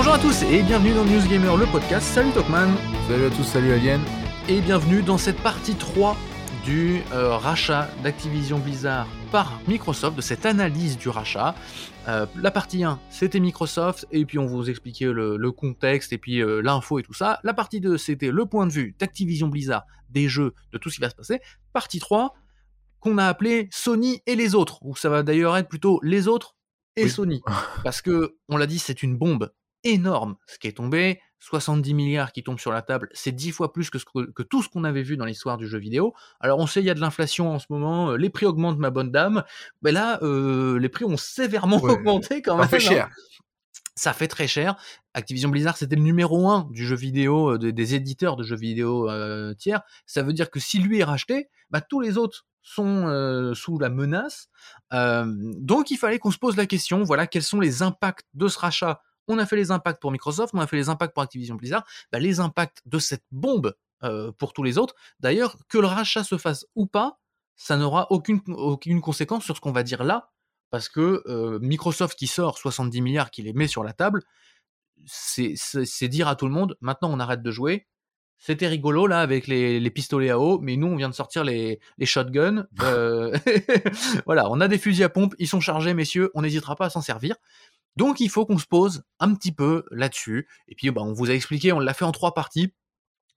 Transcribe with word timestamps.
Bonjour 0.00 0.14
à 0.14 0.18
tous 0.20 0.44
et 0.44 0.62
bienvenue 0.62 0.94
dans 0.94 1.04
News 1.04 1.26
Gamer, 1.28 1.56
le 1.56 1.66
podcast. 1.66 2.06
Salut 2.06 2.30
Tokman 2.30 2.68
Salut 3.08 3.24
à 3.24 3.30
tous, 3.30 3.42
salut 3.42 3.72
Alien. 3.72 4.00
et 4.48 4.60
bienvenue 4.60 5.02
dans 5.02 5.18
cette 5.18 5.42
partie 5.42 5.74
3 5.74 6.16
du 6.64 7.02
euh, 7.10 7.36
rachat 7.36 7.90
d'Activision 8.04 8.60
Blizzard 8.60 9.08
par 9.32 9.60
Microsoft, 9.66 10.14
de 10.16 10.20
cette 10.20 10.46
analyse 10.46 10.98
du 10.98 11.08
rachat. 11.08 11.56
Euh, 12.06 12.26
la 12.36 12.52
partie 12.52 12.84
1, 12.84 13.00
c'était 13.10 13.40
Microsoft, 13.40 14.06
et 14.12 14.24
puis 14.24 14.38
on 14.38 14.46
vous 14.46 14.70
expliquait 14.70 15.06
le, 15.06 15.36
le 15.36 15.50
contexte, 15.50 16.12
et 16.12 16.18
puis 16.18 16.40
euh, 16.42 16.60
l'info 16.62 17.00
et 17.00 17.02
tout 17.02 17.12
ça. 17.12 17.40
La 17.42 17.52
partie 17.52 17.80
2, 17.80 17.98
c'était 17.98 18.30
le 18.30 18.46
point 18.46 18.68
de 18.68 18.72
vue 18.72 18.94
d'Activision 19.00 19.48
Blizzard, 19.48 19.84
des 20.10 20.28
jeux, 20.28 20.54
de 20.70 20.78
tout 20.78 20.90
ce 20.90 20.94
qui 20.94 21.00
va 21.00 21.10
se 21.10 21.16
passer. 21.16 21.40
Partie 21.72 21.98
3, 21.98 22.34
qu'on 23.00 23.18
a 23.18 23.26
appelé 23.26 23.68
Sony 23.72 24.22
et 24.26 24.36
les 24.36 24.54
autres, 24.54 24.78
ou 24.82 24.94
ça 24.94 25.08
va 25.08 25.24
d'ailleurs 25.24 25.56
être 25.56 25.68
plutôt 25.68 25.98
les 26.04 26.28
autres 26.28 26.54
et 26.94 27.02
Oui. 27.02 27.10
Sony. 27.10 27.42
Parce 27.82 28.00
que, 28.00 28.36
on 28.48 28.56
l'a 28.56 28.66
dit, 28.66 28.78
c'est 28.78 29.02
une 29.02 29.18
bombe 29.18 29.50
énorme 29.84 30.36
ce 30.46 30.58
qui 30.58 30.66
est 30.68 30.76
tombé. 30.76 31.20
70 31.40 31.94
milliards 31.94 32.32
qui 32.32 32.42
tombent 32.42 32.58
sur 32.58 32.72
la 32.72 32.82
table, 32.82 33.08
c'est 33.12 33.30
10 33.30 33.52
fois 33.52 33.72
plus 33.72 33.90
que, 33.90 33.98
ce 34.00 34.04
que, 34.04 34.28
que 34.32 34.42
tout 34.42 34.60
ce 34.60 34.68
qu'on 34.68 34.82
avait 34.82 35.04
vu 35.04 35.16
dans 35.16 35.24
l'histoire 35.24 35.56
du 35.56 35.68
jeu 35.68 35.78
vidéo. 35.78 36.12
Alors 36.40 36.58
on 36.58 36.66
sait, 36.66 36.80
il 36.80 36.86
y 36.86 36.90
a 36.90 36.94
de 36.94 37.00
l'inflation 37.00 37.52
en 37.52 37.60
ce 37.60 37.66
moment, 37.70 38.10
euh, 38.10 38.16
les 38.16 38.28
prix 38.28 38.44
augmentent, 38.44 38.78
ma 38.78 38.90
bonne 38.90 39.12
dame. 39.12 39.44
Mais 39.82 39.92
là, 39.92 40.18
euh, 40.22 40.80
les 40.80 40.88
prix 40.88 41.04
ont 41.04 41.16
sévèrement 41.16 41.78
Ouais, 41.82 41.92
augmenté 41.92 42.42
quand 42.42 42.56
Ça 42.56 42.62
même. 42.62 42.68
fait 42.68 42.76
hein. 42.76 42.80
cher. 42.80 43.10
Ça 43.98 44.12
fait 44.12 44.28
très 44.28 44.46
cher. 44.46 44.76
Activision 45.14 45.48
Blizzard, 45.48 45.76
c'était 45.76 45.96
le 45.96 46.02
numéro 46.02 46.48
un 46.48 46.68
du 46.70 46.86
jeu 46.86 46.94
vidéo, 46.94 47.54
euh, 47.54 47.58
des, 47.58 47.94
éditeurs 47.94 48.36
de 48.36 48.44
jeux 48.44 48.56
vidéo 48.56 49.10
euh, 49.10 49.54
tiers. 49.54 49.82
Ça 50.06 50.22
veut 50.22 50.32
dire 50.32 50.50
que 50.50 50.60
si 50.60 50.78
lui 50.78 51.00
est 51.00 51.04
racheté, 51.04 51.48
bah, 51.70 51.80
tous 51.80 52.00
les 52.00 52.16
autres 52.16 52.46
sont 52.62 53.06
euh, 53.08 53.54
sous 53.54 53.78
la 53.78 53.88
menace. 53.88 54.48
Donc 54.92 55.90
il 55.90 55.96
fallait 55.96 56.18
qu'on 56.18 56.30
se 56.30 56.38
pose 56.38 56.56
la 56.56 56.66
question, 56.66 57.02
voilà, 57.02 57.26
quels 57.26 57.42
sont 57.42 57.58
les 57.58 57.82
impacts 57.82 58.26
de 58.34 58.46
ce 58.46 58.58
rachat 58.58 59.02
On 59.28 59.38
a 59.38 59.46
fait 59.46 59.56
les 59.56 59.70
impacts 59.70 60.00
pour 60.00 60.10
Microsoft, 60.10 60.54
on 60.54 60.60
a 60.60 60.66
fait 60.66 60.76
les 60.76 60.88
impacts 60.88 61.14
pour 61.14 61.22
Activision 61.22 61.54
Blizzard. 61.54 61.84
Bah, 62.12 62.18
les 62.18 62.40
impacts 62.40 62.82
de 62.86 62.98
cette 62.98 63.24
bombe 63.30 63.74
euh, 64.04 64.32
pour 64.32 64.52
tous 64.52 64.62
les 64.62 64.78
autres. 64.78 64.94
D'ailleurs, 65.20 65.56
que 65.68 65.78
le 65.78 65.86
rachat 65.86 66.24
se 66.24 66.38
fasse 66.38 66.66
ou 66.74 66.86
pas, 66.86 67.18
ça 67.56 67.76
n'aura 67.76 68.06
aucune, 68.10 68.40
conséquence 69.00 69.44
sur 69.44 69.56
ce 69.56 69.60
qu'on 69.60 69.72
va 69.72 69.82
dire 69.82 70.04
là, 70.04 70.30
parce 70.70 70.88
que 70.88 71.22
euh, 71.26 71.58
Microsoft 71.60 72.16
qui 72.16 72.28
sort 72.28 72.58
70 72.58 73.00
milliards, 73.00 73.30
qui 73.30 73.42
les 73.42 73.52
met 73.52 73.66
sur 73.66 73.82
la 73.82 73.92
table, 73.92 74.22
c'est 75.04 76.08
dire 76.08 76.28
à 76.28 76.36
tout 76.36 76.46
le 76.46 76.52
monde, 76.52 76.76
maintenant 76.80 77.10
on 77.12 77.18
arrête 77.18 77.42
de 77.42 77.50
jouer. 77.50 77.86
C'était 78.38 78.68
rigolo 78.68 79.08
là 79.08 79.20
avec 79.20 79.48
les, 79.48 79.90
pistolets 79.90 80.30
à 80.30 80.38
eau, 80.38 80.60
mais 80.60 80.76
nous 80.76 80.86
on 80.86 80.96
vient 80.96 81.08
de 81.08 81.14
sortir 81.14 81.42
les, 81.42 81.80
les 81.98 82.06
shotguns. 82.06 82.66
Euh, 82.82 83.36
voilà, 84.26 84.48
on 84.48 84.60
a 84.60 84.68
des 84.68 84.78
fusils 84.78 85.02
à 85.02 85.08
pompe, 85.08 85.34
ils 85.40 85.48
sont 85.48 85.60
chargés, 85.60 85.92
messieurs, 85.92 86.30
on 86.34 86.42
n'hésitera 86.42 86.76
pas 86.76 86.86
à 86.86 86.90
s'en 86.90 87.00
servir. 87.00 87.34
Donc 87.98 88.20
il 88.20 88.30
faut 88.30 88.46
qu'on 88.46 88.58
se 88.58 88.66
pose 88.66 89.02
un 89.18 89.34
petit 89.34 89.50
peu 89.50 89.84
là-dessus. 89.90 90.48
Et 90.68 90.76
puis 90.76 90.88
bah, 90.92 91.02
on 91.02 91.12
vous 91.12 91.30
a 91.30 91.34
expliqué, 91.34 91.72
on 91.72 91.80
l'a 91.80 91.94
fait 91.94 92.04
en 92.04 92.12
trois 92.12 92.32
parties 92.32 92.72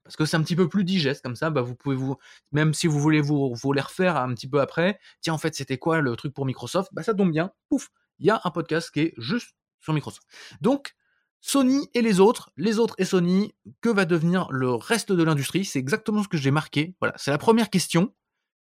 parce 0.04 0.16
que 0.16 0.26
c'est 0.26 0.38
un 0.38 0.44
petit 0.44 0.56
peu 0.56 0.70
plus 0.70 0.84
digeste 0.84 1.24
comme 1.24 1.36
ça. 1.36 1.50
Bah, 1.50 1.64
vous 1.64 1.74
pouvez 1.76 1.96
vous, 1.96 2.16
même 2.52 2.76
si 2.76 2.86
vous 2.86 3.00
voulez 3.00 3.22
vous, 3.22 3.74
les 3.74 3.82
refaire 3.82 4.18
un 4.18 4.32
petit 4.36 4.48
peu 4.48 4.62
après. 4.62 5.00
Tiens, 5.20 5.34
en 5.34 5.40
fait, 5.40 5.56
c'était 5.56 5.80
quoi 5.80 6.00
le 6.00 6.16
truc 6.16 6.36
pour 6.36 6.46
Microsoft? 6.46 6.94
Bah 6.94 7.02
ça 7.02 7.16
tombe 7.16 7.32
bien. 7.32 7.52
Pouf, 7.70 7.90
il 8.20 8.28
y 8.28 8.30
a 8.30 8.40
un 8.44 8.52
podcast 8.52 8.92
qui 8.92 9.00
est 9.00 9.14
juste 9.18 9.56
sur 9.80 9.94
Microsoft. 9.94 10.28
Donc 10.62 10.94
Sony 11.40 11.90
et 11.96 12.04
les 12.04 12.20
autres, 12.20 12.52
les 12.56 12.78
autres 12.78 12.94
et 13.00 13.06
Sony, 13.06 13.56
que 13.82 13.90
va 13.90 14.06
devenir 14.06 14.48
le 14.52 14.76
reste 14.76 15.12
de 15.12 15.24
l'industrie? 15.24 15.66
C'est 15.66 15.80
exactement 15.80 16.22
ce 16.22 16.28
que 16.28 16.38
j'ai 16.38 16.52
marqué. 16.52 16.96
Voilà, 17.02 17.16
c'est 17.18 17.32
la 17.32 17.40
première 17.40 17.72
question. 17.72 18.14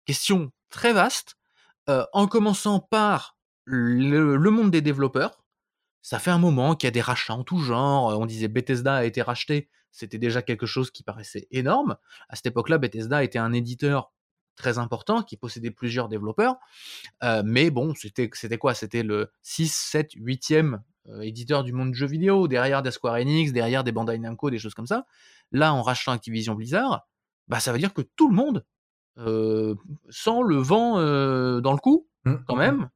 Question 0.06 0.54
très 0.70 0.94
vaste. 0.94 1.36
Euh, 1.90 2.06
en 2.14 2.28
commençant 2.28 2.80
par 2.80 3.38
le 3.66 4.50
monde 4.50 4.72
des 4.72 4.82
développeurs. 4.82 5.39
Ça 6.02 6.20
fait 6.20 6.32
un 6.32 6.38
moment 6.40 6.76
qu'il 6.76 6.88
y 6.88 6.90
a 6.90 6.92
des 6.92 7.02
rachats 7.02 7.34
en 7.34 7.44
tout 7.44 7.60
genre. 7.60 8.18
On 8.20 8.26
disait 8.26 8.48
Bethesda 8.48 8.96
a 8.96 9.04
été 9.04 9.22
racheté. 9.22 9.70
C'était 9.92 10.18
déjà 10.18 10.42
quelque 10.42 10.66
chose 10.66 10.92
qui 10.92 11.04
paraissait 11.04 11.48
énorme. 11.52 11.98
À 12.30 12.36
cette 12.36 12.48
époque-là, 12.48 12.78
Bethesda 12.78 13.24
était 13.24 13.40
un 13.40 13.54
éditeur 13.54 14.14
très 14.56 14.78
important 14.78 15.24
qui 15.24 15.38
possédait 15.38 15.72
plusieurs 15.72 16.10
développeurs. 16.10 16.56
Euh, 17.24 17.42
mais 17.46 17.72
bon, 17.72 17.94
c'était 17.96 18.30
c'était 18.34 18.58
quoi? 18.58 18.74
C'était 18.74 19.04
le 19.04 19.32
6, 19.42 19.74
7, 19.74 20.16
8e 20.16 20.80
euh, 21.08 21.22
éditeur 21.22 21.64
du 21.64 21.74
monde 21.74 21.92
du 21.92 21.98
jeu 21.98 22.08
vidéo, 22.08 22.48
derrière 22.48 22.84
des 22.84 22.92
Square 22.92 23.16
Enix, 23.16 23.52
derrière 23.52 23.84
des 23.84 23.92
Bandai 23.92 24.20
Namco, 24.20 24.50
des 24.50 24.60
choses 24.60 24.74
comme 24.74 24.88
ça. 24.88 25.06
Là, 25.52 25.74
en 25.74 25.82
rachetant 25.82 26.12
Activision 26.12 26.56
Blizzard, 26.56 27.08
bah, 27.48 27.60
ça 27.60 27.72
veut 27.72 27.80
dire 27.80 27.94
que 27.94 28.02
tout 28.02 28.30
le 28.30 28.36
monde 28.36 28.66
euh, 29.18 29.76
sent 30.10 30.42
le 30.46 30.58
vent 30.58 31.00
euh, 31.00 31.62
dans 31.62 31.72
le 31.72 31.80
cou, 31.80 32.10
Hum, 32.26 32.44
quand 32.46 32.54
hum, 32.54 32.60
même. 32.60 32.90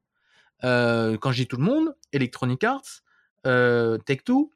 Euh, 0.64 1.16
quand 1.18 1.30
je 1.32 1.42
dis 1.42 1.46
tout 1.46 1.56
le 1.56 1.64
monde, 1.64 1.94
Electronic 2.12 2.64
Arts, 2.64 3.02
euh, 3.46 3.98
Take-Two, 3.98 4.52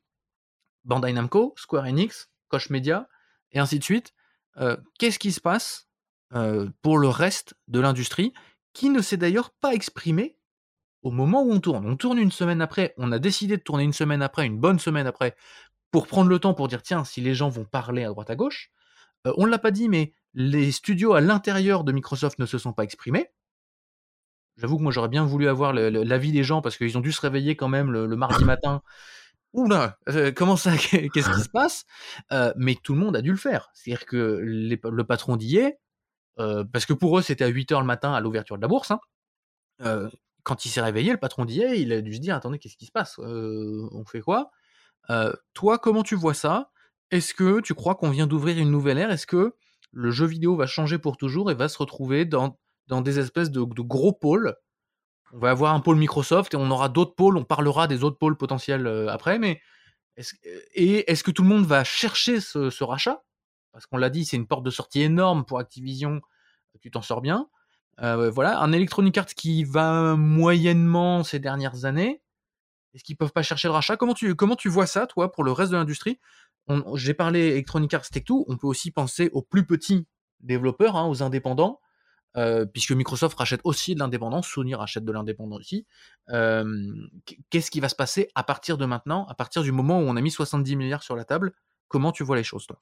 Bandai 0.84 1.12
Namco, 1.12 1.54
Square 1.56 1.84
Enix, 1.84 2.30
Koch 2.48 2.70
Media, 2.70 3.08
et 3.52 3.58
ainsi 3.58 3.78
de 3.78 3.84
suite. 3.84 4.14
Euh, 4.56 4.76
Qu'est-ce 4.98 5.18
qui 5.18 5.32
se 5.32 5.40
passe 5.40 5.88
euh, 6.34 6.68
pour 6.82 6.98
le 6.98 7.08
reste 7.08 7.54
de 7.68 7.80
l'industrie, 7.80 8.32
qui 8.72 8.90
ne 8.90 9.02
s'est 9.02 9.16
d'ailleurs 9.16 9.50
pas 9.50 9.74
exprimé 9.74 10.38
au 11.02 11.10
moment 11.10 11.42
où 11.42 11.52
on 11.52 11.60
tourne? 11.60 11.86
On 11.86 11.96
tourne 11.96 12.18
une 12.18 12.32
semaine 12.32 12.62
après, 12.62 12.94
on 12.96 13.12
a 13.12 13.18
décidé 13.18 13.56
de 13.56 13.62
tourner 13.62 13.84
une 13.84 13.92
semaine 13.92 14.22
après, 14.22 14.46
une 14.46 14.58
bonne 14.58 14.78
semaine 14.78 15.06
après, 15.06 15.36
pour 15.90 16.06
prendre 16.06 16.28
le 16.28 16.38
temps 16.38 16.54
pour 16.54 16.68
dire 16.68 16.82
tiens, 16.82 17.04
si 17.04 17.20
les 17.20 17.34
gens 17.34 17.48
vont 17.48 17.64
parler 17.64 18.04
à 18.04 18.08
droite 18.08 18.30
à 18.30 18.36
gauche. 18.36 18.70
On 19.24 19.46
ne 19.46 19.50
l'a 19.50 19.58
pas 19.58 19.70
dit, 19.70 19.88
mais 19.88 20.14
les 20.34 20.70
studios 20.70 21.12
à 21.14 21.20
l'intérieur 21.20 21.84
de 21.84 21.92
Microsoft 21.92 22.38
ne 22.38 22.46
se 22.46 22.58
sont 22.58 22.72
pas 22.72 22.84
exprimés. 22.84 23.30
J'avoue 24.58 24.76
que 24.76 24.82
moi 24.82 24.90
j'aurais 24.90 25.08
bien 25.08 25.24
voulu 25.24 25.48
avoir 25.48 25.72
l'avis 25.72 26.32
des 26.32 26.42
gens 26.42 26.60
parce 26.60 26.76
qu'ils 26.76 26.98
ont 26.98 27.00
dû 27.00 27.12
se 27.12 27.20
réveiller 27.20 27.54
quand 27.54 27.68
même 27.68 27.92
le, 27.92 28.16
mardi 28.16 28.44
matin. 28.44 28.82
Oula, 29.52 29.98
euh, 30.08 30.32
comment 30.34 30.56
ça 30.56 30.76
Qu'est-ce 30.76 31.30
qui 31.30 31.40
se 31.40 31.48
passe? 31.48 31.86
Euh, 32.32 32.52
Mais 32.56 32.76
tout 32.82 32.92
le 32.92 33.00
monde 33.00 33.16
a 33.16 33.22
dû 33.22 33.30
le 33.30 33.36
faire. 33.36 33.70
C'est-à-dire 33.72 34.04
que 34.04 34.16
le 34.16 35.04
patron 35.04 35.36
d'y 35.36 35.60
euh, 36.40 36.64
parce 36.72 36.86
que 36.86 36.92
pour 36.92 37.18
eux 37.18 37.22
c'était 37.22 37.44
à 37.44 37.50
8h 37.50 37.80
le 37.80 37.86
matin 37.86 38.12
à 38.12 38.20
l'ouverture 38.20 38.56
de 38.56 38.62
la 38.62 38.68
bourse, 38.68 38.90
hein, 38.90 39.00
quand 40.42 40.64
il 40.64 40.70
s'est 40.70 40.80
réveillé, 40.80 41.12
le 41.12 41.18
patron 41.18 41.44
d'IA, 41.44 41.74
il 41.74 41.92
a 41.92 42.00
dû 42.00 42.14
se 42.14 42.20
dire 42.20 42.34
attendez, 42.34 42.58
qu'est-ce 42.58 42.76
qui 42.76 42.86
se 42.86 42.92
passe? 42.92 43.18
On 43.18 44.04
fait 44.06 44.20
quoi? 44.20 44.50
Toi, 45.54 45.78
comment 45.78 46.02
tu 46.02 46.16
vois 46.16 46.34
ça? 46.34 46.70
Est-ce 47.10 47.32
que 47.32 47.60
tu 47.60 47.74
crois 47.74 47.94
qu'on 47.94 48.10
vient 48.10 48.26
d'ouvrir 48.26 48.58
une 48.58 48.70
nouvelle 48.70 48.98
ère? 48.98 49.10
Est-ce 49.10 49.26
que 49.26 49.54
le 49.92 50.10
jeu 50.10 50.26
vidéo 50.26 50.56
va 50.56 50.66
changer 50.66 50.98
pour 50.98 51.16
toujours 51.16 51.50
et 51.50 51.54
va 51.54 51.68
se 51.68 51.78
retrouver 51.78 52.24
dans, 52.24 52.58
dans 52.88 53.02
des 53.02 53.18
espèces 53.18 53.50
de, 53.50 53.62
gros 53.62 54.12
pôles 54.12 54.56
On 55.32 55.38
va 55.38 55.50
avoir 55.50 55.74
un 55.74 55.80
pôle 55.80 55.96
Microsoft 55.96 56.54
et 56.54 56.56
on 56.56 56.70
aura 56.70 56.88
d'autres 56.88 57.14
pôles, 57.14 57.36
on 57.36 57.44
parlera 57.44 57.86
des 57.86 58.02
autres 58.02 58.18
pôles 58.18 58.36
potentiels 58.36 58.86
euh, 58.86 59.08
après, 59.08 59.38
mais 59.38 59.60
est-ce, 60.16 60.34
et 60.74 61.10
est-ce 61.10 61.22
que 61.22 61.30
tout 61.30 61.42
le 61.42 61.48
monde 61.48 61.66
va 61.66 61.84
chercher 61.84 62.40
ce, 62.40 62.82
rachat? 62.82 63.22
Parce 63.72 63.86
qu'on 63.86 63.98
l'a 63.98 64.10
dit, 64.10 64.24
c'est 64.24 64.36
une 64.36 64.48
porte 64.48 64.64
de 64.64 64.70
sortie 64.70 65.02
énorme 65.02 65.44
pour 65.44 65.60
Activision, 65.60 66.20
tu 66.80 66.90
t'en 66.90 67.02
sors 67.02 67.20
bien. 67.20 67.48
Euh, 68.00 68.30
voilà, 68.30 68.60
un 68.60 68.72
Electronic 68.72 69.16
Arts 69.18 69.26
qui 69.26 69.64
va 69.64 70.16
moyennement 70.16 71.24
ces 71.24 71.38
dernières 71.38 71.84
années. 71.84 72.22
Est-ce 72.94 73.04
qu'ils 73.04 73.16
peuvent 73.16 73.32
pas 73.32 73.42
chercher 73.42 73.68
le 73.68 73.72
rachat? 73.72 73.96
Comment 73.96 74.14
tu, 74.14 74.34
comment 74.34 74.56
tu 74.56 74.68
vois 74.68 74.86
ça, 74.86 75.06
toi, 75.06 75.30
pour 75.30 75.44
le 75.44 75.52
reste 75.52 75.72
de 75.72 75.76
l'industrie? 75.76 76.18
J'ai 76.94 77.14
parlé 77.14 77.48
Electronic 77.48 77.94
Arts 77.94 78.02
Tech2, 78.02 78.44
on 78.46 78.56
peut 78.56 78.66
aussi 78.66 78.90
penser 78.90 79.30
aux 79.32 79.42
plus 79.42 79.64
petits 79.64 80.06
développeurs, 80.40 80.96
hein, 80.96 81.06
aux 81.08 81.22
indépendants, 81.22 81.80
euh, 82.38 82.66
puisque 82.66 82.92
Microsoft 82.92 83.36
rachète 83.36 83.60
aussi 83.64 83.94
de 83.94 83.98
l'indépendant, 83.98 84.42
Sony 84.42 84.74
rachète 84.74 85.04
de 85.04 85.12
l'indépendant 85.12 85.56
aussi. 85.56 85.86
Euh, 86.30 86.64
Qu'est-ce 87.50 87.70
qui 87.70 87.80
va 87.80 87.88
se 87.88 87.96
passer 87.96 88.28
à 88.36 88.44
partir 88.44 88.78
de 88.78 88.86
maintenant, 88.86 89.26
à 89.26 89.34
partir 89.34 89.62
du 89.62 89.72
moment 89.72 89.98
où 89.98 90.04
on 90.04 90.16
a 90.16 90.20
mis 90.20 90.30
70 90.30 90.76
milliards 90.76 91.02
sur 91.02 91.16
la 91.16 91.24
table? 91.24 91.52
Comment 91.88 92.12
tu 92.12 92.22
vois 92.22 92.36
les 92.36 92.44
choses, 92.44 92.66
toi? 92.66 92.80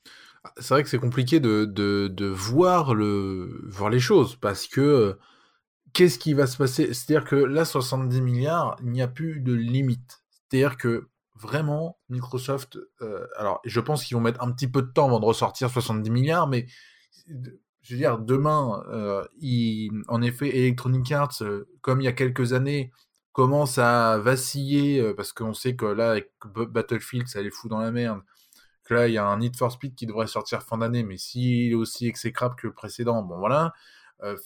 C'est 0.58 0.74
vrai 0.74 0.82
que 0.82 0.90
c'est 0.90 0.98
compliqué 0.98 1.40
de, 1.40 1.64
de, 1.64 2.26
voir, 2.26 2.94
le, 2.94 3.64
voir 3.68 3.88
les 3.88 4.00
choses 4.00 4.36
parce 4.36 4.66
que 4.66 4.80
euh, 4.80 5.18
qu'est-ce 5.94 6.18
qui 6.18 6.34
va 6.34 6.46
se 6.46 6.58
passer? 6.58 6.92
C'est-à-dire 6.92 7.24
que 7.26 7.36
là, 7.36 7.64
70 7.64 8.20
milliards, 8.20 8.76
il 8.82 8.90
n'y 8.90 9.00
a 9.00 9.08
plus 9.08 9.40
de 9.40 9.54
limite. 9.54 10.22
C'est-à-dire 10.50 10.76
que 10.76 11.08
vraiment, 11.34 11.98
Microsoft, 12.10 12.78
alors 13.36 13.60
je 13.64 13.80
pense 13.80 14.04
qu'ils 14.04 14.16
vont 14.16 14.22
mettre 14.22 14.42
un 14.42 14.50
petit 14.52 14.68
peu 14.68 14.82
de 14.82 14.90
temps 14.90 15.06
avant 15.06 15.20
de 15.20 15.24
ressortir 15.24 15.70
70 15.70 16.10
milliards, 16.10 16.46
mais 16.46 16.66
je 17.86 17.92
veux 17.94 17.98
dire, 17.98 18.18
demain, 18.18 18.82
euh, 18.88 19.24
en 20.08 20.20
effet, 20.20 20.48
Electronic 20.48 21.12
Arts, 21.12 21.42
euh, 21.42 21.68
comme 21.82 22.00
il 22.00 22.04
y 22.04 22.08
a 22.08 22.12
quelques 22.12 22.52
années, 22.52 22.90
commence 23.30 23.78
à 23.78 24.18
vaciller 24.18 25.00
euh, 25.00 25.14
parce 25.14 25.32
qu'on 25.32 25.54
sait 25.54 25.76
que 25.76 25.86
là, 25.86 26.10
avec 26.10 26.32
Battlefield, 26.44 27.28
ça 27.28 27.42
les 27.42 27.50
fout 27.50 27.70
dans 27.70 27.78
la 27.78 27.92
merde. 27.92 28.22
Que 28.82 28.94
là, 28.94 29.06
il 29.06 29.14
y 29.14 29.18
a 29.18 29.26
un 29.26 29.38
Need 29.38 29.56
for 29.56 29.70
Speed 29.70 29.94
qui 29.94 30.06
devrait 30.06 30.26
sortir 30.26 30.64
fin 30.64 30.78
d'année, 30.78 31.04
mais 31.04 31.16
s'il 31.16 31.70
est 31.70 31.74
aussi 31.74 32.08
exécrable 32.08 32.56
que 32.56 32.66
le 32.66 32.72
précédent, 32.72 33.22
bon 33.22 33.38
voilà. 33.38 33.72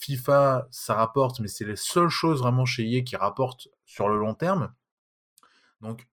FIFA, 0.01 0.67
ça 0.69 0.95
rapporte, 0.95 1.39
mais 1.39 1.47
c'est 1.47 1.65
les 1.65 1.77
seules 1.77 2.09
choses 2.09 2.41
vraiment 2.41 2.65
chez 2.65 2.83
EA 2.83 3.03
qui 3.03 3.15
rapportent 3.15 3.69
sur 3.85 4.09
le 4.09 4.17
long 4.17 4.33
terme. 4.35 4.73
Donc, 5.79 6.07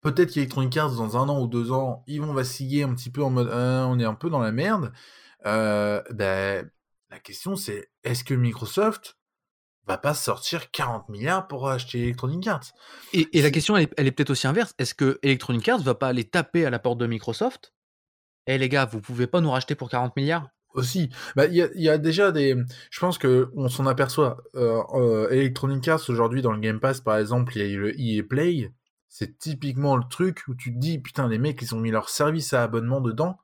peut-être 0.00 0.32
qu'Electronic 0.32 0.76
Arts, 0.76 0.96
dans 0.96 1.16
un 1.16 1.28
an 1.28 1.40
ou 1.42 1.46
deux 1.46 1.70
ans, 1.70 2.02
ils 2.06 2.20
vont 2.20 2.32
vaciller 2.32 2.82
un 2.82 2.94
petit 2.94 3.10
peu 3.10 3.22
en 3.22 3.30
mode 3.30 3.50
Ah, 3.52 3.86
on 3.88 3.98
est 3.98 4.04
un 4.04 4.14
peu 4.14 4.30
dans 4.30 4.40
la 4.40 4.52
merde. 4.52 4.92
Euh, 5.46 6.02
ben, 6.10 6.70
la 7.10 7.18
question, 7.18 7.56
c'est 7.56 7.90
est-ce 8.02 8.24
que 8.24 8.34
Microsoft 8.34 9.16
va 9.86 9.98
pas 9.98 10.14
sortir 10.14 10.70
40 10.70 11.08
milliards 11.08 11.46
pour 11.46 11.68
acheter 11.68 12.02
Electronic 12.02 12.46
Arts? 12.46 12.72
Et, 13.12 13.42
la 13.42 13.50
question, 13.50 13.76
elle 13.76 13.88
est, 14.06 14.12
peut-être 14.12 14.30
aussi 14.30 14.46
inverse. 14.46 14.74
Est-ce 14.78 14.94
que 14.94 15.18
Electronic 15.22 15.68
Arts 15.68 15.82
va 15.82 15.94
pas 15.94 16.08
aller 16.08 16.24
taper 16.24 16.64
à 16.64 16.70
la 16.70 16.78
porte 16.78 16.98
de 16.98 17.06
Microsoft? 17.06 17.74
Eh 18.46 18.58
les 18.58 18.68
gars, 18.68 18.84
vous 18.84 19.00
pouvez 19.00 19.26
pas 19.26 19.40
nous 19.40 19.50
racheter 19.50 19.74
pour 19.74 19.88
40 19.88 20.16
milliards? 20.16 20.48
Aussi. 20.74 21.08
Bah, 21.36 21.46
il 21.46 21.54
y, 21.54 21.88
a, 21.88 21.98
déjà 21.98 22.32
des. 22.32 22.56
Je 22.90 22.98
pense 22.98 23.16
que 23.16 23.48
on 23.54 23.68
s'en 23.68 23.86
aperçoit. 23.86 24.38
Euh, 24.56 24.82
euh, 24.94 25.30
Electronic 25.30 25.86
Arts 25.86 26.02
aujourd'hui 26.08 26.42
dans 26.42 26.50
le 26.50 26.58
Game 26.58 26.80
Pass, 26.80 27.00
par 27.00 27.16
exemple, 27.16 27.56
il 27.56 27.70
y 27.70 27.76
a 27.76 27.78
le 27.78 28.00
EA 28.00 28.22
Play. 28.24 28.72
C'est 29.08 29.38
typiquement 29.38 29.96
le 29.96 30.02
truc 30.10 30.42
où 30.48 30.56
tu 30.56 30.74
te 30.74 30.78
dis 30.80 30.98
putain 30.98 31.28
les 31.28 31.38
mecs 31.38 31.62
ils 31.62 31.72
ont 31.72 31.78
mis 31.78 31.92
leur 31.92 32.08
service 32.08 32.52
à 32.52 32.64
abonnement 32.64 33.00
dedans 33.00 33.38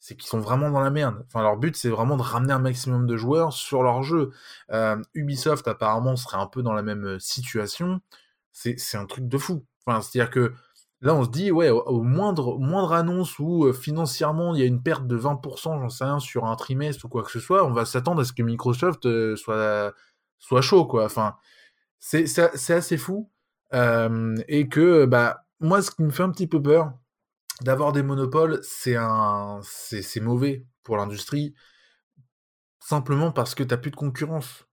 c'est 0.00 0.16
qu'ils 0.16 0.28
sont 0.28 0.40
vraiment 0.40 0.70
dans 0.70 0.80
la 0.80 0.90
merde. 0.90 1.22
Enfin, 1.26 1.42
leur 1.42 1.58
but, 1.58 1.76
c'est 1.76 1.90
vraiment 1.90 2.16
de 2.16 2.22
ramener 2.22 2.54
un 2.54 2.58
maximum 2.58 3.06
de 3.06 3.16
joueurs 3.18 3.52
sur 3.52 3.82
leur 3.82 4.02
jeu. 4.02 4.30
Euh, 4.72 4.96
Ubisoft, 5.14 5.68
apparemment, 5.68 6.16
serait 6.16 6.38
un 6.38 6.46
peu 6.46 6.62
dans 6.62 6.72
la 6.72 6.82
même 6.82 7.04
euh, 7.04 7.18
situation. 7.18 8.00
C'est 8.52 8.96
un 8.96 9.06
truc 9.06 9.28
de 9.28 9.38
fou. 9.38 9.64
Enfin, 9.84 10.00
c'est-à-dire 10.00 10.30
que 10.30 10.54
là, 11.02 11.14
on 11.14 11.24
se 11.24 11.28
dit, 11.28 11.50
ouais, 11.52 11.68
au, 11.68 12.02
moindre, 12.02 12.58
moindre 12.58 12.94
annonce 12.94 13.38
où 13.38 13.66
euh, 13.66 13.74
financièrement, 13.74 14.54
il 14.54 14.60
y 14.60 14.62
a 14.62 14.66
une 14.66 14.82
perte 14.82 15.06
de 15.06 15.18
20%, 15.18 15.78
j'en 15.80 15.88
sais 15.90 16.04
rien, 16.04 16.18
sur 16.18 16.46
un 16.46 16.56
trimestre 16.56 17.04
ou 17.04 17.08
quoi 17.08 17.22
que 17.22 17.30
ce 17.30 17.40
soit, 17.40 17.64
on 17.66 17.72
va 17.72 17.84
s'attendre 17.84 18.22
à 18.22 18.24
ce 18.24 18.32
que 18.32 18.42
Microsoft 18.42 19.06
soit, 19.36 19.92
soit 20.38 20.62
chaud, 20.62 20.86
quoi. 20.86 21.04
Enfin, 21.04 21.36
c'est 21.98 22.24
assez 22.70 22.96
fou. 22.96 23.30
et 23.72 24.68
que, 24.70 25.04
bah, 25.04 25.44
moi, 25.60 25.82
ce 25.82 25.90
qui 25.90 26.02
me 26.02 26.10
fait 26.10 26.22
un 26.22 26.30
petit 26.30 26.46
peu 26.46 26.62
peur, 26.62 26.94
d'avoir 27.62 27.92
des 27.92 28.02
monopoles, 28.02 28.60
c'est 28.62 28.96
un, 28.96 29.60
c'est 29.62 30.20
mauvais 30.20 30.66
pour 30.82 30.96
l'industrie, 30.96 31.54
simplement 32.80 33.32
parce 33.32 33.54
que 33.54 33.62
tu 33.62 33.70
n'as 33.70 33.76
plus 33.76 33.90
de 33.90 33.96
concurrence. 33.96 34.66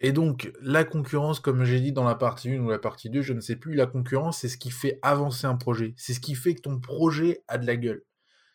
Et 0.00 0.12
donc, 0.12 0.52
la 0.60 0.84
concurrence, 0.84 1.40
comme 1.40 1.64
j'ai 1.64 1.80
dit 1.80 1.92
dans 1.92 2.04
la 2.04 2.14
partie 2.14 2.50
1 2.50 2.60
ou 2.60 2.70
la 2.70 2.78
partie 2.78 3.10
2, 3.10 3.20
je 3.22 3.32
ne 3.32 3.40
sais 3.40 3.56
plus, 3.56 3.74
la 3.74 3.86
concurrence, 3.86 4.38
c'est 4.38 4.48
ce 4.48 4.56
qui 4.56 4.70
fait 4.70 4.98
avancer 5.02 5.46
un 5.46 5.56
projet. 5.56 5.94
C'est 5.96 6.14
ce 6.14 6.20
qui 6.20 6.36
fait 6.36 6.54
que 6.54 6.60
ton 6.60 6.78
projet 6.78 7.42
a 7.48 7.58
de 7.58 7.66
la 7.66 7.76
gueule. 7.76 8.04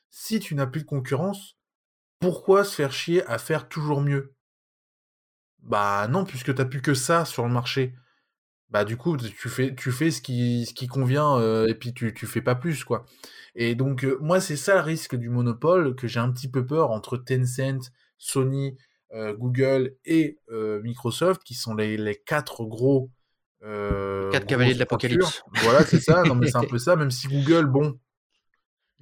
Si 0.09 0.39
tu 0.39 0.55
n'as 0.55 0.67
plus 0.67 0.81
de 0.81 0.85
concurrence, 0.85 1.57
pourquoi 2.19 2.63
se 2.63 2.75
faire 2.75 2.93
chier 2.93 3.25
à 3.25 3.37
faire 3.37 3.67
toujours 3.67 3.99
mieux? 3.99 4.33
Bah 5.59 6.07
non, 6.09 6.23
puisque 6.23 6.53
tu 6.53 6.61
n'as 6.61 6.65
plus 6.65 6.81
que 6.81 6.93
ça 6.93 7.25
sur 7.25 7.45
le 7.45 7.51
marché. 7.51 7.93
Bah 8.73 8.85
du 8.85 8.97
coup, 8.97 9.15
tu 9.17 9.49
fais, 9.49 9.75
tu 9.75 9.91
fais 9.91 10.09
ce 10.09 10.19
qui, 10.19 10.65
ce 10.65 10.73
qui 10.73 10.87
convient 10.87 11.37
euh, 11.37 11.67
et 11.67 11.75
puis 11.75 11.93
tu, 11.93 12.11
tu 12.11 12.25
fais 12.25 12.41
pas 12.41 12.55
plus, 12.55 12.83
quoi. 12.83 13.05
Et 13.53 13.75
donc, 13.75 14.03
euh, 14.03 14.17
moi, 14.19 14.41
c'est 14.41 14.55
ça 14.55 14.73
le 14.73 14.81
risque 14.81 15.15
du 15.15 15.29
monopole 15.29 15.95
que 15.95 16.07
j'ai 16.07 16.19
un 16.19 16.31
petit 16.31 16.49
peu 16.49 16.65
peur 16.65 16.89
entre 16.89 17.17
Tencent, 17.17 17.91
Sony, 18.17 18.75
euh, 19.13 19.35
Google 19.35 19.95
et 20.05 20.39
euh, 20.49 20.81
Microsoft, 20.81 21.43
qui 21.43 21.53
sont 21.53 21.75
les, 21.75 21.97
les 21.97 22.15
quatre 22.15 22.65
gros. 22.65 23.11
quatre 23.61 24.47
cavaliers 24.47 24.73
de 24.73 24.79
l'apocalypse. 24.79 25.43
Voilà, 25.61 25.85
c'est 25.85 25.99
ça. 25.99 26.23
Non, 26.23 26.33
mais 26.33 26.47
c'est 26.47 26.57
un 26.57 26.61
peu 26.67 26.79
ça. 26.79 26.95
Même 26.95 27.11
si 27.11 27.27
Google, 27.27 27.67
bon, 27.67 27.99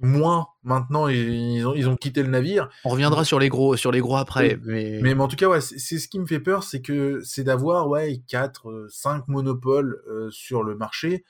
moins 0.02 0.48
maintenant, 0.62 1.08
ils 1.08 1.64
ont, 1.66 1.74
ils 1.74 1.88
ont 1.88 1.96
quitté 1.96 2.22
le 2.22 2.28
navire. 2.28 2.68
On 2.84 2.90
reviendra 2.90 3.24
sur 3.24 3.38
les 3.38 3.48
gros, 3.48 3.76
sur 3.76 3.90
les 3.92 4.00
gros 4.00 4.16
après. 4.16 4.58
Mais... 4.64 5.00
mais... 5.02 5.14
en 5.14 5.28
tout 5.28 5.36
cas, 5.36 5.48
ouais, 5.48 5.60
c'est 5.60 5.98
ce 5.98 6.08
qui 6.08 6.18
me 6.18 6.26
fait 6.26 6.40
peur, 6.40 6.62
c'est 6.62 6.82
que 6.82 7.20
c'est 7.24 7.44
d'avoir 7.44 7.88
ouais, 7.88 8.22
4, 8.28 8.88
5 8.90 9.28
monopoles 9.28 10.02
sur 10.30 10.62
le 10.62 10.74
marché. 10.74 11.24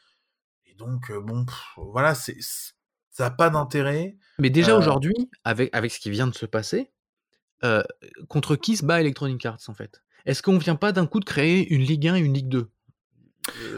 Et 0.67 0.75
donc, 0.75 1.13
bon, 1.13 1.47
voilà, 1.77 2.15
c'est 2.15 2.37
ça 3.13 3.25
n'a 3.25 3.31
pas 3.31 3.51
d'intérêt. 3.51 4.17
Mais 4.39 4.51
déjà 4.51 4.73
euh 4.73 4.79
aujourd'hui, 4.79 5.31
avec, 5.45 5.71
avec 5.73 5.93
ce 5.93 6.01
qui 6.01 6.11
vient 6.11 6.27
de 6.27 6.35
se 6.35 6.47
passer, 6.47 6.91
euh, 7.63 7.83
contre 8.29 8.57
qui 8.57 8.77
se 8.77 8.85
bat 8.85 9.01
Electronic 9.01 9.45
Arts 9.47 9.61
en 9.69 9.75
fait? 9.75 10.03
Est-ce 10.25 10.43
qu'on 10.43 10.59
vient 10.59 10.77
pas 10.77 10.93
d'un 10.93 11.07
coup 11.07 11.21
de 11.21 11.25
créer 11.25 11.73
une 11.73 11.83
Ligue 11.83 12.09
1 12.09 12.17
et 12.17 12.21
une 12.21 12.33
Ligue 12.33 12.49
2 12.49 12.71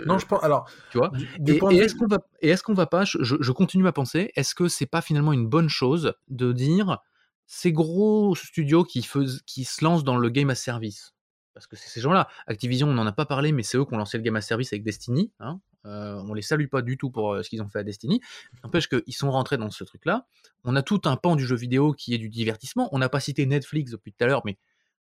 non, 0.07 0.19
je 0.19 0.27
pense. 0.27 0.43
Alors, 0.43 0.69
tu 0.91 0.99
vois. 0.99 1.13
et, 1.47 1.77
est-ce 1.77 1.95
qu'on 1.95 2.07
va, 2.07 2.19
et 2.41 2.51
est-ce 2.51 2.63
qu'on 2.63 2.75
va 2.75 2.87
pas 2.87 3.05
je, 3.05 3.19
je, 3.23 3.53
continue 3.53 3.87
à 3.87 3.93
penser. 3.93 4.31
Est-ce 4.37 4.55
que 4.55 4.69
c'est 4.69 4.87
pas 4.87 5.01
finalement 5.01 5.33
une 5.33 5.47
bonne 5.47 5.69
chose 5.69 6.15
de 6.29 6.53
dire 6.53 6.99
ces 7.47 7.73
gros 7.73 8.35
studios 8.35 8.85
qui, 8.85 9.07
qui 9.47 9.65
se 9.65 9.85
lancent 9.85 10.05
dans 10.05 10.17
le 10.17 10.29
game 10.29 10.51
as 10.51 10.55
service? 10.57 11.15
Parce 11.55 11.67
que 11.67 11.77
c'est 11.77 11.89
ces 11.89 12.01
gens-là. 12.01 12.29
Activision, 12.47 12.89
on 12.89 12.95
n'en 12.95 13.07
a 13.07 13.13
pas 13.13 13.27
parlé, 13.27 13.53
mais 13.53 13.63
c'est 13.63 13.79
eux 13.79 13.85
qui 13.85 13.95
ont 13.95 13.99
lancé 13.99 14.19
le 14.19 14.25
game 14.25 14.37
as 14.37 14.43
service 14.43 14.73
avec 14.73 14.83
Destiny. 14.83 15.33
Hein. 15.39 15.61
Euh, 15.87 16.21
on 16.27 16.35
les 16.35 16.43
salue 16.43 16.67
pas 16.67 16.83
du 16.83 16.97
tout 16.97 17.11
pour 17.11 17.33
euh, 17.33 17.43
ce 17.43 17.49
qu'ils 17.49 17.63
ont 17.63 17.69
fait 17.69 17.79
à 17.79 17.85
Destiny. 17.85 18.21
N'empêche 18.63 18.89
qu'ils 18.89 19.15
sont 19.15 19.31
rentrés 19.31 19.57
dans 19.57 19.71
ce 19.71 19.85
truc-là. 19.85 20.27
On 20.65 20.75
a 20.77 20.83
tout 20.83 21.03
un 21.05 21.17
pan 21.17 21.37
du 21.37 21.47
jeu 21.47 21.57
vidéo 21.57 21.93
qui 21.93 22.13
est 22.15 22.19
du 22.19 22.29
divertissement. 22.29 22.89
On 22.93 22.99
n'a 22.99 23.09
pas 23.09 23.21
cité 23.21 23.47
Netflix 23.47 23.93
depuis 23.93 24.13
tout 24.13 24.25
à 24.25 24.27
l'heure, 24.27 24.43
mais 24.45 24.59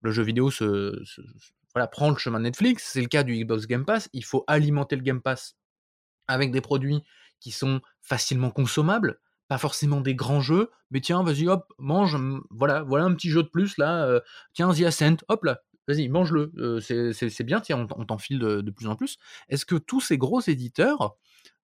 le 0.02 0.12
jeu 0.12 0.24
vidéo 0.24 0.50
se, 0.50 1.04
voilà, 1.74 1.88
prend 1.88 2.10
le 2.10 2.18
chemin 2.18 2.40
Netflix. 2.40 2.90
C'est 2.94 3.02
le 3.02 3.08
cas 3.08 3.24
du 3.24 3.36
Xbox 3.38 3.68
Game 3.68 3.86
Pass. 3.86 4.10
Il 4.14 4.26
faut 4.26 4.44
alimenter 4.48 4.96
le 4.96 5.02
Game 5.04 5.22
Pass 5.22 5.56
avec 6.28 6.52
des 6.52 6.62
produits 6.62 7.04
qui 7.40 7.52
sont 7.52 7.82
facilement 8.02 8.52
consommables, 8.52 9.20
pas 9.48 9.58
forcément 9.58 10.00
des 10.00 10.16
grands 10.16 10.42
jeux, 10.42 10.70
mais 10.92 11.02
tiens, 11.02 11.24
vas-y, 11.24 11.48
hop, 11.48 11.66
mange, 11.78 12.18
voilà, 12.50 12.84
voilà 12.84 13.06
un 13.06 13.14
petit 13.14 13.30
jeu 13.30 13.44
de 13.44 13.50
plus 13.50 13.78
là, 13.78 14.06
euh, 14.06 14.20
tiens, 14.54 14.72
The 14.74 14.84
Ascent, 14.84 15.18
hop 15.28 15.44
là, 15.44 15.62
vas-y, 15.88 16.08
mange-le, 16.08 16.52
euh, 16.58 16.80
c'est 16.80 17.44
bien, 17.44 17.60
tiens, 17.60 17.88
on, 17.96 18.06
t'enfile 18.06 18.40
de, 18.40 18.62
de, 18.62 18.72
plus 18.72 18.88
en 18.88 18.96
plus. 18.96 19.18
Est-ce 19.50 19.66
que 19.66 19.76
tous 19.76 20.02
ces 20.02 20.18
gros 20.18 20.42
éditeurs, 20.42 21.18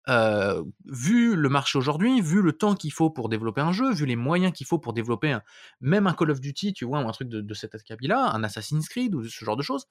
vu 0.07 1.35
le 1.35 1.49
marché 1.49 1.77
aujourd'hui, 1.77 2.21
vu 2.21 2.41
le 2.41 2.53
temps 2.53 2.75
qu'il 2.75 2.93
faut 2.93 3.09
pour 3.09 3.29
développer 3.29 3.61
un 3.61 3.71
jeu, 3.71 3.91
vu 3.91 4.05
les 4.05 4.15
moyens 4.15 4.53
qu'il 4.53 4.65
faut 4.65 4.79
pour 4.79 4.93
développer 4.93 5.37
même 5.81 6.07
un 6.07 6.13
Call 6.13 6.31
of 6.31 6.39
Duty, 6.39 6.73
tu 6.73 6.85
vois, 6.85 6.99
ou 7.01 7.07
un 7.07 7.11
truc 7.11 7.27
de, 7.27 7.41
de 7.41 7.53
cet 7.53 7.75
acabit-là, 7.75 8.31
un 8.33 8.43
Assassin's 8.43 8.87
Creed 8.87 9.15
ou 9.15 9.23
ce 9.23 9.43
genre 9.45 9.57
de 9.57 9.63
choses, 9.63 9.85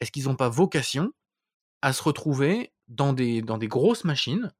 est-ce 0.00 0.12
qu'ils 0.12 0.24
n'ont 0.24 0.36
pas 0.36 0.48
vocation 0.48 1.12
à 1.82 1.92
se 1.92 2.02
retrouver 2.02 2.72
dans 2.88 3.12
des, 3.12 3.42
dans 3.42 3.58
des 3.58 3.68
grosses 3.68 4.04
machines 4.04 4.52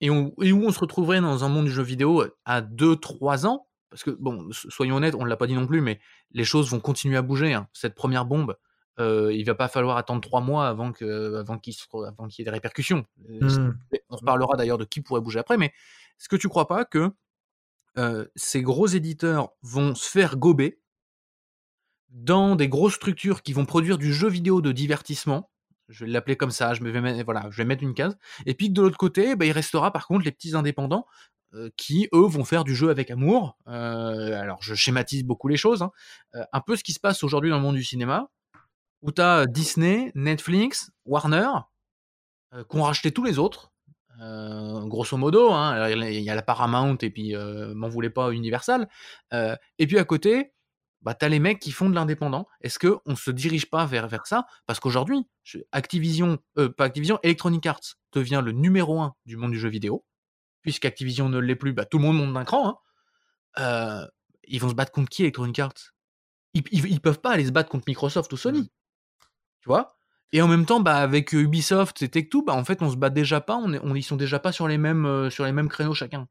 et, 0.00 0.06
et, 0.06 0.10
où 0.52 0.64
on 0.64 0.72
se 0.72 0.78
retrouverait 0.78 1.20
dans 1.20 1.44
un 1.44 1.48
monde 1.48 1.66
du 1.66 1.70
jeu 1.70 1.82
vidéo 1.82 2.24
à 2.44 2.62
2-3 2.62 3.46
ans? 3.46 3.68
Parce 3.90 4.02
que, 4.02 4.10
bon, 4.10 4.48
soyons 4.50 4.96
honnêtes, 4.96 5.14
on 5.14 5.24
ne 5.24 5.28
l'a 5.28 5.36
pas 5.36 5.46
dit 5.46 5.54
non 5.54 5.66
plus, 5.66 5.80
mais 5.80 6.00
les 6.32 6.44
choses 6.44 6.70
vont 6.70 6.80
continuer 6.80 7.16
à 7.16 7.22
bouger. 7.22 7.54
Hein. 7.54 7.68
Cette 7.72 7.94
première 7.94 8.24
bombe, 8.24 8.56
euh, 8.98 9.32
il 9.32 9.44
va 9.44 9.54
pas 9.54 9.68
falloir 9.68 9.96
attendre 9.96 10.20
trois 10.20 10.40
mois 10.40 10.68
avant 10.68 10.92
qu'il 10.92 11.08
avant 11.08 11.58
qu'il 11.58 11.74
y 11.74 12.42
ait 12.42 12.44
des 12.44 12.50
répercussions. 12.50 13.04
Mmh. 13.28 13.70
On 14.10 14.16
reparlera 14.16 14.56
d'ailleurs 14.56 14.78
de 14.78 14.84
qui 14.84 15.00
pourrait 15.00 15.20
bouger 15.20 15.38
après, 15.38 15.56
mais 15.56 15.66
est-ce 15.66 16.28
que 16.28 16.36
tu 16.36 16.48
crois 16.48 16.68
pas 16.68 16.84
que 16.84 17.10
euh, 17.98 18.26
ces 18.34 18.62
gros 18.62 18.86
éditeurs 18.86 19.50
vont 19.62 19.94
se 19.94 20.08
faire 20.08 20.36
gober 20.36 20.80
dans 22.10 22.54
des 22.56 22.68
grosses 22.68 22.94
structures 22.94 23.42
qui 23.42 23.52
vont 23.52 23.64
produire 23.64 23.98
du 23.98 24.12
jeu 24.12 24.28
vidéo 24.28 24.60
de 24.60 24.72
divertissement? 24.72 25.50
Je 25.88 26.04
vais 26.04 26.10
l'appeler 26.10 26.36
comme 26.36 26.50
ça, 26.50 26.72
je, 26.72 26.82
vais 26.82 27.00
mettre, 27.00 27.22
voilà, 27.24 27.48
je 27.50 27.58
vais 27.58 27.64
mettre 27.64 27.82
une 27.82 27.92
case. 27.92 28.16
Et 28.46 28.54
puis 28.54 28.70
de 28.70 28.80
l'autre 28.80 28.96
côté, 28.96 29.36
bah, 29.36 29.44
il 29.44 29.52
restera 29.52 29.92
par 29.92 30.06
contre 30.06 30.24
les 30.24 30.32
petits 30.32 30.54
indépendants 30.54 31.06
qui, 31.76 32.08
eux, 32.12 32.26
vont 32.26 32.44
faire 32.44 32.64
du 32.64 32.74
jeu 32.74 32.90
avec 32.90 33.10
amour. 33.10 33.56
Euh, 33.68 34.40
alors, 34.40 34.62
je 34.62 34.74
schématise 34.74 35.24
beaucoup 35.24 35.48
les 35.48 35.56
choses. 35.56 35.82
Hein. 35.82 35.92
Euh, 36.34 36.44
un 36.52 36.60
peu 36.60 36.76
ce 36.76 36.84
qui 36.84 36.92
se 36.92 37.00
passe 37.00 37.22
aujourd'hui 37.22 37.50
dans 37.50 37.56
le 37.56 37.62
monde 37.62 37.76
du 37.76 37.84
cinéma, 37.84 38.30
où 39.04 39.12
tu 39.12 39.22
as 39.22 39.46
Disney, 39.46 40.10
Netflix, 40.16 40.90
Warner, 41.04 41.48
qui 42.52 42.76
ont 42.76 42.82
racheté 42.82 43.12
tous 43.12 43.22
les 43.22 43.38
autres. 43.38 43.72
grosso 44.18 45.16
modo, 45.16 45.52
hein. 45.52 45.88
il 45.90 46.22
y 46.22 46.30
a 46.30 46.34
la 46.34 46.42
Paramount 46.42 46.96
et 47.02 47.10
puis 47.10 47.34
m'en 47.74 47.88
voulez 47.88 48.10
pas 48.10 48.32
Universal. 48.32 48.88
et 49.30 49.86
puis 49.86 49.98
à 49.98 50.04
côté, 50.04 50.52
bah, 51.02 51.14
tu 51.14 51.24
as 51.24 51.28
les 51.28 51.38
mecs 51.38 51.60
qui 51.60 51.70
font 51.70 51.90
de 51.90 51.94
l'indépendant. 51.94 52.48
Est-ce 52.62 52.78
qu'on 52.78 53.00
ne 53.06 53.14
se 53.14 53.30
dirige 53.30 53.68
pas 53.70 53.84
vers, 53.86 54.08
vers 54.08 54.26
ça? 54.26 54.46
Parce 54.66 54.80
qu'aujourd'hui, 54.80 55.26
Activision, 55.70 56.38
pas 56.54 56.84
Activision, 56.84 57.20
Electronic 57.22 57.66
Arts 57.66 57.96
devient 58.12 58.42
le 58.42 58.52
numéro 58.52 59.00
un 59.00 59.14
du 59.26 59.36
monde 59.36 59.52
du 59.52 59.58
jeu 59.58 59.68
vidéo 59.68 60.04
puisqu'Activision 60.64 61.28
ne 61.28 61.38
l'est 61.38 61.54
plus, 61.54 61.72
bah, 61.72 61.84
tout 61.84 61.98
le 61.98 62.04
monde 62.04 62.16
monte 62.16 62.32
d'un 62.32 62.44
cran. 62.44 62.68
Hein. 62.68 62.78
Euh, 63.58 64.08
ils 64.48 64.60
vont 64.60 64.70
se 64.70 64.74
battre 64.74 64.90
contre 64.90 65.10
qui 65.10 65.22
Electronic 65.22 65.58
Arts? 65.60 65.92
Ils, 66.54 66.64
ils, 66.72 67.00
peuvent 67.00 67.20
pas 67.20 67.32
aller 67.32 67.46
se 67.46 67.50
battre 67.50 67.68
contre 67.68 67.84
Microsoft 67.86 68.32
ou 68.32 68.36
Sony. 68.36 68.70
Tu 69.64 69.70
vois? 69.70 69.96
Et 70.32 70.42
en 70.42 70.48
même 70.48 70.66
temps, 70.66 70.80
bah, 70.80 70.96
avec 70.96 71.32
Ubisoft 71.32 72.02
et 72.02 72.08
Tech2, 72.08 72.44
bah, 72.44 72.52
en 72.52 72.64
fait, 72.64 72.82
on 72.82 72.90
se 72.90 72.96
bat 72.96 73.08
déjà 73.08 73.40
pas, 73.40 73.56
on, 73.56 73.72
est, 73.72 73.80
on 73.82 73.94
ils 73.94 74.02
sont 74.02 74.16
déjà 74.16 74.38
pas 74.38 74.52
sur 74.52 74.68
les 74.68 74.76
mêmes, 74.76 75.06
euh, 75.06 75.30
sur 75.30 75.46
les 75.46 75.52
mêmes 75.52 75.70
créneaux 75.70 75.94
chacun. 75.94 76.28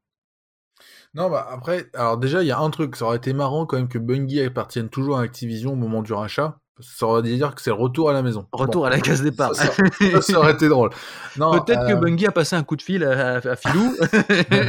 Non, 1.14 1.28
bah 1.28 1.48
après, 1.50 1.90
alors 1.94 2.16
déjà, 2.16 2.42
il 2.42 2.46
y 2.46 2.52
a 2.52 2.58
un 2.58 2.70
truc, 2.70 2.94
ça 2.94 3.06
aurait 3.06 3.16
été 3.16 3.32
marrant 3.32 3.66
quand 3.66 3.76
même 3.76 3.88
que 3.88 3.98
Bungie 3.98 4.40
appartienne 4.40 4.88
toujours 4.88 5.18
à 5.18 5.22
Activision 5.22 5.72
au 5.72 5.76
moment 5.76 6.02
du 6.02 6.12
rachat. 6.12 6.58
Ça 6.80 7.06
aurait 7.06 7.22
dire 7.22 7.54
que 7.54 7.62
c'est 7.62 7.70
le 7.70 7.76
retour 7.76 8.10
à 8.10 8.12
la 8.12 8.22
maison. 8.22 8.46
Retour 8.52 8.86
à 8.86 8.90
la 8.90 9.00
case 9.00 9.22
départ. 9.22 9.54
Ça, 9.54 9.72
ça, 10.20 10.38
aurait 10.38 10.52
été 10.52 10.68
drôle. 10.68 10.90
Peut-être 11.34 11.86
que 11.86 11.92
euh, 11.92 11.96
Bungie 11.96 12.26
a 12.26 12.32
passé 12.32 12.56
un 12.56 12.64
coup 12.64 12.76
de 12.76 12.82
fil 12.82 13.04
à, 13.04 13.36
à, 13.36 13.56
Philou. 13.56 13.96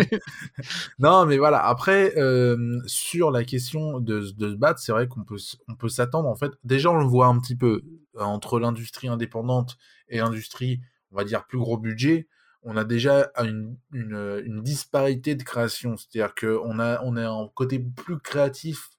non, 1.00 1.26
mais 1.26 1.38
voilà. 1.38 1.66
Après, 1.66 2.14
euh, 2.18 2.80
sur 2.86 3.32
la 3.32 3.44
question 3.44 4.00
de, 4.00 4.20
de 4.38 4.52
se 4.52 4.56
battre, 4.56 4.80
c'est 4.80 4.92
vrai 4.92 5.08
qu'on 5.08 5.24
peut, 5.24 5.38
on 5.68 5.76
peut 5.76 5.90
s'attendre. 5.90 6.30
En 6.30 6.36
fait, 6.36 6.52
déjà, 6.64 6.90
on 6.92 7.00
le 7.00 7.08
voit 7.08 7.26
un 7.26 7.40
petit 7.40 7.56
peu 7.56 7.68
euh, 7.68 8.05
entre 8.18 8.60
l'industrie 8.60 9.08
indépendante 9.08 9.78
et 10.08 10.20
l'industrie, 10.20 10.82
on 11.12 11.18
va 11.18 11.24
dire, 11.24 11.46
plus 11.46 11.58
gros 11.58 11.78
budget. 11.78 12.28
On 12.64 12.78
a 12.78 12.84
déjà 12.84 13.32
une, 13.38 13.78
une 13.92 14.62
disparité 14.64 15.36
de 15.36 15.44
création. 15.44 15.98
C'est-à-dire 15.98 16.34
qu'on 16.34 16.80
a, 16.80 17.02
on 17.04 17.16
a 17.18 17.50
côté 17.54 17.80
plus 17.80 18.20
créatif, 18.20 18.90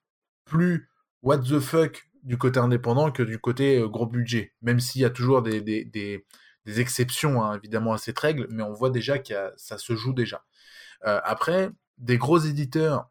plus 0.45 0.89
what 1.21 1.39
the 1.39 1.59
fuck 1.59 2.07
du 2.23 2.37
côté 2.37 2.59
indépendant 2.59 3.11
que 3.11 3.23
du 3.23 3.39
côté 3.39 3.81
gros 3.87 4.05
budget, 4.05 4.53
même 4.61 4.79
s'il 4.79 5.01
y 5.01 5.05
a 5.05 5.09
toujours 5.09 5.41
des, 5.41 6.25
exceptions 6.65 7.41
hein, 7.41 7.55
évidemment 7.55 7.93
à 7.93 7.97
cette 7.97 8.19
règle, 8.19 8.47
mais 8.49 8.63
on 8.63 8.73
voit 8.73 8.89
déjà 8.89 9.17
que 9.17 9.33
ça 9.55 9.77
se 9.77 9.95
joue 9.95 10.13
déjà. 10.13 10.43
après, 11.01 11.69
des 11.97 12.17
gros 12.17 12.39
éditeurs 12.39 13.09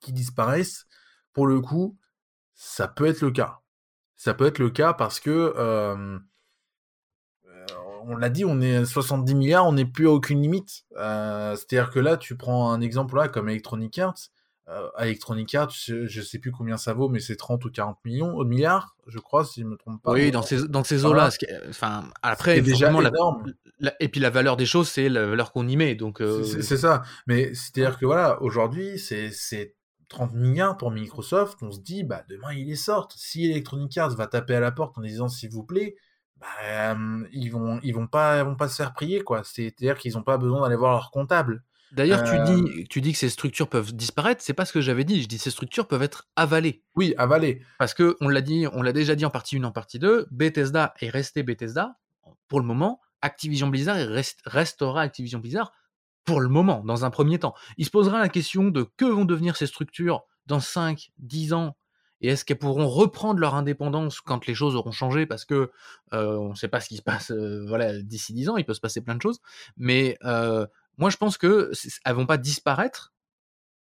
qui 0.00 0.12
disparaissent, 0.12 0.86
pour 1.32 1.46
le 1.46 1.60
coup, 1.60 1.96
ça 2.54 2.88
peut 2.88 3.06
être 3.06 3.20
le 3.20 3.30
cas. 3.30 3.59
Ça 4.20 4.34
peut 4.34 4.44
être 4.44 4.58
le 4.58 4.68
cas 4.68 4.92
parce 4.92 5.18
que 5.18 5.54
on 8.06 8.16
l'a 8.16 8.28
dit, 8.28 8.44
on 8.44 8.60
est 8.60 8.76
à 8.76 8.84
70 8.84 9.34
milliards, 9.34 9.66
on 9.66 9.72
n'est 9.72 9.86
plus 9.86 10.08
à 10.08 10.10
aucune 10.10 10.42
limite. 10.42 10.84
Euh, 10.98 11.56
c'est-à-dire 11.56 11.90
que 11.90 12.00
là, 12.00 12.18
tu 12.18 12.36
prends 12.36 12.70
un 12.70 12.82
exemple 12.82 13.16
là 13.16 13.28
comme 13.28 13.48
Electronic 13.48 13.98
Arts. 13.98 14.28
Euh, 14.68 14.88
Electronic 14.98 15.54
Arts, 15.54 15.72
je 15.86 16.20
sais 16.20 16.38
plus 16.38 16.52
combien 16.52 16.76
ça 16.76 16.92
vaut, 16.92 17.08
mais 17.08 17.18
c'est 17.18 17.36
30 17.36 17.64
ou 17.64 17.70
40 17.70 17.96
millions, 18.04 18.40
euh, 18.40 18.44
milliards, 18.44 18.94
je 19.06 19.18
crois, 19.18 19.46
si 19.46 19.62
je 19.62 19.66
me 19.66 19.76
trompe 19.76 20.02
pas. 20.02 20.12
Oui, 20.12 20.30
dans 20.30 20.42
ces, 20.42 20.68
dans 20.68 20.84
ces 20.84 21.06
eaux-là. 21.06 21.30
Enfin, 21.70 22.04
après, 22.22 22.60
déjà 22.60 22.90
énorme. 22.90 23.54
et 24.00 24.08
puis 24.08 24.20
la 24.20 24.28
valeur 24.28 24.58
des 24.58 24.66
choses, 24.66 24.88
c'est 24.88 25.08
la 25.08 25.26
valeur 25.26 25.52
qu'on 25.52 25.66
y 25.66 25.76
met. 25.76 25.94
Donc, 25.94 26.22
c'est 26.44 26.76
ça. 26.76 27.02
Mais 27.26 27.54
c'est-à-dire 27.54 27.98
que 27.98 28.04
voilà, 28.04 28.40
aujourd'hui, 28.42 28.98
c'est 28.98 29.74
30 30.10 30.34
milliards 30.34 30.76
pour 30.76 30.90
Microsoft. 30.90 31.62
On 31.62 31.70
se 31.70 31.80
dit, 31.80 32.04
bah, 32.04 32.24
demain, 32.28 32.52
ils 32.52 32.66
les 32.66 32.76
sortent. 32.76 33.14
Si 33.16 33.46
Electronic 33.46 33.96
Arts 33.96 34.14
va 34.14 34.26
taper 34.26 34.54
à 34.54 34.60
la 34.60 34.70
porte 34.70 34.98
en 34.98 35.00
disant, 35.00 35.28
s'il 35.28 35.50
vous 35.50 35.64
plaît, 35.64 35.96
bah, 36.40 36.96
ils 37.32 37.48
vont 37.48 37.80
ils 37.82 37.94
vont 37.94 38.06
pas 38.06 38.42
vont 38.44 38.56
pas 38.56 38.68
se 38.68 38.76
faire 38.76 38.92
prier 38.92 39.20
quoi. 39.20 39.42
C'est-à-dire 39.44 39.98
qu'ils 39.98 40.14
n'ont 40.14 40.22
pas 40.22 40.38
besoin 40.38 40.62
d'aller 40.62 40.76
voir 40.76 40.92
leur 40.92 41.10
comptable. 41.10 41.62
D'ailleurs, 41.92 42.22
tu 42.22 42.38
dis 42.44 42.84
tu 42.88 43.00
dis 43.00 43.12
que 43.12 43.18
ces 43.18 43.28
structures 43.28 43.68
peuvent 43.68 43.92
disparaître, 43.92 44.42
c'est 44.42 44.54
pas 44.54 44.64
ce 44.64 44.72
que 44.72 44.80
j'avais 44.80 45.04
dit, 45.04 45.22
je 45.22 45.28
dis 45.28 45.38
ces 45.38 45.50
structures 45.50 45.88
peuvent 45.88 46.02
être 46.02 46.28
avalées. 46.36 46.82
Oui, 46.94 47.14
avalées. 47.18 47.62
Parce 47.78 47.94
que 47.94 48.16
on 48.20 48.28
l'a 48.28 48.42
dit, 48.42 48.66
on 48.72 48.82
l'a 48.82 48.92
déjà 48.92 49.16
dit 49.16 49.24
en 49.24 49.30
partie 49.30 49.58
1 49.58 49.64
en 49.64 49.72
partie 49.72 49.98
2, 49.98 50.28
Bethesda 50.30 50.94
est 51.00 51.10
resté 51.10 51.42
Bethesda 51.42 51.96
pour 52.48 52.60
le 52.60 52.66
moment, 52.66 53.00
Activision 53.22 53.68
Blizzard 53.68 53.96
restera 54.46 55.02
Activision 55.02 55.40
Blizzard 55.40 55.72
pour 56.30 56.40
le 56.40 56.48
moment 56.48 56.82
dans 56.84 57.04
un 57.04 57.10
premier 57.10 57.40
temps. 57.40 57.54
Il 57.76 57.84
se 57.84 57.90
posera 57.90 58.20
la 58.20 58.28
question 58.28 58.68
de 58.68 58.86
que 58.96 59.04
vont 59.04 59.24
devenir 59.24 59.56
ces 59.56 59.66
structures 59.66 60.22
dans 60.46 60.60
5, 60.60 61.10
10 61.18 61.52
ans 61.54 61.76
et 62.20 62.28
est-ce 62.28 62.44
qu'elles 62.44 62.58
pourront 62.58 62.86
reprendre 62.88 63.40
leur 63.40 63.56
indépendance 63.56 64.20
quand 64.20 64.46
les 64.46 64.54
choses 64.54 64.76
auront 64.76 64.92
changé? 64.92 65.26
Parce 65.26 65.44
que 65.44 65.72
on 66.12 66.50
ne 66.50 66.54
sait 66.54 66.68
pas 66.68 66.80
ce 66.80 66.88
qui 66.88 66.98
se 66.98 67.02
passe 67.02 67.32
voilà, 67.66 68.00
d'ici 68.00 68.32
10 68.32 68.50
ans, 68.50 68.56
il 68.58 68.64
peut 68.64 68.74
se 68.74 68.80
passer 68.80 69.00
plein 69.00 69.16
de 69.16 69.22
choses. 69.22 69.40
Mais 69.76 70.18
moi, 70.22 71.10
je 71.10 71.16
pense 71.16 71.36
qu'elles 71.36 71.70
ne 72.06 72.12
vont 72.12 72.26
pas 72.26 72.38
disparaître. 72.38 73.12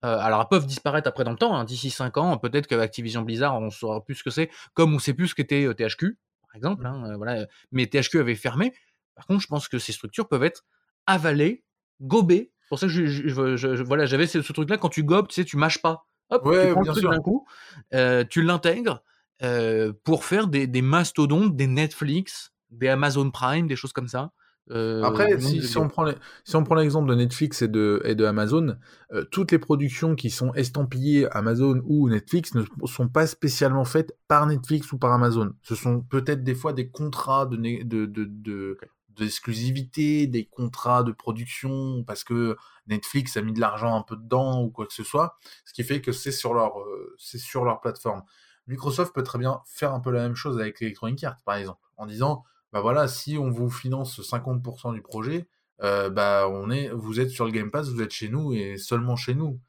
alors, 0.03 0.41
elles 0.43 0.49
peuvent 0.49 0.67
disparaître 0.67 1.09
après 1.09 1.25
dans 1.25 1.33
le 1.33 1.39
temps. 1.39 1.57
Hein. 1.57 1.65
D'ici 1.65 1.91
5 1.91 2.19
ans, 2.19 2.39
peut-être 2.39 2.69
qu'Activision 2.69 3.23
Blizzard, 3.23 3.61
on 3.61 3.71
saura 3.71 4.05
plus 4.05 4.15
ce 4.15 4.23
que 4.23 4.31
c'est, 4.31 4.49
comme 4.75 4.95
on 4.95 5.01
sait 5.01 5.15
plus 5.15 5.29
ce 5.29 5.35
qu'était 5.35 5.67
THQ, 5.75 6.19
par 6.43 6.55
exemple. 6.55 6.85
Mmh. 6.85 6.87
Hein, 6.87 7.17
voilà. 7.17 7.47
Mais 7.73 7.87
THQ 7.87 8.21
avait 8.21 8.37
fermé. 8.37 8.73
Par 9.17 9.27
contre, 9.27 9.43
je 9.43 9.49
pense 9.49 9.67
que 9.67 9.81
ces 9.81 9.93
structures 9.93 10.29
peuvent 10.29 10.45
être 10.45 10.65
avalées, 11.07 11.65
gobées. 12.01 12.53
C'est 12.63 12.69
pour 12.69 12.79
ça 12.79 12.87
que 12.87 12.93
je, 12.93 13.83
voilà, 13.83 14.07
j'avais 14.07 14.27
ce, 14.27 14.43
ce 14.43 14.53
truc-là, 14.53 14.77
quand 14.77 14.89
tu 14.91 15.03
gobes, 15.03 15.29
tu 15.29 15.35
sais, 15.35 15.45
tu 15.45 15.57
mâches 15.57 15.81
pas. 15.81 16.07
Hop, 16.31 16.43
tu 16.45 16.73
prends 16.73 16.83
le 16.83 16.87
truc 16.87 17.05
d'un 17.05 17.21
coup, 17.21 17.47
euh, 17.95 18.25
tu 18.29 18.43
l'intègres 18.43 19.03
euh, 19.43 19.93
pour 20.05 20.25
faire 20.25 20.49
des, 20.49 20.67
des, 20.67 20.83
mastodontes, 20.83 21.57
des 21.57 21.67
Netflix, 21.67 22.53
des 22.71 22.89
Amazon 22.89 23.31
Prime, 23.31 23.67
des 23.67 23.77
choses 23.77 23.93
comme 23.93 24.09
ça. 24.09 24.33
Euh, 24.71 25.03
Après, 25.03 25.41
si, 25.41 25.63
si, 25.63 25.79
on 25.79 25.89
prend 25.89 26.05
les, 26.05 26.15
si 26.45 26.57
on 26.57 26.65
prend 26.65 26.75
l'exemple 26.75 27.09
de 27.09 27.15
Netflix 27.15 27.63
et 27.63 27.69
de, 27.69 28.03
et 28.05 28.15
de 28.15 28.25
Amazon, 28.25 28.77
euh, 29.13 29.25
toutes 29.31 29.53
les 29.53 29.59
productions 29.59 30.15
qui 30.15 30.29
sont 30.29 30.53
estampillées 30.55 31.27
Amazon 31.31 31.81
ou 31.87 32.09
Netflix 32.09 32.55
ne 32.55 32.65
sont 32.85 33.09
pas 33.09 33.27
spécialement 33.27 33.85
faites 33.85 34.15
par 34.27 34.47
Netflix 34.47 34.93
ou 34.93 34.99
par 34.99 35.13
Amazon. 35.13 35.53
Ce 35.63 35.75
sont 35.75 36.03
peut-être 36.03 36.45
des 36.45 36.55
fois 36.55 36.73
des 36.73 36.91
contrats 36.91 37.47
de, 37.47 37.57
de, 37.57 38.05
de, 38.05 38.27
de, 38.29 38.77
d'exclusivité, 39.19 40.27
des 40.27 40.47
contrats 40.47 41.03
de 41.03 41.13
production, 41.13 42.05
parce 42.05 42.25
que 42.25 42.57
Netflix 42.87 43.37
a 43.37 43.43
mis 43.43 43.53
de 43.53 43.61
l'argent 43.61 43.95
un 43.95 44.03
peu 44.03 44.17
dedans 44.17 44.63
ou 44.63 44.71
quoi 44.71 44.87
que 44.87 44.95
ce 44.95 45.05
soit, 45.05 45.37
ce 45.65 45.73
qui 45.73 45.85
fait 45.85 46.01
que 46.01 46.13
c'est 46.13 46.33
sur 46.33 46.55
leur, 46.55 46.81
euh, 46.81 47.15
sur 47.19 47.65
leur 47.65 47.81
plateforme. 47.81 48.23
Microsoft 48.67 49.15
peut 49.15 49.23
très 49.23 49.39
bien 49.39 49.61
faire 49.67 49.95
un 49.95 50.01
peu 50.01 50.11
la 50.11 50.21
même 50.21 50.35
chose 50.35 50.61
avec 50.61 50.81
Electronic 50.83 51.23
Arts, 51.25 51.43
par 51.45 51.57
exemple, 51.57 51.81
en 51.97 52.07
disant, 52.07 52.45
bah 52.73 52.81
voilà, 52.81 53.09
si 53.09 53.39
on 53.39 53.51
vous 53.51 53.71
finance 53.71 54.21
50% 54.21 54.93
du 54.93 55.03
projet, 55.03 55.49
euh, 55.83 56.11
bah 56.11 56.49
on 56.51 56.71
est, 56.71 56.89
vous 56.91 57.21
êtes 57.21 57.31
sur 57.31 57.45
le 57.45 57.53
Game 57.53 57.71
Pass, 57.71 57.89
vous 57.89 58.03
êtes 58.03 58.11
chez 58.11 58.29
nous 58.29 58.53
et 58.53 58.77
seulement 58.77 59.17
chez 59.17 59.35
nous. 59.35 59.61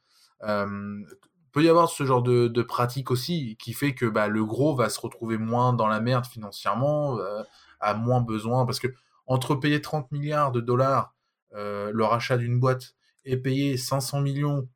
Euh, 0.43 1.03
peut 1.51 1.63
y 1.63 1.69
avoir 1.69 1.89
ce 1.89 2.03
genre 2.05 2.21
de, 2.21 2.61
pratique 2.61 3.11
aussi 3.11 3.57
qui 3.57 3.73
fait 3.73 3.93
que 3.93 4.05
bah, 4.05 4.27
le 4.27 4.45
gros 4.45 4.75
va 4.75 4.89
se 4.89 4.99
retrouver 4.99 5.37
moins 5.37 5.73
dans 5.73 5.87
la 5.87 5.99
merde 5.99 6.25
financièrement, 6.25 7.19
euh, 7.19 7.41
a 7.79 7.93
moins 7.93 8.21
besoin 8.21 8.65
parce 8.65 8.79
que 8.79 8.87
entre 9.29 9.55
payer 9.55 9.79
30 9.79 10.11
milliards 10.11 10.51
de 10.51 10.59
dollars 10.59 11.15
euh, 11.53 11.91
le 11.93 12.03
rachat 12.03 12.37
d'une 12.37 12.59
boîte 12.59 12.95
et 13.23 13.37
payer 13.37 13.77
500 13.77 14.21
millions 14.21 14.67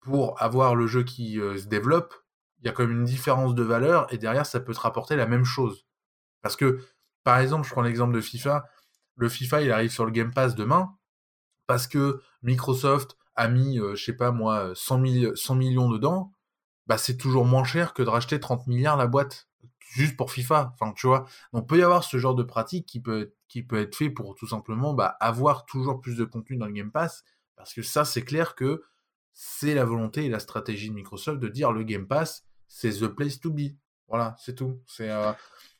pour 0.00 0.40
avoir 0.40 0.74
le 0.74 0.86
jeu 0.86 1.02
qui 1.02 1.40
euh, 1.40 1.58
se 1.58 1.66
développe, 1.66 2.14
il 2.60 2.66
y 2.66 2.68
a 2.68 2.72
quand 2.72 2.86
même 2.86 2.98
une 2.98 3.04
différence 3.04 3.54
de 3.54 3.62
valeur 3.62 4.12
et 4.12 4.18
derrière 4.18 4.46
ça 4.46 4.60
peut 4.60 4.74
te 4.74 4.80
rapporter 4.80 5.16
la 5.16 5.26
même 5.26 5.44
chose. 5.44 5.86
Parce 6.42 6.54
que, 6.54 6.80
par 7.24 7.38
exemple, 7.38 7.66
je 7.66 7.72
prends 7.72 7.82
l'exemple 7.82 8.14
de 8.14 8.20
FIFA, 8.20 8.66
le 9.16 9.28
FIFA 9.28 9.62
il 9.62 9.72
arrive 9.72 9.90
sur 9.90 10.04
le 10.04 10.12
Game 10.12 10.32
Pass 10.32 10.54
demain 10.54 10.94
parce 11.66 11.86
que 11.86 12.20
Microsoft 12.42 13.16
a 13.36 13.48
mis, 13.48 13.78
euh, 13.78 13.94
je 13.94 14.04
sais 14.04 14.16
pas 14.16 14.32
moi, 14.32 14.72
100, 14.74 15.34
100 15.34 15.54
millions 15.54 15.88
dedans, 15.88 16.32
bah 16.86 16.98
c'est 16.98 17.16
toujours 17.16 17.46
moins 17.46 17.64
cher 17.64 17.94
que 17.94 18.02
de 18.02 18.10
racheter 18.10 18.38
30 18.38 18.66
milliards 18.66 18.98
la 18.98 19.06
boîte 19.06 19.48
juste 19.94 20.16
pour 20.16 20.30
FIFA. 20.30 20.72
Enfin, 20.74 20.92
tu 20.92 21.06
vois. 21.06 21.26
Donc, 21.52 21.68
peut 21.68 21.78
y 21.78 21.82
avoir 21.82 22.04
ce 22.04 22.18
genre 22.18 22.34
de 22.34 22.42
pratique 22.42 22.86
qui 22.86 23.00
peut 23.00 23.32
qui 23.54 23.62
peut 23.62 23.78
être 23.78 23.94
fait 23.94 24.10
pour 24.10 24.34
tout 24.34 24.48
simplement 24.48 24.94
bah, 24.94 25.16
avoir 25.20 25.64
toujours 25.64 26.00
plus 26.00 26.16
de 26.16 26.24
contenu 26.24 26.56
dans 26.56 26.66
le 26.66 26.72
Game 26.72 26.90
Pass. 26.90 27.22
Parce 27.54 27.72
que 27.72 27.82
ça, 27.82 28.04
c'est 28.04 28.22
clair 28.22 28.56
que 28.56 28.82
c'est 29.32 29.76
la 29.76 29.84
volonté 29.84 30.24
et 30.24 30.28
la 30.28 30.40
stratégie 30.40 30.88
de 30.88 30.94
Microsoft 30.94 31.38
de 31.38 31.46
dire 31.46 31.70
le 31.70 31.84
Game 31.84 32.08
Pass, 32.08 32.44
c'est 32.66 32.90
the 32.90 33.06
place 33.06 33.38
to 33.38 33.52
be. 33.52 33.76
Voilà, 34.08 34.34
c'est 34.40 34.56
tout. 34.56 34.80
C'est, 34.88 35.08
euh, 35.08 35.30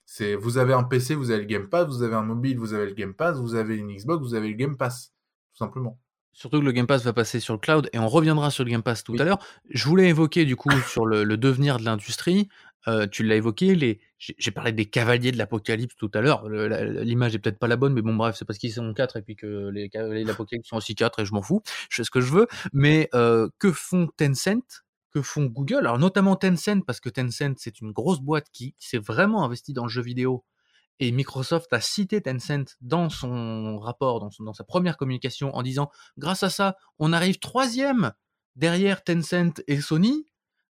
c'est, 0.04 0.36
vous 0.36 0.56
avez 0.56 0.72
un 0.72 0.84
PC, 0.84 1.16
vous 1.16 1.32
avez 1.32 1.40
le 1.40 1.46
Game 1.46 1.68
Pass, 1.68 1.88
vous 1.88 2.04
avez 2.04 2.14
un 2.14 2.22
mobile, 2.22 2.60
vous 2.60 2.74
avez 2.74 2.86
le 2.86 2.94
Game 2.94 3.12
Pass, 3.12 3.38
vous 3.38 3.56
avez 3.56 3.74
une 3.74 3.92
Xbox, 3.92 4.22
vous 4.22 4.34
avez 4.34 4.46
le 4.46 4.54
Game 4.54 4.76
Pass. 4.76 5.12
Tout 5.50 5.58
simplement. 5.58 5.98
Surtout 6.32 6.60
que 6.60 6.64
le 6.64 6.70
Game 6.70 6.86
Pass 6.86 7.02
va 7.02 7.12
passer 7.12 7.40
sur 7.40 7.54
le 7.54 7.58
cloud 7.58 7.90
et 7.92 7.98
on 7.98 8.06
reviendra 8.06 8.52
sur 8.52 8.62
le 8.62 8.70
Game 8.70 8.84
Pass 8.84 9.02
tout 9.02 9.16
à 9.18 9.24
l'heure. 9.24 9.44
Je 9.68 9.88
voulais 9.88 10.10
évoquer 10.10 10.44
du 10.44 10.54
coup 10.54 10.70
sur 10.88 11.06
le, 11.06 11.24
le 11.24 11.36
devenir 11.36 11.78
de 11.78 11.84
l'industrie. 11.84 12.48
Tu 13.12 13.22
l'as 13.22 13.36
évoqué, 13.36 13.98
j'ai 14.18 14.50
parlé 14.50 14.72
des 14.72 14.84
cavaliers 14.84 15.32
de 15.32 15.38
l'apocalypse 15.38 15.96
tout 15.96 16.10
à 16.12 16.20
l'heure. 16.20 16.48
L'image 16.48 17.34
est 17.34 17.38
peut-être 17.38 17.58
pas 17.58 17.68
la 17.68 17.76
bonne, 17.76 17.94
mais 17.94 18.02
bon, 18.02 18.14
bref, 18.14 18.36
c'est 18.38 18.44
parce 18.44 18.58
qu'ils 18.58 18.72
sont 18.72 18.92
quatre 18.92 19.16
et 19.16 19.22
puis 19.22 19.36
que 19.36 19.68
les 19.68 19.88
cavaliers 19.88 20.22
de 20.22 20.28
l'apocalypse 20.28 20.68
sont 20.68 20.76
aussi 20.76 20.94
quatre 20.94 21.20
et 21.20 21.24
je 21.24 21.32
m'en 21.32 21.42
fous. 21.42 21.62
Je 21.88 21.96
fais 21.96 22.04
ce 22.04 22.10
que 22.10 22.20
je 22.20 22.32
veux. 22.32 22.46
Mais 22.72 23.08
que 23.58 23.72
font 23.72 24.08
Tencent 24.16 24.84
Que 25.10 25.22
font 25.22 25.46
Google? 25.46 25.78
Alors, 25.78 25.98
notamment 25.98 26.36
Tencent, 26.36 26.84
parce 26.86 27.00
que 27.00 27.08
Tencent, 27.08 27.54
c'est 27.56 27.80
une 27.80 27.92
grosse 27.92 28.20
boîte 28.20 28.48
qui 28.52 28.74
s'est 28.78 28.98
vraiment 28.98 29.44
investie 29.44 29.72
dans 29.72 29.84
le 29.84 29.90
jeu 29.90 30.02
vidéo. 30.02 30.44
Et 31.00 31.10
Microsoft 31.10 31.72
a 31.72 31.80
cité 31.80 32.20
Tencent 32.20 32.76
dans 32.80 33.08
son 33.08 33.78
rapport, 33.78 34.20
dans, 34.20 34.52
sa 34.52 34.64
première 34.64 34.96
communication, 34.96 35.54
en 35.56 35.62
disant 35.62 35.90
grâce 36.18 36.42
à 36.42 36.50
ça, 36.50 36.76
on 36.98 37.12
arrive 37.12 37.38
troisième 37.38 38.12
derrière 38.56 39.02
Tencent 39.02 39.62
et 39.66 39.80
Sony 39.80 40.26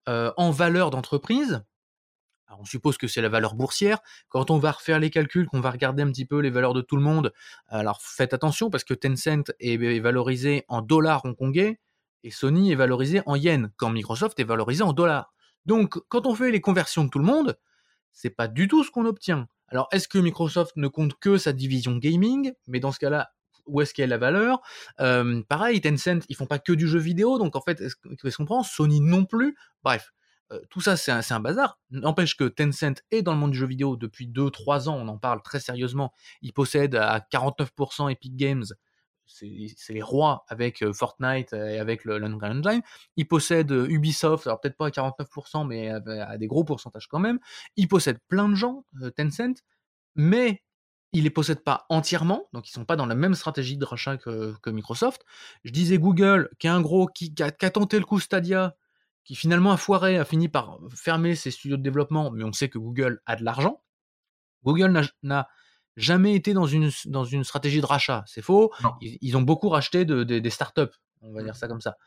en 0.08 0.51
valeur 0.51 0.89
d'entreprise 0.89 1.63
on 2.60 2.65
suppose 2.65 2.98
que 2.98 3.08
c'est 3.08 3.22
la 3.22 3.29
valeur 3.29 3.55
boursière. 3.55 4.00
Quand 4.29 4.51
on 4.51 4.58
va 4.58 4.72
refaire 4.72 5.00
les 5.00 5.10
calculs, 5.10 5.48
qu'on 5.48 5.62
va 5.62 5.72
regarder 5.72 6.03
un 6.03 6.08
petit 6.08 6.25
peu 6.25 6.39
les 6.39 6.50
valeurs 6.50 6.74
de 6.74 6.81
tout 6.81 6.96
le 6.96 7.01
monde, 7.01 7.34
alors 7.67 8.01
faites 8.01 8.34
attention 8.34 8.70
parce 8.70 8.84
que 8.84 8.93
Tencent 8.93 9.51
est 9.60 10.00
valorisé 10.00 10.65
en 10.67 10.81
dollars 10.81 11.25
hongkongais 11.25 11.79
et 12.24 12.31
Sony 12.31 12.72
est 12.72 12.75
valorisé 12.75 13.22
en 13.25 13.36
yens, 13.36 13.70
quand 13.77 13.89
Microsoft 13.89 14.39
est 14.39 14.43
valorisé 14.43 14.84
en 14.84 14.93
dollars. 14.93 15.34
Donc, 15.65 15.98
quand 16.08 16.27
on 16.27 16.36
fait 16.36 16.51
les 16.51 16.62
conversions 16.62 17.03
de 17.03 17.10
tout 17.10 17.20
le 17.20 17.25
monde, 17.25 17.58
c'est 18.12 18.29
pas 18.29 18.48
du 18.48 18.67
tout 18.67 18.84
ce 18.84 18.91
qu'on 18.91 19.05
obtient. 19.05 19.48
Alors, 19.67 19.88
est-ce 19.91 20.08
que 20.08 20.17
Microsoft 20.17 20.75
ne 20.75 20.88
compte 20.88 21.17
que 21.20 21.38
sa 21.38 21.53
division 21.53 21.96
gaming? 21.98 22.51
Mais 22.67 22.79
dans 22.79 22.91
ce 22.91 23.00
cas-là, 23.00 23.31
où 23.67 23.79
est-ce 23.81 24.00
a 24.01 24.08
la 24.08 24.17
valeur? 24.17 24.60
Pareil, 25.48 25.81
Tencent, 25.81 26.25
ils 26.29 26.36
font 26.36 26.46
pas 26.46 26.60
que 26.60 26.74
du 26.74 26.88
jeu 26.88 27.00
vidéo, 27.00 27.38
donc 27.38 27.55
en 27.55 27.62
fait, 27.62 27.81
qu'est-ce 28.22 28.38
qu'on 28.38 28.46
prend? 28.46 28.63
Sony 28.63 29.00
non 29.01 29.25
plus. 29.25 29.55
Bref, 29.84 30.12
euh, 30.12 30.21
tout 30.70 30.81
ça, 30.81 30.98
c'est 30.98 31.12
un, 31.12 31.39
bazar. 31.39 31.79
N'empêche 31.91 32.36
que 32.36 32.43
Tencent 32.46 33.01
est 33.12 33.22
dans 33.22 33.34
le 33.34 33.39
monde 33.39 33.51
du 33.51 33.58
jeu 33.58 33.67
vidéo 33.67 33.96
depuis 33.96 34.27
2-3 34.27 34.89
ans, 34.89 34.98
on 34.98 35.08
en 35.08 35.17
parle 35.17 35.41
très 35.41 35.60
sérieusement. 35.60 36.13
Il 36.41 36.53
possède 36.53 36.96
à 36.96 37.20
49% 37.31 38.12
Epic 38.12 38.36
Games, 38.36 38.65
c'est 39.25 39.93
les 39.93 40.01
rois 40.01 40.43
avec 40.48 40.84
Fortnite 40.91 41.53
et 41.53 41.79
avec 41.79 42.05
le 42.05 42.17
l'Unreal 42.17 42.60
Engine. 42.60 42.81
Il 43.15 43.27
possède 43.27 43.72
euh, 43.72 43.88
Ubisoft, 43.89 44.48
alors 44.48 44.60
peut-être 44.60 44.77
pas 44.77 44.88
à 44.88 44.89
49%, 44.89 45.65
mais 45.67 45.89
à, 45.89 46.38
des 46.38 46.48
gros 46.48 46.63
pourcentages 46.63 47.08
quand 47.08 47.20
même. 47.20 47.39
Il 47.75 47.88
possède 47.88 48.20
plein 48.27 48.50
de 48.50 48.55
gens, 48.55 48.86
Tencent, 49.15 49.63
mais 50.15 50.62
il 51.13 51.24
les 51.24 51.29
possède 51.29 51.63
pas 51.63 51.86
entièrement, 51.89 52.48
donc 52.53 52.70
ils 52.70 52.72
sont 52.72 52.86
pas 52.86 52.96
dans 52.96 53.05
la 53.05 53.15
même 53.15 53.36
stratégie 53.36 53.77
de 53.77 53.86
rachat 53.86 54.17
que, 54.17 54.55
Microsoft. 54.67 55.24
Je 55.63 55.72
disais 55.72 55.98
Google, 55.98 56.50
qui 56.60 56.67
est 56.67 56.70
un 56.70 56.81
gros, 56.81 57.08
qui, 57.08 57.34
qui 57.34 57.43
a 57.43 57.51
tenté 57.51 58.00
le 58.00 58.05
coup 58.05 58.20
Stadia, 58.20 58.75
qui 59.24 59.36
finalement 59.36 59.72
a 59.72 59.78
foiré, 59.78 60.18
a 60.18 60.25
fini 60.25 60.50
par 60.50 60.80
fermer 60.96 61.36
ses 61.36 61.51
studios 61.51 61.78
de 61.78 61.84
développement, 61.84 62.32
mais 62.32 62.44
on 62.44 62.54
sait 62.54 62.70
que 62.70 62.78
Google 62.80 63.22
a 63.25 63.36
de 63.36 63.44
l'argent. 63.44 63.82
Google 64.63 65.08
n'a 65.24 65.48
jamais 65.98 66.36
été 66.36 66.54
dans 66.54 66.66
une, 66.68 66.90
dans 67.06 67.25
une 67.25 67.44
stratégie 67.44 67.82
de 67.82 67.86
rachat. 67.86 68.24
C'est 68.28 68.42
faux. 68.42 68.72
Ils, 69.01 69.36
ont 69.38 69.42
beaucoup 69.42 69.70
racheté 69.70 70.06
de, 70.06 70.24
des 70.24 70.50
startups, 70.50 70.94
on 71.22 71.34
va 71.34 71.44
dire 71.44 71.56
ça 71.56 71.68
comme 71.68 71.82
ça. 71.82 71.98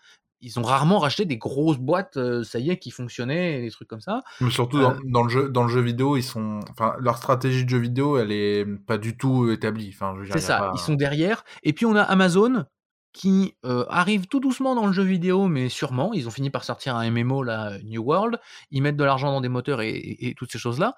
Ils 0.40 0.58
ont 0.58 0.62
rarement 0.62 0.98
racheté 0.98 1.24
des 1.24 1.38
grosses 1.38 1.78
boîtes, 1.78 2.18
euh, 2.18 2.44
ça 2.44 2.58
y 2.58 2.68
est, 2.70 2.78
qui 2.78 2.90
fonctionnaient, 2.90 3.62
des 3.62 3.70
trucs 3.70 3.88
comme 3.88 4.00
ça. 4.00 4.20
Mais 4.42 4.50
surtout 4.50 4.76
Euh, 4.78 4.82
dans, 4.82 4.98
dans 5.04 5.22
le 5.22 5.28
jeu, 5.30 5.48
dans 5.48 5.62
le 5.62 5.70
jeu 5.70 5.80
vidéo, 5.80 6.16
ils 6.18 6.22
sont, 6.22 6.60
enfin, 6.70 6.96
leur 7.00 7.16
stratégie 7.16 7.64
de 7.64 7.70
jeu 7.70 7.78
vidéo, 7.78 8.18
elle 8.18 8.30
est 8.30 8.66
pas 8.86 8.98
du 8.98 9.16
tout 9.16 9.50
établie. 9.50 9.90
Enfin, 9.94 10.14
C'est 10.32 10.40
ça, 10.40 10.58
pas- 10.58 10.72
ils 10.74 10.80
sont 10.80 10.94
derrière. 10.94 11.44
Et 11.62 11.72
puis 11.72 11.86
on 11.86 11.96
a 11.96 12.02
Amazon 12.02 12.66
qui 13.14 13.54
euh, 13.64 13.86
arrive 13.88 14.26
tout 14.26 14.40
doucement 14.40 14.74
dans 14.74 14.86
le 14.86 14.92
jeu 14.92 15.04
vidéo, 15.04 15.46
mais 15.46 15.68
sûrement. 15.70 16.12
Ils 16.12 16.26
ont 16.28 16.30
fini 16.32 16.50
par 16.50 16.64
sortir 16.64 16.96
un 16.96 17.08
MMO, 17.10 17.42
là, 17.44 17.78
New 17.84 18.02
World. 18.02 18.38
Ils 18.70 18.82
mettent 18.82 18.96
de 18.96 19.04
l'argent 19.04 19.30
dans 19.32 19.40
des 19.40 19.48
moteurs 19.48 19.80
et, 19.80 19.90
et- 19.92 20.28
et 20.28 20.34
toutes 20.34 20.50
ces 20.52 20.58
choses-là. 20.58 20.96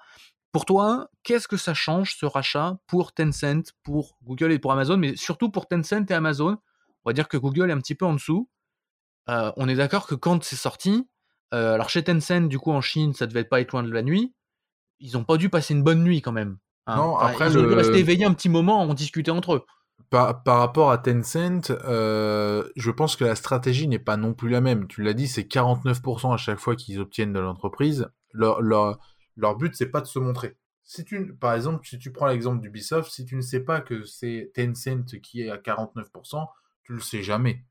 Pour 0.51 0.65
toi, 0.65 1.09
qu'est-ce 1.23 1.47
que 1.47 1.57
ça 1.57 1.73
change 1.75 2.15
ce 2.17 2.25
rachat 2.25 2.79
pour 2.87 3.13
Tencent, 3.13 3.71
pour 3.83 4.17
Google 4.23 4.51
et 4.51 4.59
pour 4.59 4.71
Amazon, 4.71 4.97
mais 4.97 5.15
surtout 5.15 5.51
pour 5.51 5.67
Tencent 5.67 6.09
et 6.09 6.13
Amazon? 6.13 6.57
On 7.05 7.09
va 7.09 7.13
dire 7.13 7.27
que 7.27 7.37
Google 7.37 7.69
est 7.69 7.73
un 7.73 7.77
petit 7.79 7.95
peu 7.95 8.05
en 8.05 8.13
dessous. 8.13 8.49
Euh, 9.29 9.51
on 9.57 9.69
est 9.69 9.75
d'accord 9.75 10.07
que 10.07 10.15
quand 10.15 10.43
c'est 10.43 10.55
sorti, 10.55 11.07
euh, 11.53 11.73
alors 11.75 11.89
chez 11.89 12.03
Tencent, 12.03 12.47
du 12.47 12.57
coup 12.59 12.71
en 12.71 12.81
Chine, 12.81 13.13
ça 13.13 13.27
devait 13.27 13.43
pas 13.43 13.61
être 13.61 13.73
loin 13.73 13.83
de 13.83 13.91
la 13.91 14.01
nuit. 14.01 14.33
Ils 14.99 15.13
n'ont 15.13 15.23
pas 15.23 15.37
dû 15.37 15.49
passer 15.49 15.75
une 15.75 15.83
bonne 15.83 16.03
nuit 16.03 16.21
quand 16.23 16.31
même. 16.31 16.57
hein. 16.87 16.95
Non, 16.95 17.13
Enfin, 17.15 17.27
après, 17.27 17.45
ils 17.51 17.57
ont 17.57 17.61
dû 17.61 17.73
rester 17.75 17.99
éveillés 17.99 18.25
un 18.25 18.33
petit 18.33 18.49
moment, 18.49 18.81
on 18.81 18.93
discutait 18.95 19.29
entre 19.31 19.53
eux. 19.53 19.65
Par, 20.09 20.43
par 20.43 20.59
rapport 20.59 20.91
à 20.91 20.97
Tencent, 20.97 21.71
euh, 21.71 22.63
je 22.75 22.91
pense 22.91 23.15
que 23.15 23.25
la 23.25 23.35
stratégie 23.35 23.87
n'est 23.87 23.99
pas 23.99 24.15
non 24.15 24.33
plus 24.33 24.49
la 24.49 24.61
même. 24.61 24.87
Tu 24.87 25.03
l'as 25.03 25.13
dit, 25.13 25.27
c'est 25.27 25.43
49% 25.43 26.33
à 26.33 26.37
chaque 26.37 26.59
fois 26.59 26.75
qu'ils 26.75 26.99
obtiennent 26.99 27.33
de 27.33 27.39
l'entreprise. 27.39 28.07
Leur, 28.31 28.61
leur, 28.61 28.99
leur 29.35 29.57
but, 29.57 29.75
c'est 29.75 29.89
pas 29.89 30.01
de 30.01 30.07
se 30.07 30.19
montrer. 30.19 30.55
Si 30.83 31.03
tu, 31.03 31.35
par 31.35 31.53
exemple, 31.53 31.85
si 31.85 31.99
tu 31.99 32.13
prends 32.13 32.27
l'exemple 32.27 32.61
d'Ubisoft, 32.61 33.11
si 33.11 33.25
tu 33.25 33.35
ne 33.35 33.41
sais 33.41 33.59
pas 33.59 33.81
que 33.81 34.05
c'est 34.05 34.51
Tencent 34.55 35.19
qui 35.21 35.41
est 35.41 35.49
à 35.49 35.57
49%, 35.57 36.47
tu 36.83 36.93
le 36.93 36.99
sais 37.01 37.21
jamais. 37.21 37.65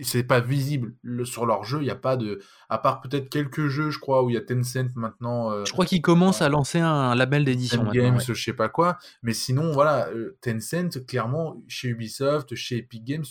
C'est 0.00 0.22
pas 0.24 0.40
visible. 0.40 0.94
Le- 1.02 1.24
sur 1.26 1.44
leur 1.44 1.64
jeu, 1.64 1.80
il 1.80 1.84
n'y 1.84 1.90
a 1.90 1.94
pas 1.96 2.16
de. 2.16 2.40
À 2.70 2.78
part 2.78 3.02
peut-être 3.02 3.28
quelques 3.28 3.66
jeux, 3.68 3.90
je 3.90 3.98
crois, 3.98 4.22
où 4.22 4.30
il 4.30 4.34
y 4.34 4.38
a 4.38 4.40
Tencent 4.40 4.90
maintenant. 4.94 5.50
euh, 5.52 5.64
Je 5.66 5.72
crois 5.72 5.84
qu'ils 5.84 6.00
commencent 6.00 6.40
à 6.40 6.48
lancer 6.48 6.80
un 6.80 7.14
label 7.14 7.44
d'édition. 7.44 7.84
Games, 7.92 8.16
ouais. 8.16 8.24
je 8.26 8.32
sais 8.32 8.54
pas 8.54 8.68
quoi. 8.70 8.98
Mais 9.22 9.34
sinon, 9.34 9.72
voilà, 9.72 10.08
euh, 10.08 10.36
Tencent, 10.40 11.04
clairement, 11.06 11.62
chez 11.68 11.88
Ubisoft, 11.88 12.54
chez 12.54 12.78
Epic 12.78 13.04
Games, 13.04 13.24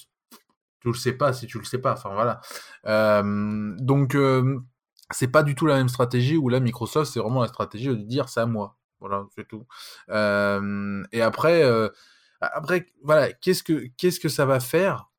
tu 0.82 0.88
le 0.88 0.94
sais 0.94 1.13
pas 1.13 1.34
si 1.34 1.48
tu 1.48 1.58
le 1.58 1.63
sais 1.65 1.80
pas. 1.80 1.94
Enfin, 1.94 2.12
voilà. 2.13 2.41
Euh, 2.86 3.75
donc, 3.80 4.13
euh, 4.15 4.60
c'est 5.10 5.27
pas 5.30 5.44
du 5.44 5.56
tout 5.56 5.65
la 5.65 5.75
même 5.77 5.89
stratégie 5.89 6.38
où 6.38 6.48
là, 6.50 6.60
Microsoft, 6.60 7.12
c'est 7.12 7.20
vraiment 7.20 7.41
la 7.41 7.48
stratégie 7.48 7.88
de 7.88 7.96
dire 7.96 8.30
c'est 8.30 8.39
à 8.39 8.46
moi. 8.46 8.77
Voilà, 9.00 9.25
c'est 9.36 9.48
tout. 9.48 9.65
Euh, 10.10 11.03
et 11.12 11.22
après, 11.22 11.63
euh, 11.63 11.89
après, 12.39 12.88
voilà, 13.03 13.32
qu'est-ce 13.34 13.63
que, 13.63 13.88
qu'est-ce 13.98 14.20
que 14.20 14.30
ça 14.30 14.46
va 14.46 14.60
faire 14.60 15.10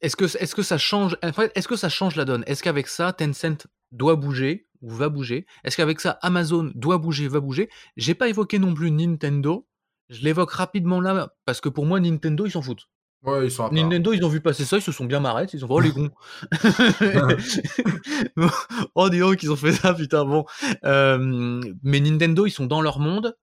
Est-ce 0.00 0.16
que, 0.16 0.24
est-ce 0.24 0.54
que 0.54 0.62
ça 0.62 0.78
change 0.78 1.16
en 1.22 1.32
fait, 1.32 1.50
Est-ce 1.54 1.68
que 1.68 1.76
ça 1.76 1.88
change 1.88 2.16
la 2.16 2.24
donne? 2.24 2.44
Est-ce 2.46 2.62
qu'avec 2.62 2.86
ça, 2.88 3.12
Tencent 3.12 3.66
doit 3.92 4.16
bouger 4.16 4.68
ou 4.82 4.90
va 4.90 5.08
bouger? 5.08 5.46
Est-ce 5.64 5.76
qu'avec 5.76 6.00
ça, 6.00 6.18
Amazon 6.22 6.70
doit 6.74 6.98
bouger, 6.98 7.28
va 7.28 7.40
bouger? 7.40 7.68
J'ai 7.96 8.14
pas 8.14 8.28
évoqué 8.28 8.58
non 8.58 8.74
plus 8.74 8.90
Nintendo. 8.90 9.66
Je 10.10 10.22
l'évoque 10.22 10.52
rapidement 10.52 11.00
là 11.00 11.34
parce 11.44 11.60
que 11.60 11.68
pour 11.68 11.86
moi, 11.86 11.98
Nintendo, 11.98 12.46
ils 12.46 12.52
s'en 12.52 12.62
foutent. 12.62 12.88
Ouais, 13.24 13.46
ils 13.46 13.50
sont. 13.50 13.70
Nintendo, 13.70 14.12
ils 14.12 14.24
ont 14.24 14.28
vu 14.28 14.40
passer 14.40 14.66
ça, 14.66 14.76
ils 14.76 14.82
se 14.82 14.92
sont 14.92 15.06
bien 15.06 15.18
marrés, 15.18 15.46
ils 15.52 15.64
ont 15.64 15.68
fait 15.68 15.74
oh 15.74 15.80
les 15.80 15.92
cons. 15.92 16.10
oh 18.94 19.08
dis 19.08 19.18
donc, 19.18 19.42
ils 19.42 19.50
ont 19.50 19.56
fait 19.56 19.72
ça, 19.72 19.94
putain, 19.94 20.26
bon. 20.26 20.44
Euh, 20.84 21.62
mais 21.82 22.00
Nintendo, 22.00 22.44
ils 22.44 22.50
sont 22.50 22.66
dans 22.66 22.82
leur 22.82 22.98
monde, 23.00 23.34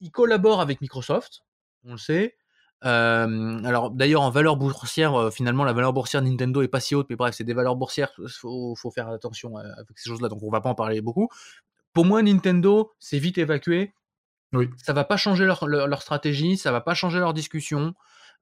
ils 0.00 0.12
collaborent 0.12 0.60
avec 0.60 0.80
Microsoft, 0.80 1.40
on 1.84 1.92
le 1.92 1.98
sait. 1.98 2.36
Euh, 2.84 3.62
alors 3.64 3.90
d'ailleurs 3.90 4.22
en 4.22 4.30
valeur 4.30 4.56
boursière, 4.56 5.14
euh, 5.14 5.30
finalement 5.30 5.64
la 5.64 5.72
valeur 5.72 5.92
boursière 5.94 6.20
Nintendo 6.20 6.60
est 6.60 6.68
pas 6.68 6.80
si 6.80 6.94
haute, 6.94 7.06
mais 7.08 7.16
bref 7.16 7.34
c'est 7.34 7.44
des 7.44 7.54
valeurs 7.54 7.76
boursières, 7.76 8.12
faut, 8.28 8.74
faut 8.76 8.90
faire 8.90 9.08
attention 9.08 9.56
avec 9.56 9.96
ces 9.98 10.10
choses-là, 10.10 10.28
donc 10.28 10.42
on 10.42 10.50
va 10.50 10.60
pas 10.60 10.68
en 10.68 10.74
parler 10.74 11.00
beaucoup. 11.00 11.28
Pour 11.94 12.04
moi 12.04 12.20
Nintendo 12.22 12.90
c'est 12.98 13.18
vite 13.18 13.38
évacué, 13.38 13.94
Oui. 14.52 14.68
ça 14.76 14.92
va 14.92 15.04
pas 15.04 15.16
changer 15.16 15.46
leur, 15.46 15.66
leur, 15.66 15.86
leur 15.88 16.02
stratégie, 16.02 16.58
ça 16.58 16.72
va 16.72 16.82
pas 16.82 16.92
changer 16.94 17.20
leur 17.20 17.32
discussion. 17.32 17.94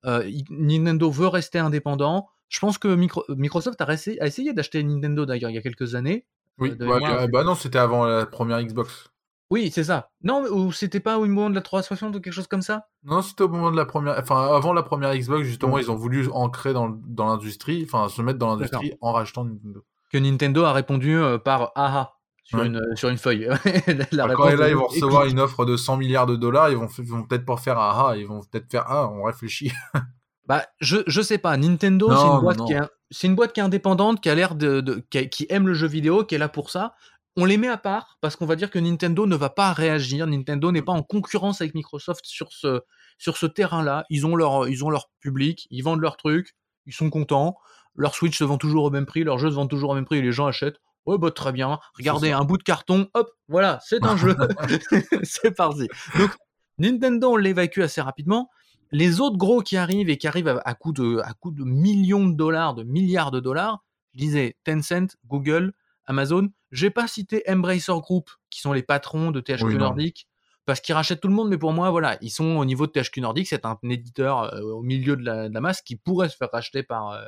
Euh, 0.07 0.29
Nintendo 0.51 1.09
veut 1.11 1.29
rester 1.29 1.61
indépendant. 1.61 2.29
Je 2.49 2.59
pense 2.59 2.79
que 2.79 2.89
Micro- 2.89 3.25
Microsoft 3.29 3.81
a, 3.81 3.93
essayé- 3.93 4.21
a 4.21 4.27
essayé 4.27 4.53
d'acheter 4.53 4.83
Nintendo 4.83 5.25
d'ailleurs 5.25 5.51
il 5.51 5.55
y 5.55 5.59
a 5.59 5.63
quelques 5.63 5.95
années. 5.95 6.27
Oui, 6.59 6.71
ouais, 6.71 6.77
mémoire, 6.77 7.23
euh, 7.23 7.27
bah 7.33 7.45
non, 7.45 7.55
c'était 7.55 7.79
avant 7.79 8.05
la 8.05 8.27
première 8.27 8.61
Xbox. 8.61 9.12
Oui, 9.53 9.71
c'est 9.71 9.85
ça. 9.85 10.09
Non, 10.25 10.45
ou 10.51 10.73
c'était 10.73 10.99
pas 11.01 11.19
au 11.19 11.27
moment 11.27 11.51
de 11.51 11.55
la 11.55 11.61
360 11.61 12.17
ou 12.17 12.21
quelque 12.21 12.33
chose 12.33 12.47
comme 12.47 12.63
ça? 12.63 12.87
Non, 13.05 13.21
c'était 13.21 13.43
au 13.43 13.49
moment 13.49 13.71
de 13.71 13.77
la 13.77 13.85
première, 13.85 14.19
enfin 14.19 14.55
avant 14.55 14.73
la 14.73 14.83
première 14.83 15.15
Xbox 15.15 15.45
justement, 15.45 15.77
ils 15.79 15.91
ont 15.91 15.95
voulu 15.95 16.29
ancrer 16.33 16.73
dans, 16.73 16.89
dans 17.07 17.27
l'industrie, 17.27 17.85
enfin 17.87 18.09
se 18.09 18.23
mettre 18.23 18.39
dans 18.39 18.55
l'industrie 18.57 18.95
en 19.03 19.13
rachetant 19.13 19.45
Nintendo. 19.45 19.85
Que 20.11 20.19
Nintendo 20.19 20.65
a 20.65 20.73
répondu 20.73 21.17
euh, 21.19 21.37
par 21.39 21.73
aha 21.75 22.15
sur, 22.45 22.59
Ouais. 22.61 22.67
une, 22.67 22.77
euh, 22.79 22.97
sur 22.97 23.09
une 23.11 23.19
feuille. 23.19 23.47
La 24.13 24.27
Bah, 24.27 24.35
quand 24.35 24.49
là, 24.57 24.69
ils 24.71 24.75
vont 24.77 24.87
recevoir 24.87 25.27
une 25.27 25.39
offre 25.41 25.65
de 25.67 25.77
100 25.77 25.97
milliards 25.99 26.27
de 26.27 26.37
dollars, 26.37 26.71
ils 26.71 26.77
vont, 26.77 26.87
f- 26.87 27.01
ils 27.03 27.09
vont 27.11 27.23
peut-être 27.23 27.45
pas 27.45 27.57
faire 27.57 27.79
ah 27.79 28.09
ah, 28.11 28.17
ils 28.17 28.27
vont 28.27 28.41
peut-être 28.41 28.71
faire 28.71 28.85
ah, 28.89 29.09
on 29.11 29.23
réfléchit. 29.25 29.71
Bah, 30.45 30.65
je, 30.81 30.97
je 31.07 31.23
sais 31.23 31.39
pas. 31.39 31.57
Nintendo, 31.57 32.11
c'est 32.11 32.27
une 32.27 32.41
boîte 32.41 32.59
non. 32.59 32.65
qui 32.67 32.73
est, 32.73 32.81
c'est 33.13 33.29
une 33.29 33.37
boîte 33.37 33.53
qui 33.53 33.61
est 33.61 33.63
indépendante, 33.63 34.21
qui 34.21 34.29
a 34.29 34.35
l'air 34.35 34.57
de, 34.57 34.81
de- 34.81 35.05
qui, 35.09 35.19
a- 35.19 35.25
qui 35.27 35.47
aime 35.51 35.69
le 35.69 35.73
jeu 35.73 35.87
vidéo, 35.87 36.25
qui 36.25 36.35
est 36.35 36.39
là 36.39 36.49
pour 36.49 36.71
ça. 36.71 36.95
On 37.37 37.47
les 37.47 37.57
met 37.57 37.69
à 37.69 37.79
part 37.79 38.19
parce 38.21 38.37
qu'on 38.37 38.45
va 38.45 38.57
dire 38.57 38.71
que 38.71 38.79
Nintendo 38.79 39.27
ne 39.27 39.37
va 39.37 39.49
pas 39.49 39.73
réagir. 39.73 40.27
Nintendo 40.27 40.71
n'est 40.71 40.83
pas 40.83 40.93
en 40.93 41.03
concurrence 41.03 41.61
avec 41.63 41.75
Microsoft 41.75 42.27
sur 42.27 42.53
ce, 42.53 42.83
sur 43.17 43.39
ce 43.39 43.47
terrain-là. 43.47 44.05
Ils 44.11 44.27
ont 44.27 44.37
leur, 44.37 44.69
ils 44.69 44.85
ont 44.85 44.91
leur 44.91 45.09
public, 45.21 45.67
ils 45.71 45.83
vendent 45.83 46.01
leurs 46.01 46.19
trucs, 46.19 46.55
ils 46.87 46.93
sont 46.93 47.09
contents. 47.09 47.57
Leur 47.95 48.15
Switch 48.15 48.37
se 48.37 48.45
vend 48.45 48.59
toujours 48.59 48.85
au 48.85 48.91
même 48.91 49.07
prix, 49.07 49.25
leurs 49.25 49.39
jeux 49.39 49.51
se 49.51 49.55
vendent 49.55 49.71
toujours 49.71 49.91
au 49.91 49.95
même 49.95 50.05
prix 50.05 50.19
et 50.19 50.23
les 50.23 50.33
gens 50.33 50.47
achètent. 50.47 50.81
Ouais, 51.07 51.19
bah 51.19 51.31
très 51.31 51.53
bien. 51.53 51.79
Regardez, 51.97 52.33
un 52.33 52.45
bout 52.45 52.59
de 52.59 52.63
carton, 52.63 53.09
hop, 53.15 53.31
voilà, 53.49 53.81
c'est 53.85 54.05
un 54.05 54.17
jeu. 54.17 54.37
c'est 55.23 55.53
parti. 55.53 55.89
Donc, 56.19 56.31
Nintendo, 56.79 57.33
on 57.33 57.37
l'évacue 57.37 57.81
assez 57.81 58.01
rapidement. 58.01 58.51
Les 58.93 59.21
autres 59.21 59.37
gros 59.39 59.63
qui 59.63 59.77
arrivent 59.77 60.11
et 60.11 60.19
qui 60.19 60.27
arrivent 60.27 60.49
à, 60.49 60.61
à 60.65 60.75
coup 60.75 60.93
de, 60.93 61.19
à 61.25 61.33
coup 61.33 61.51
de 61.51 61.65
millions 61.65 62.27
de 62.27 62.37
dollars, 62.37 62.75
de 62.75 62.83
milliards 62.83 63.31
de 63.31 63.41
dollars, 63.41 63.83
je 64.13 64.19
disais 64.19 64.57
Tencent, 64.65 65.17
Google, 65.27 65.73
Amazon. 66.07 66.51
J'ai 66.73 66.91
pas 66.91 67.07
cité 67.07 67.43
Embracer 67.49 67.93
Group, 68.01 68.31
qui 68.51 68.61
sont 68.61 68.73
les 68.73 68.83
patrons 68.83 69.31
de 69.31 69.41
THQ 69.41 69.65
Oui. 69.65 69.77
Nordic, 69.77 70.27
parce 70.65 70.81
qu'ils 70.81 70.95
rachètent 70.95 71.21
tout 71.21 71.29
le 71.29 71.35
monde, 71.35 71.49
mais 71.49 71.59
pour 71.59 71.73
moi, 71.73 71.91
voilà, 71.91 72.17
ils 72.21 72.31
sont 72.31 72.57
au 72.57 72.65
niveau 72.65 72.87
de 72.87 72.93
THQ 72.93 73.21
Nordic, 73.21 73.47
c'est 73.47 73.67
un 73.67 73.79
éditeur 73.85 74.55
euh, 74.55 74.63
au 74.63 74.83
milieu 74.83 75.17
de 75.17 75.25
la, 75.25 75.49
de 75.49 75.55
la 75.55 75.61
masse 75.61 75.83
qui 75.83 75.97
pourrait 75.97 76.29
se 76.29 76.37
faire 76.37 76.49
racheter 76.51 76.83
par, 76.83 77.11
euh, 77.11 77.27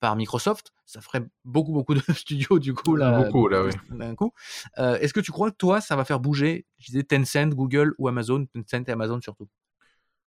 par 0.00 0.16
Microsoft. 0.16 0.72
Ça 0.84 1.00
ferait 1.00 1.24
beaucoup, 1.44 1.72
beaucoup 1.72 1.94
de 1.94 2.02
studios, 2.14 2.58
du 2.58 2.74
coup, 2.74 2.96
là. 2.96 3.22
Beaucoup, 3.22 3.48
là, 3.48 3.64
oui. 3.64 3.70
d'un 3.90 4.14
coup. 4.14 4.32
Euh, 4.78 4.98
Est-ce 4.98 5.14
que 5.14 5.20
tu 5.20 5.32
crois 5.32 5.50
que 5.50 5.56
toi, 5.56 5.80
ça 5.80 5.96
va 5.96 6.04
faire 6.04 6.20
bouger, 6.20 6.66
je 6.78 6.92
disais 6.92 7.04
Tencent, 7.04 7.48
Google 7.54 7.94
ou 7.98 8.08
Amazon, 8.08 8.46
Tencent 8.46 8.88
et 8.88 8.92
Amazon 8.92 9.20
surtout? 9.20 9.48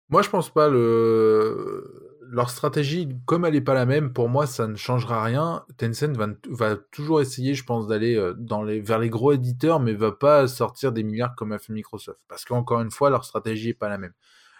Moi, 0.09 0.21
je 0.21 0.29
pense 0.29 0.51
pas 0.51 0.69
le 0.69 2.14
leur 2.29 2.49
stratégie, 2.49 3.09
comme 3.25 3.45
elle 3.45 3.55
est 3.55 3.61
pas 3.61 3.73
la 3.73 3.85
même, 3.85 4.13
pour 4.13 4.29
moi, 4.29 4.47
ça 4.47 4.67
ne 4.67 4.75
changera 4.75 5.23
rien. 5.23 5.65
Tencent 5.77 6.15
va, 6.15 6.27
va 6.49 6.75
toujours 6.75 7.21
essayer, 7.21 7.53
je 7.53 7.63
pense, 7.63 7.87
d'aller 7.87 8.15
euh, 8.15 8.33
dans 8.37 8.63
les 8.63 8.81
vers 8.81 8.99
les 8.99 9.09
gros 9.09 9.31
éditeurs, 9.31 9.79
mais 9.79 9.93
va 9.93 10.11
pas 10.11 10.47
sortir 10.47 10.91
des 10.91 11.03
milliards 11.03 11.35
comme 11.35 11.51
a 11.51 11.59
fait 11.59 11.73
Microsoft, 11.73 12.19
parce 12.27 12.45
qu'encore 12.45 12.81
une 12.81 12.91
fois, 12.91 13.09
leur 13.09 13.25
stratégie 13.25 13.69
est 13.69 13.73
pas 13.73 13.89
la 13.89 13.97
même. 13.97 14.13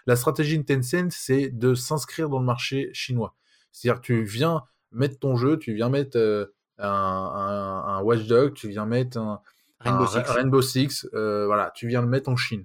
La 0.06 0.16
stratégie 0.16 0.58
de 0.58 0.64
Tencent, 0.64 1.10
c'est 1.10 1.48
de 1.48 1.74
s'inscrire 1.74 2.28
dans 2.28 2.38
le 2.38 2.44
marché 2.44 2.90
chinois. 2.92 3.34
C'est-à-dire, 3.72 4.00
tu 4.00 4.22
viens 4.22 4.62
mettre 4.92 5.18
ton 5.18 5.36
jeu, 5.36 5.58
tu 5.58 5.74
viens 5.74 5.88
mettre 5.88 6.16
euh, 6.16 6.46
un, 6.78 6.88
un, 6.88 7.94
un 7.96 8.02
Watchdog, 8.02 8.54
tu 8.54 8.68
viens 8.68 8.86
mettre 8.86 9.18
un, 9.18 9.40
Rainbow 9.80 10.04
un 10.04 10.06
Six. 10.06 10.18
Ra- 10.18 10.32
Rainbow 10.34 10.62
Six, 10.62 11.08
euh, 11.14 11.46
voilà, 11.46 11.72
tu 11.74 11.88
viens 11.88 12.00
le 12.02 12.08
mettre 12.08 12.30
en 12.30 12.36
Chine. 12.36 12.64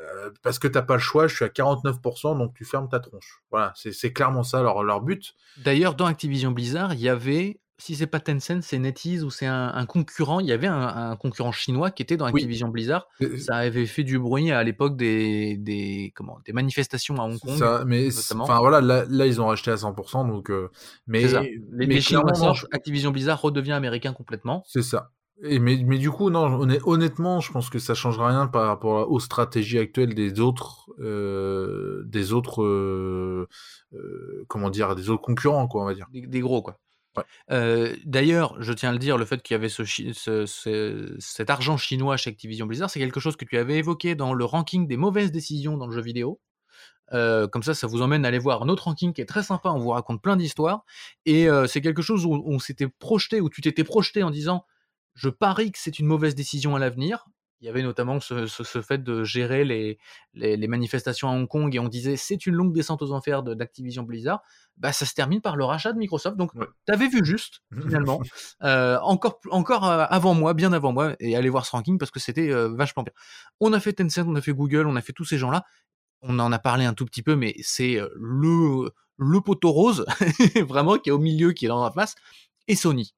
Euh, 0.00 0.30
parce 0.42 0.58
que 0.58 0.66
t'as 0.68 0.82
pas 0.82 0.94
le 0.94 1.00
choix, 1.00 1.26
je 1.26 1.34
suis 1.36 1.44
à 1.44 1.48
49%, 1.48 2.38
donc 2.38 2.54
tu 2.54 2.64
fermes 2.64 2.88
ta 2.88 3.00
tronche. 3.00 3.42
Voilà, 3.50 3.72
c'est 3.76 4.12
clairement 4.12 4.42
ça 4.42 4.62
leur, 4.62 4.82
leur 4.82 5.00
but. 5.02 5.34
D'ailleurs, 5.64 5.94
dans 5.94 6.06
Activision 6.06 6.50
Blizzard, 6.52 6.94
il 6.94 7.00
y 7.00 7.08
avait, 7.08 7.60
si 7.78 7.94
c'est 7.96 8.06
pas 8.06 8.20
Tencent, 8.20 8.62
c'est 8.62 8.78
NetEase 8.78 9.24
ou 9.24 9.30
c'est 9.30 9.46
un, 9.46 9.68
un 9.74 9.86
concurrent, 9.86 10.40
il 10.40 10.46
y 10.46 10.52
avait 10.52 10.66
un, 10.68 11.10
un 11.10 11.16
concurrent 11.16 11.52
chinois 11.52 11.90
qui 11.90 12.02
était 12.02 12.16
dans 12.16 12.26
Oui. 12.26 12.32
Activision 12.40 12.68
Blizzard. 12.68 13.08
Euh, 13.20 13.36
Ça 13.38 13.56
avait 13.56 13.86
fait 13.86 14.04
du 14.04 14.18
bruit 14.18 14.50
à 14.50 14.62
l'époque 14.62 14.96
des, 14.96 15.56
des, 15.58 16.12
comment, 16.16 16.38
des 16.46 16.52
manifestations 16.52 17.16
à 17.16 17.24
Hong 17.24 17.38
Kong. 17.38 17.58
Ça, 17.58 17.84
mais 17.86 18.08
enfin 18.34 18.58
voilà, 18.58 18.80
là, 18.80 19.04
là, 19.08 19.26
ils 19.26 19.40
ont 19.40 19.46
racheté 19.46 19.70
à 19.70 19.74
100%, 19.76 20.26
donc 20.28 20.50
euh, 20.50 20.70
mais, 21.06 21.28
ça. 21.28 21.42
Les, 21.42 21.60
mais 21.72 21.86
les 21.86 22.00
Chinois 22.00 22.34
sortent, 22.34 22.66
Activision 22.72 23.10
Blizzard 23.10 23.40
redevient 23.40 23.72
américain 23.72 24.12
complètement. 24.14 24.62
c'est 24.66 24.82
ça. 24.82 25.10
Et 25.42 25.58
mais, 25.58 25.76
mais 25.84 25.98
du 25.98 26.10
coup, 26.10 26.28
non, 26.30 26.46
honn- 26.60 26.80
honnêtement, 26.84 27.40
je 27.40 27.50
pense 27.50 27.70
que 27.70 27.78
ça 27.78 27.94
changera 27.94 28.28
rien 28.28 28.46
par 28.46 28.66
rapport 28.66 29.10
aux 29.10 29.20
stratégies 29.20 29.78
actuelles 29.78 30.14
des 30.14 30.38
autres, 30.40 30.90
euh, 30.98 32.02
des 32.06 32.32
autres, 32.32 32.62
euh, 32.62 33.48
euh, 33.94 34.44
comment 34.48 34.68
dire, 34.70 34.94
des 34.94 35.08
autres 35.08 35.22
concurrents, 35.22 35.66
quoi, 35.66 35.82
on 35.82 35.86
va 35.86 35.94
dire. 35.94 36.06
Des, 36.12 36.26
des 36.26 36.40
gros, 36.40 36.62
quoi. 36.62 36.76
D'ailleurs, 37.48 38.56
je 38.62 38.72
tiens 38.72 38.90
à 38.90 38.92
le 38.92 38.98
dire, 38.98 39.18
le 39.18 39.24
fait 39.24 39.42
qu'il 39.42 39.54
y 39.54 39.56
avait 39.56 39.68
ce, 39.68 39.84
cet 41.18 41.50
argent 41.50 41.76
chinois 41.76 42.16
chez 42.16 42.30
Activision 42.30 42.66
Blizzard, 42.66 42.90
c'est 42.90 43.00
quelque 43.00 43.20
chose 43.20 43.36
que 43.36 43.44
tu 43.44 43.56
avais 43.58 43.78
évoqué 43.78 44.14
dans 44.14 44.32
le 44.32 44.44
ranking 44.44 44.86
des 44.86 44.96
mauvaises 44.96 45.32
décisions 45.32 45.76
dans 45.76 45.86
le 45.86 45.92
jeu 45.92 46.02
vidéo. 46.02 46.40
Euh, 47.12 47.48
comme 47.48 47.62
ça, 47.62 47.74
ça 47.74 47.86
vous 47.88 48.02
emmène 48.02 48.24
à 48.24 48.28
aller 48.28 48.38
voir 48.38 48.62
un 48.62 48.68
autre 48.68 48.84
ranking 48.84 49.12
qui 49.12 49.20
est 49.20 49.26
très 49.26 49.42
sympa, 49.42 49.70
on 49.70 49.78
vous 49.78 49.90
raconte 49.90 50.22
plein 50.22 50.36
d'histoires. 50.36 50.84
Et 51.26 51.48
euh, 51.48 51.66
c'est 51.66 51.80
quelque 51.80 52.02
chose 52.02 52.24
où 52.24 52.42
on 52.46 52.58
s'était 52.58 52.88
projeté, 52.88 53.40
où 53.40 53.50
tu 53.50 53.60
t'étais 53.60 53.84
projeté 53.84 54.22
en 54.22 54.30
disant, 54.30 54.64
je 55.20 55.28
parie 55.28 55.70
que 55.70 55.78
c'est 55.78 55.98
une 55.98 56.06
mauvaise 56.06 56.34
décision 56.34 56.74
à 56.76 56.78
l'avenir 56.78 57.26
il 57.60 57.66
y 57.66 57.68
avait 57.68 57.82
notamment 57.82 58.20
ce, 58.20 58.46
fait 58.80 59.02
de 59.02 59.22
gérer 59.22 59.64
les, 59.64 59.98
les, 60.32 60.66
manifestations 60.66 61.28
à 61.28 61.32
Hong 61.32 61.46
Kong 61.46 61.74
et 61.74 61.78
on 61.78 61.88
disait 61.88 62.16
c'est 62.16 62.46
une 62.46 62.54
longue 62.54 62.72
descente 62.72 63.02
aux 63.02 63.12
enfers 63.12 63.42
d'Activision 63.42 64.02
Blizzard. 64.02 64.42
Bah, 64.78 64.92
ça 64.92 65.04
se 65.04 65.12
termine 65.12 65.42
par 65.42 65.56
le 65.56 65.64
rachat 65.64 65.92
de 65.92 65.98
Microsoft. 65.98 66.38
Donc, 66.38 66.52
tu 66.54 66.92
avais 66.92 67.08
vu 67.08 67.22
juste, 67.22 67.60
finalement, 67.82 68.20
euh, 68.62 68.98
encore, 69.02 69.40
encore 69.50 69.86
euh, 69.86 70.06
avant 70.08 70.32
moi, 70.32 70.54
bien 70.54 70.72
avant 70.72 70.92
moi, 70.92 71.14
et 71.20 71.36
allez 71.36 71.50
voir 71.50 71.66
ce 71.66 71.72
ranking 71.72 71.98
parce 71.98 72.10
que 72.10 72.18
c'était 72.18 72.50
euh, 72.50 72.68
vachement 72.74 73.02
bien. 73.02 73.12
On 73.60 73.74
a 73.74 73.80
fait 73.80 73.92
Tencent, 73.92 74.26
on 74.26 74.36
a 74.36 74.40
fait 74.40 74.54
Google, 74.54 74.86
on 74.86 74.96
a 74.96 75.02
fait 75.02 75.12
tous 75.12 75.26
ces 75.26 75.36
gens-là. 75.36 75.64
On 76.22 76.38
en 76.38 76.52
a 76.52 76.58
parlé 76.58 76.86
un 76.86 76.94
tout 76.94 77.04
petit 77.04 77.22
peu, 77.22 77.36
mais 77.36 77.54
c'est 77.60 77.98
le, 78.14 78.90
le 79.18 79.40
poteau 79.42 79.70
rose, 79.70 80.06
vraiment, 80.66 80.96
qui 80.96 81.10
est 81.10 81.12
au 81.12 81.18
milieu, 81.18 81.52
qui 81.52 81.66
est 81.66 81.68
dans 81.68 81.84
la 81.84 81.90
face, 81.90 82.14
et 82.68 82.76
Sony. 82.76 83.14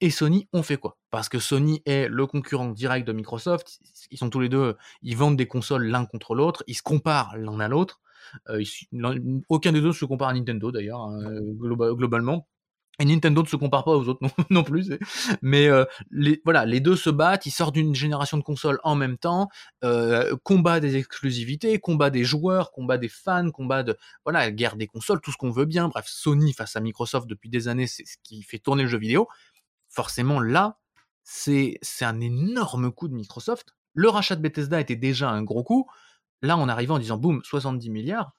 Et 0.00 0.10
Sony, 0.10 0.48
on 0.52 0.62
fait 0.62 0.76
quoi? 0.76 0.96
Parce 1.10 1.28
que 1.28 1.38
Sony 1.38 1.82
est 1.84 2.08
le 2.08 2.26
concurrent 2.26 2.68
direct 2.68 3.06
de 3.06 3.12
Microsoft. 3.12 3.80
Ils 4.10 4.18
sont 4.18 4.30
tous 4.30 4.40
les 4.40 4.48
deux, 4.48 4.76
ils 5.02 5.16
vendent 5.16 5.36
des 5.36 5.48
consoles 5.48 5.86
l'un 5.86 6.06
contre 6.06 6.34
l'autre, 6.34 6.62
ils 6.66 6.74
se 6.74 6.82
comparent 6.82 7.36
l'un 7.36 7.58
à 7.60 7.68
l'autre. 7.68 8.00
Euh, 8.50 8.62
aucun 9.48 9.72
des 9.72 9.80
deux 9.80 9.92
se 9.92 10.04
compare 10.04 10.28
à 10.28 10.34
Nintendo 10.34 10.70
d'ailleurs, 10.70 11.00
hein, 11.00 11.40
globalement. 11.58 12.46
Et 13.00 13.04
Nintendo 13.04 13.42
ne 13.42 13.46
se 13.46 13.54
compare 13.54 13.84
pas 13.84 13.92
aux 13.92 14.08
autres 14.08 14.26
non, 14.50 14.62
plus. 14.64 14.90
Mais 15.40 15.68
euh, 15.68 15.84
les, 16.10 16.40
voilà, 16.44 16.64
les 16.66 16.80
deux 16.80 16.96
se 16.96 17.10
battent, 17.10 17.46
ils 17.46 17.52
sortent 17.52 17.74
d'une 17.74 17.94
génération 17.94 18.38
de 18.38 18.42
consoles 18.42 18.80
en 18.82 18.96
même 18.96 19.18
temps, 19.18 19.48
euh, 19.84 20.34
combat 20.42 20.80
des 20.80 20.96
exclusivités, 20.96 21.78
combat 21.78 22.10
des 22.10 22.24
joueurs, 22.24 22.72
combat 22.72 22.98
des 22.98 23.08
fans, 23.08 23.52
combat 23.52 23.84
de 23.84 23.96
voilà, 24.24 24.50
guerre 24.50 24.74
des 24.74 24.88
consoles, 24.88 25.20
tout 25.20 25.30
ce 25.30 25.36
qu'on 25.36 25.52
veut 25.52 25.64
bien. 25.64 25.88
Bref, 25.88 26.06
Sony 26.08 26.52
face 26.52 26.74
à 26.74 26.80
Microsoft 26.80 27.28
depuis 27.28 27.50
des 27.50 27.68
années, 27.68 27.86
c'est 27.86 28.04
ce 28.04 28.16
qui 28.24 28.42
fait 28.42 28.58
tourner 28.58 28.82
le 28.82 28.88
jeu 28.88 28.98
vidéo 28.98 29.28
forcément 29.88 30.40
là, 30.40 30.78
c'est 31.22 31.78
un 32.00 32.20
énorme 32.20 32.90
coup 32.90 33.08
de 33.08 33.14
Microsoft. 33.14 33.74
Le 33.92 34.08
rachat 34.08 34.36
de 34.36 34.40
Bethesda 34.40 34.80
était 34.80 34.96
déjà 34.96 35.30
un 35.30 35.42
gros 35.42 35.62
coup. 35.62 35.86
Là, 36.40 36.56
on 36.56 36.68
arrive 36.68 36.90
en 36.92 36.98
disant, 36.98 37.18
boum, 37.18 37.42
70 37.44 37.90
milliards. 37.90 38.32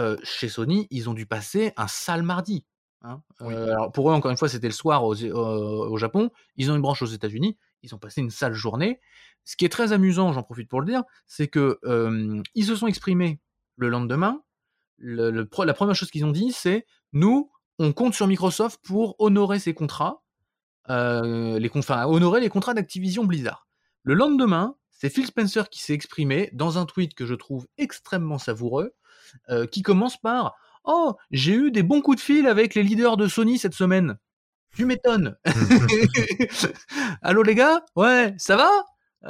Euh, 0.00 0.16
chez 0.24 0.48
Sony, 0.48 0.88
ils 0.90 1.08
ont 1.08 1.14
dû 1.14 1.26
passer 1.26 1.72
un 1.76 1.86
sale 1.86 2.22
mardi. 2.22 2.66
Hein. 3.02 3.22
Euh, 3.42 3.68
alors 3.68 3.92
pour 3.92 4.10
eux, 4.10 4.14
encore 4.14 4.32
une 4.32 4.36
fois, 4.36 4.48
c'était 4.48 4.66
le 4.66 4.72
soir 4.72 5.04
au, 5.04 5.96
Japon. 5.96 6.30
Ils 6.56 6.72
ont 6.72 6.74
une 6.74 6.82
branche 6.82 7.02
aux 7.02 7.06
États-Unis. 7.06 7.56
Ils 7.82 7.94
ont 7.94 7.98
passé 7.98 8.20
une 8.20 8.30
sale 8.30 8.54
journée. 8.54 9.00
Ce 9.44 9.56
qui 9.56 9.64
est 9.64 9.68
très 9.68 9.92
amusant, 9.92 10.32
j'en 10.32 10.42
profite 10.42 10.68
pour 10.68 10.80
le 10.80 10.86
dire, 10.86 11.04
c'est 11.26 11.48
que 11.48 11.78
ils 12.54 12.64
se 12.64 12.74
sont 12.74 12.86
exprimés 12.86 13.40
le 13.76 13.88
lendemain. 13.88 14.42
la 14.98 15.74
première 15.74 15.94
chose 15.94 16.10
qu'ils 16.10 16.24
ont 16.24 16.32
dit, 16.32 16.50
c'est 16.50 16.86
nous, 17.12 17.52
on 17.78 17.92
compte 17.92 18.14
sur 18.14 18.26
Microsoft 18.26 18.80
pour 18.82 19.14
honorer 19.18 19.58
ses 19.58 19.74
contrats 19.74 20.23
euh, 20.90 21.58
les, 21.58 21.70
enfin, 21.74 22.06
honorer 22.06 22.40
les 22.40 22.48
contrats 22.48 22.74
d'Activision 22.74 23.24
Blizzard. 23.24 23.66
Le 24.02 24.14
lendemain, 24.14 24.76
c'est 24.90 25.10
Phil 25.10 25.26
Spencer 25.26 25.68
qui 25.70 25.80
s'est 25.82 25.94
exprimé 25.94 26.50
dans 26.52 26.78
un 26.78 26.86
tweet 26.86 27.14
que 27.14 27.26
je 27.26 27.34
trouve 27.34 27.66
extrêmement 27.78 28.38
savoureux, 28.38 28.94
euh, 29.50 29.66
qui 29.66 29.82
commence 29.82 30.16
par 30.20 30.54
Oh, 30.84 31.14
j'ai 31.30 31.54
eu 31.54 31.70
des 31.70 31.82
bons 31.82 32.02
coups 32.02 32.18
de 32.18 32.22
fil 32.22 32.46
avec 32.46 32.74
les 32.74 32.82
leaders 32.82 33.16
de 33.16 33.26
Sony 33.26 33.58
cette 33.58 33.74
semaine. 33.74 34.18
Tu 34.76 34.84
m'étonnes. 34.84 35.36
Allô 37.22 37.42
les 37.42 37.54
gars? 37.54 37.80
Ouais, 37.96 38.34
ça 38.38 38.56
va? 38.56 38.70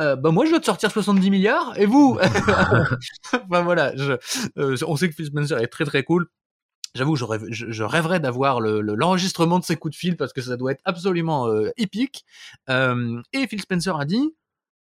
Euh, 0.00 0.16
bah 0.16 0.32
moi 0.32 0.44
je 0.44 0.50
dois 0.50 0.58
te 0.58 0.64
sortir 0.64 0.90
70 0.90 1.30
milliards 1.30 1.78
et 1.78 1.86
vous? 1.86 2.18
Enfin 3.32 3.62
voilà 3.62 3.94
je, 3.94 4.14
on 4.84 4.96
sait 4.96 5.08
que 5.08 5.14
Phil 5.14 5.26
Spencer 5.26 5.58
est 5.58 5.68
très 5.68 5.84
très 5.84 6.02
cool 6.02 6.26
J'avoue, 6.94 7.16
je, 7.16 7.82
rêverais 7.82 8.20
d'avoir 8.20 8.60
l'enregistrement 8.60 9.58
de 9.58 9.64
ces 9.64 9.74
coups 9.74 9.96
de 9.96 9.98
fil 9.98 10.16
parce 10.16 10.32
que 10.32 10.40
ça 10.40 10.56
doit 10.56 10.70
être 10.70 10.82
absolument 10.84 11.48
euh, 11.48 11.70
épique. 11.76 12.24
Euh, 12.70 13.20
et 13.32 13.48
Phil 13.48 13.60
Spencer 13.60 13.96
a 13.98 14.04
dit 14.04 14.32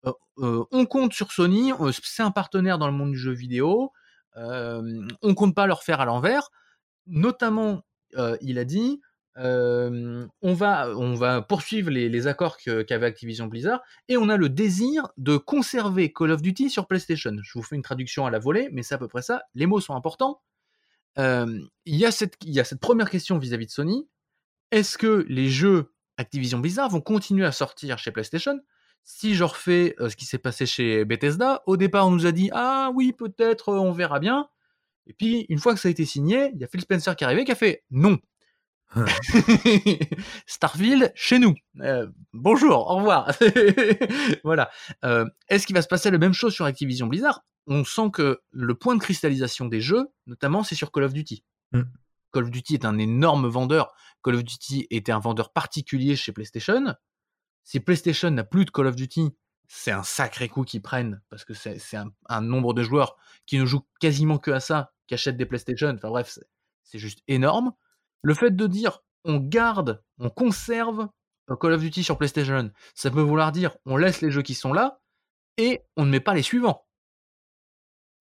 euh, 0.05 0.63
on 0.71 0.85
compte 0.85 1.11
sur 1.11 1.33
Sony, 1.33 1.73
c'est 2.03 2.23
un 2.23 2.31
partenaire 2.31 2.77
dans 2.77 2.87
le 2.87 2.93
monde 2.93 3.11
du 3.11 3.17
jeu 3.17 3.33
vidéo, 3.33 3.91
on 4.35 5.33
compte 5.35 5.53
pas 5.53 5.67
leur 5.67 5.83
faire 5.83 5.99
à 5.99 6.05
l'envers. 6.05 6.49
Notamment, 7.07 7.83
il 8.41 8.57
a 8.57 8.63
dit 8.63 9.01
on, 9.35 10.53
va, 10.53 10.89
on 10.95 11.13
va 11.15 11.41
poursuivre 11.41 11.89
les, 11.89 12.27
accords 12.27 12.57
qu'avait 12.57 13.07
Activision 13.07 13.47
Blizzard 13.47 13.81
et 14.07 14.15
on 14.15 14.29
a 14.29 14.37
le 14.37 14.47
désir 14.47 15.09
de 15.17 15.35
conserver 15.35 16.13
Call 16.13 16.31
of 16.31 16.41
Duty 16.41 16.69
sur 16.69 16.87
PlayStation. 16.87 17.35
Je 17.41 17.51
vous 17.53 17.63
fais 17.63 17.75
une 17.75 17.81
traduction 17.81 18.25
à 18.25 18.31
la 18.31 18.39
volée, 18.39 18.69
mais 18.71 18.83
c'est 18.83 18.95
à 18.95 18.97
peu 18.97 19.09
près 19.09 19.23
ça. 19.23 19.41
Les 19.55 19.65
mots 19.65 19.81
sont 19.81 19.95
importants 19.95 20.39
il 21.17 21.95
y, 21.95 22.05
a 22.05 22.11
cette, 22.11 22.79
première 22.79 23.09
question 23.09 23.37
vis-à-vis 23.37 23.65
de 23.65 23.71
Sony. 23.71 24.07
Est-ce 24.71 24.97
que 24.97 25.25
les 25.27 25.49
jeux 25.49 25.93
Activision 26.17 26.59
Blizzard 26.59 26.89
vont 26.89 27.01
continuer 27.01 27.45
à 27.45 27.51
sortir 27.51 27.97
chez 27.97 28.11
PlayStation? 28.11 28.59
Si 29.03 29.35
je 29.35 29.43
refais 29.43 29.95
ce 29.99 30.15
qui 30.15 30.25
s'est 30.25 30.37
passé 30.37 30.65
chez 30.65 31.05
Bethesda, 31.05 31.63
au 31.65 31.77
départ 31.77 32.07
on 32.07 32.11
nous 32.11 32.25
a 32.25 32.31
dit 32.33 32.49
ah 32.51 32.91
oui 32.93 33.13
peut-être 33.13 33.71
on 33.73 33.93
verra 33.93 34.19
bien, 34.19 34.49
et 35.05 35.13
puis 35.13 35.45
une 35.47 35.59
fois 35.59 35.73
que 35.73 35.79
ça 35.79 35.87
a 35.87 35.91
été 35.91 36.05
signé, 36.05 36.51
il 36.53 36.59
y 36.59 36.63
a 36.65 36.67
Phil 36.67 36.81
Spencer 36.81 37.15
qui 37.15 37.23
est 37.23 37.27
arrivé 37.27 37.45
qui 37.45 37.51
a 37.51 37.55
fait 37.55 37.83
non. 37.89 38.19
Starfield 40.45 41.11
chez 41.15 41.39
nous. 41.39 41.55
bonjour, 42.33 42.89
au 42.89 42.95
revoir. 42.97 43.31
voilà. 44.43 44.69
Est-ce 45.49 45.67
qu'il 45.67 45.75
va 45.75 45.81
se 45.81 45.87
passer 45.87 46.11
la 46.11 46.17
même 46.17 46.33
chose 46.33 46.53
sur 46.53 46.65
Activision 46.65 47.07
Blizzard? 47.07 47.43
On 47.67 47.83
sent 47.83 48.11
que 48.13 48.41
le 48.51 48.75
point 48.75 48.95
de 48.95 49.01
cristallisation 49.01 49.65
des 49.65 49.81
jeux, 49.81 50.07
notamment, 50.25 50.63
c'est 50.63 50.75
sur 50.75 50.91
Call 50.91 51.03
of 51.03 51.13
Duty. 51.13 51.43
Mm. 51.73 51.81
Call 52.31 52.43
of 52.45 52.51
Duty 52.51 52.75
est 52.75 52.85
un 52.85 52.97
énorme 52.97 53.47
vendeur. 53.47 53.93
Call 54.23 54.35
of 54.35 54.43
Duty 54.43 54.87
était 54.89 55.11
un 55.11 55.19
vendeur 55.19 55.51
particulier 55.51 56.15
chez 56.15 56.31
PlayStation. 56.31 56.95
Si 57.63 57.79
PlayStation 57.79 58.31
n'a 58.31 58.43
plus 58.43 58.65
de 58.65 58.71
Call 58.71 58.87
of 58.87 58.95
Duty, 58.95 59.35
c'est 59.67 59.91
un 59.91 60.03
sacré 60.03 60.47
coup 60.47 60.63
qu'ils 60.63 60.81
prennent 60.81 61.21
parce 61.29 61.43
que 61.43 61.53
c'est 61.53 61.97
un, 62.29 62.41
nombre 62.41 62.73
de 62.73 62.83
joueurs 62.83 63.17
qui 63.45 63.57
ne 63.57 63.65
jouent 63.65 63.85
quasiment 63.99 64.37
que 64.37 64.51
à 64.51 64.61
ça, 64.61 64.93
qui 65.07 65.13
achètent 65.13 65.37
des 65.37 65.45
PlayStation. 65.45 65.89
Enfin 65.89 66.09
bref, 66.09 66.39
c'est 66.83 66.99
juste 66.99 67.19
énorme. 67.27 67.73
Le 68.21 68.33
fait 68.33 68.55
de 68.55 68.67
dire 68.67 68.99
on 69.23 69.37
garde, 69.37 70.03
on 70.19 70.29
conserve 70.29 71.07
Call 71.59 71.73
of 71.73 71.81
Duty 71.81 72.03
sur 72.03 72.17
PlayStation, 72.17 72.71
ça 72.93 73.09
peut 73.09 73.21
vouloir 73.21 73.51
dire 73.51 73.77
on 73.85 73.97
laisse 73.97 74.21
les 74.21 74.31
jeux 74.31 74.41
qui 74.41 74.53
sont 74.53 74.73
là 74.73 74.99
et 75.57 75.81
on 75.95 76.05
ne 76.05 76.11
met 76.11 76.19
pas 76.19 76.33
les 76.33 76.41
suivants 76.41 76.87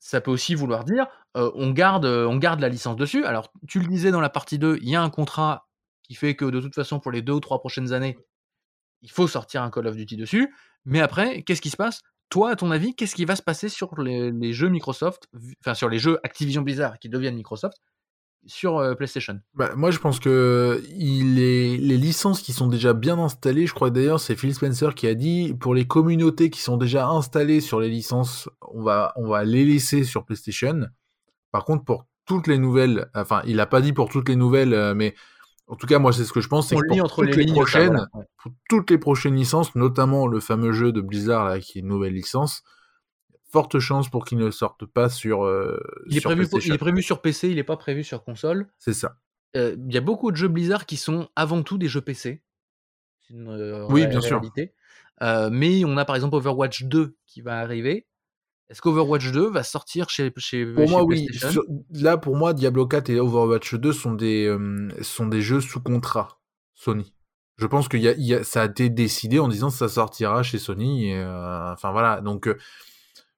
ça 0.06 0.20
peut 0.20 0.30
aussi 0.30 0.54
vouloir 0.54 0.84
dire 0.84 1.06
on, 1.34 1.70
garde, 1.72 2.06
on 2.06 2.36
garde 2.36 2.60
la 2.60 2.68
licence 2.68 2.96
dessus. 2.96 3.24
Alors, 3.24 3.52
tu 3.66 3.80
le 3.80 3.86
disais 3.86 4.10
dans 4.10 4.20
la 4.20 4.30
partie 4.30 4.58
2, 4.58 4.78
il 4.80 4.88
y 4.88 4.94
a 4.94 5.02
un 5.02 5.10
contrat 5.10 5.68
qui 6.02 6.14
fait 6.14 6.36
que 6.36 6.44
de 6.44 6.60
toute 6.60 6.74
façon, 6.74 7.00
pour 7.00 7.10
les 7.10 7.22
deux 7.22 7.32
ou 7.32 7.40
trois 7.40 7.58
prochaines 7.58 7.92
années, 7.92 8.16
il 9.02 9.10
faut 9.10 9.26
sortir 9.26 9.62
un 9.62 9.70
Call 9.70 9.88
of 9.88 9.96
Duty 9.96 10.16
dessus. 10.16 10.54
Mais 10.84 11.00
après, 11.00 11.42
qu'est-ce 11.42 11.60
qui 11.60 11.70
se 11.70 11.76
passe? 11.76 12.02
Toi, 12.30 12.50
à 12.50 12.56
ton 12.56 12.70
avis, 12.70 12.94
qu'est-ce 12.94 13.14
qui 13.14 13.24
va 13.24 13.36
se 13.36 13.42
passer 13.42 13.68
sur 13.68 14.00
les 14.00 14.52
jeux 14.52 14.68
Microsoft, 14.68 15.28
enfin 15.60 15.74
sur 15.74 15.88
les 15.88 15.98
jeux 15.98 16.18
Activision 16.22 16.62
Blizzard 16.62 16.98
qui 16.98 17.08
deviennent 17.08 17.36
Microsoft? 17.36 17.76
Sur 18.46 18.78
euh, 18.78 18.94
PlayStation 18.94 19.40
bah, 19.54 19.70
Moi, 19.76 19.90
je 19.90 19.98
pense 19.98 20.20
que 20.20 20.82
il 20.96 21.38
est... 21.38 21.76
les 21.76 21.96
licences 21.96 22.40
qui 22.40 22.52
sont 22.52 22.68
déjà 22.68 22.92
bien 22.92 23.18
installées, 23.18 23.66
je 23.66 23.74
crois 23.74 23.90
d'ailleurs, 23.90 24.20
c'est 24.20 24.36
Phil 24.36 24.54
Spencer 24.54 24.94
qui 24.94 25.06
a 25.06 25.14
dit 25.14 25.54
pour 25.58 25.74
les 25.74 25.86
communautés 25.86 26.50
qui 26.50 26.60
sont 26.60 26.76
déjà 26.76 27.08
installées 27.08 27.60
sur 27.60 27.80
les 27.80 27.88
licences, 27.88 28.48
on 28.72 28.82
va, 28.82 29.12
on 29.16 29.28
va 29.28 29.44
les 29.44 29.64
laisser 29.64 30.04
sur 30.04 30.24
PlayStation. 30.24 30.86
Par 31.52 31.64
contre, 31.64 31.84
pour 31.84 32.06
toutes 32.26 32.46
les 32.46 32.58
nouvelles, 32.58 33.08
enfin, 33.14 33.42
il 33.46 33.56
n'a 33.56 33.66
pas 33.66 33.80
dit 33.80 33.92
pour 33.92 34.08
toutes 34.08 34.28
les 34.28 34.36
nouvelles, 34.36 34.74
euh, 34.74 34.94
mais 34.94 35.14
en 35.68 35.76
tout 35.76 35.86
cas, 35.86 35.98
moi, 35.98 36.12
c'est 36.12 36.24
ce 36.24 36.32
que 36.32 36.40
je 36.40 36.48
pense, 36.48 36.68
c'est 36.68 36.76
que 36.76 36.98
pour 36.98 37.12
toutes 37.12 37.36
les, 37.36 37.46
prochaines, 37.46 38.06
pour 38.12 38.52
toutes 38.68 38.90
les 38.90 38.98
prochaines 38.98 39.34
licences, 39.34 39.74
notamment 39.74 40.26
le 40.26 40.38
fameux 40.38 40.72
jeu 40.72 40.92
de 40.92 41.00
Blizzard 41.00 41.44
là, 41.44 41.58
qui 41.58 41.78
est 41.78 41.80
une 41.80 41.88
nouvelle 41.88 42.14
licence, 42.14 42.62
forte 43.48 43.78
chance 43.78 44.08
pour 44.08 44.24
qu'il 44.24 44.38
ne 44.38 44.50
sorte 44.50 44.84
pas 44.86 45.08
sur. 45.08 45.44
Euh, 45.44 45.80
il, 46.06 46.16
est 46.16 46.20
prévu 46.20 46.46
il, 46.64 46.72
est 46.72 46.78
prévu 46.78 47.02
sur 47.02 47.20
PC, 47.20 47.48
il 47.48 47.56
n'est 47.56 47.64
pas 47.64 47.76
prévu 47.76 48.04
sur 48.04 48.24
console. 48.24 48.68
C'est 48.78 48.94
ça. 48.94 49.16
Euh, 49.56 49.76
il 49.88 49.94
y 49.94 49.96
a 49.98 50.02
beaucoup 50.02 50.30
de 50.30 50.36
jeux 50.36 50.48
Blizzard 50.48 50.86
qui 50.86 50.96
sont 50.96 51.28
avant 51.36 51.62
tout 51.62 51.78
des 51.78 51.88
jeux 51.88 52.00
PC. 52.00 52.42
Une, 53.30 53.48
euh, 53.48 53.86
oui, 53.88 54.06
bien 54.06 54.20
sûr. 54.20 54.40
mais 55.50 55.84
on 55.84 55.96
a 55.96 56.04
par 56.04 56.16
exemple 56.16 56.36
Overwatch 56.36 56.84
2 56.84 57.16
qui 57.26 57.40
va 57.40 57.58
arriver. 57.58 58.06
Est-ce 58.68 58.82
qu'Overwatch 58.82 59.30
2 59.30 59.48
va 59.48 59.62
sortir 59.62 60.10
chez, 60.10 60.32
chez 60.38 60.66
Pour 60.66 60.90
moi, 60.90 61.04
oui. 61.04 61.28
là, 61.92 62.18
pour 62.18 62.34
moi, 62.34 62.52
Diablo 62.52 62.84
4 62.84 63.10
et 63.10 63.20
Overwatch 63.20 63.76
2 63.76 63.92
sont 63.92 64.12
des, 64.12 64.52
sont 65.02 65.28
des 65.28 65.40
jeux 65.40 65.60
sous 65.60 65.80
contrat 65.80 66.40
Sony. 66.74 67.14
Je 67.58 67.66
pense 67.68 67.86
que 67.86 67.96
y 67.96 68.34
a, 68.34 68.42
ça 68.42 68.62
a 68.62 68.66
été 68.66 68.90
décidé 68.90 69.38
en 69.38 69.46
disant 69.46 69.68
que 69.68 69.76
ça 69.76 69.88
sortira 69.88 70.42
chez 70.42 70.58
Sony. 70.58 71.14
enfin 71.14 71.92
voilà, 71.92 72.20
donc 72.20 72.48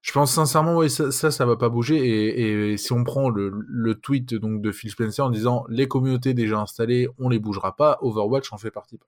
Je 0.08 0.14
pense 0.14 0.32
sincèrement, 0.32 0.78
oui, 0.78 0.88
ça, 0.88 1.12
ça, 1.12 1.30
ça 1.30 1.44
va 1.44 1.56
pas 1.56 1.68
bouger. 1.68 2.70
Et, 2.72 2.78
si 2.78 2.94
on 2.94 3.04
prend 3.04 3.28
le, 3.28 3.94
tweet 4.00 4.34
donc 4.34 4.62
de 4.62 4.72
Phil 4.72 4.90
Spencer 4.90 5.20
en 5.22 5.28
disant 5.28 5.66
les 5.68 5.86
communautés 5.86 6.32
déjà 6.32 6.58
installées, 6.58 7.10
on 7.18 7.28
les 7.28 7.38
bougera 7.38 7.76
pas, 7.76 7.98
Overwatch 8.00 8.50
en 8.54 8.56
fait 8.56 8.70
partie. 8.70 8.98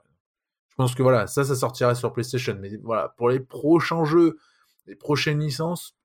Je 0.68 0.74
pense 0.76 0.94
que 0.94 1.02
voilà, 1.02 1.26
ça, 1.26 1.42
ça 1.42 1.56
sortira 1.56 1.94
sur 1.94 2.12
PlayStation. 2.12 2.54
Mais 2.60 2.76
voilà, 2.82 3.14
pour 3.16 3.30
les 3.30 3.40
prochains 3.40 4.04
jeux, 4.04 4.36
les 4.86 4.94
prochaines 4.94 5.40
licences, 5.40 5.96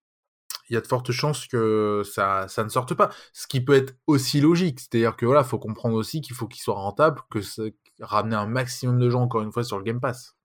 il 0.70 0.76
y 0.76 0.78
a 0.78 0.82
de 0.82 0.88
fortes 0.88 1.12
chances 1.12 1.46
que 1.46 2.04
ça, 2.10 2.48
ça 2.48 2.64
ne 2.64 2.70
sorte 2.70 2.94
pas. 2.94 3.10
Ce 3.34 3.48
qui 3.48 3.60
peut 3.60 3.74
être 3.74 3.98
aussi 4.08 4.40
logique. 4.40 4.80
C'est-à-dire 4.80 5.18
que 5.18 5.26
voilà, 5.26 5.44
faut 5.44 5.60
comprendre 5.60 5.96
aussi 5.96 6.22
qu'il 6.22 6.38
faut 6.38 6.48
qu'il 6.48 6.62
soit 6.62 6.74
rentable, 6.74 7.20
que 7.30 7.42
ça, 7.42 7.64
ramener 8.00 8.38
un 8.38 8.48
maximum 8.48 8.98
de 8.98 9.10
gens 9.10 9.24
encore 9.24 9.42
une 9.42 9.52
fois 9.52 9.66
sur 9.66 9.78
le 9.78 9.84
Game 9.84 10.00
Pass 10.00 10.38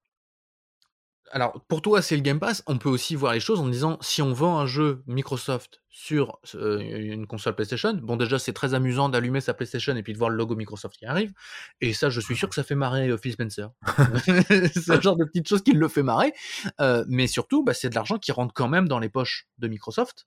alors, 1.32 1.60
pour 1.68 1.82
toi, 1.82 2.02
c'est 2.02 2.16
le 2.16 2.22
Game 2.22 2.40
Pass. 2.40 2.62
On 2.66 2.78
peut 2.78 2.88
aussi 2.88 3.14
voir 3.14 3.32
les 3.32 3.40
choses 3.40 3.60
en 3.60 3.68
disant 3.68 3.98
si 4.00 4.22
on 4.22 4.32
vend 4.32 4.58
un 4.58 4.66
jeu 4.66 5.02
Microsoft 5.06 5.80
sur 5.88 6.38
euh, 6.54 6.80
une 6.80 7.26
console 7.26 7.54
PlayStation, 7.54 7.94
bon, 7.94 8.16
déjà, 8.16 8.38
c'est 8.38 8.52
très 8.52 8.74
amusant 8.74 9.08
d'allumer 9.08 9.40
sa 9.40 9.54
PlayStation 9.54 9.94
et 9.96 10.02
puis 10.02 10.12
de 10.12 10.18
voir 10.18 10.30
le 10.30 10.36
logo 10.36 10.56
Microsoft 10.56 10.96
qui 10.96 11.06
arrive. 11.06 11.32
Et 11.80 11.92
ça, 11.92 12.10
je 12.10 12.20
suis 12.20 12.36
sûr 12.36 12.48
que 12.48 12.54
ça 12.54 12.62
fait 12.62 12.74
marrer 12.74 13.08
euh, 13.08 13.16
Phil 13.16 13.32
Spencer. 13.32 13.70
c'est 14.26 14.88
le 14.88 15.00
genre 15.00 15.16
de 15.16 15.24
petite 15.24 15.48
chose 15.48 15.62
qui 15.62 15.72
le 15.72 15.88
fait 15.88 16.02
marrer. 16.02 16.32
Euh, 16.80 17.04
mais 17.08 17.26
surtout, 17.26 17.62
bah, 17.64 17.74
c'est 17.74 17.90
de 17.90 17.94
l'argent 17.94 18.18
qui 18.18 18.32
rentre 18.32 18.54
quand 18.54 18.68
même 18.68 18.88
dans 18.88 18.98
les 18.98 19.08
poches 19.08 19.48
de 19.58 19.68
Microsoft. 19.68 20.26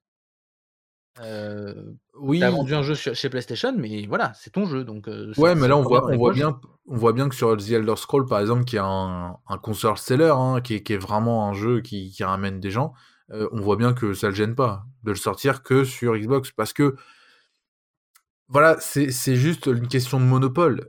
Euh, 1.20 1.74
oui. 2.20 2.40
T'as 2.40 2.50
vendu 2.50 2.74
un 2.74 2.82
jeu 2.82 2.96
chez 2.96 3.30
PlayStation, 3.30 3.74
mais 3.78 4.06
voilà, 4.08 4.34
c'est 4.36 4.52
ton 4.52 4.66
jeu. 4.66 4.84
Donc, 4.84 5.08
euh, 5.08 5.32
ouais, 5.38 5.56
mais 5.56 5.68
là, 5.68 5.78
on 5.78 5.84
voit, 5.84 6.06
on, 6.12 6.18
voit 6.18 6.34
bien, 6.34 6.60
on 6.88 6.96
voit 6.96 7.14
bien 7.14 7.30
que 7.30 7.36
sur 7.36 7.56
The 7.56 7.72
Elder 7.72 7.96
Scroll, 7.96 8.26
par 8.26 8.40
exemple, 8.40 8.64
qui 8.64 8.78
est 8.78 8.84
un, 8.84 9.38
un 9.48 9.58
console 9.58 9.98
seller, 9.98 10.34
hein, 10.36 10.62
qui, 10.62 10.76
est, 10.76 10.84
qui, 10.84 10.94
est, 10.94 10.98
vraiment 10.98 11.48
un 11.48 11.54
jeu 11.54 11.82
qui, 11.82 12.12
qui 12.12 12.24
ramène 12.24 12.60
des 12.60 12.72
gens, 12.72 12.94
euh, 13.32 13.48
on 13.52 13.62
voit 13.62 13.76
bien 13.76 13.94
que 13.94 14.14
ça 14.14 14.30
le 14.30 14.36
gêne 14.36 14.56
pas 14.56 14.86
de 15.04 15.12
le 15.12 15.18
sortir 15.18 15.62
que 15.62 15.84
sur 15.84 16.16
Xbox. 16.16 16.52
Parce 16.52 16.74
que, 16.74 16.96
voilà, 18.48 18.78
c'est 18.80 19.36
juste 19.36 19.68
une 19.68 19.88
question 19.88 20.20
de 20.20 20.26
monopole. 20.26 20.88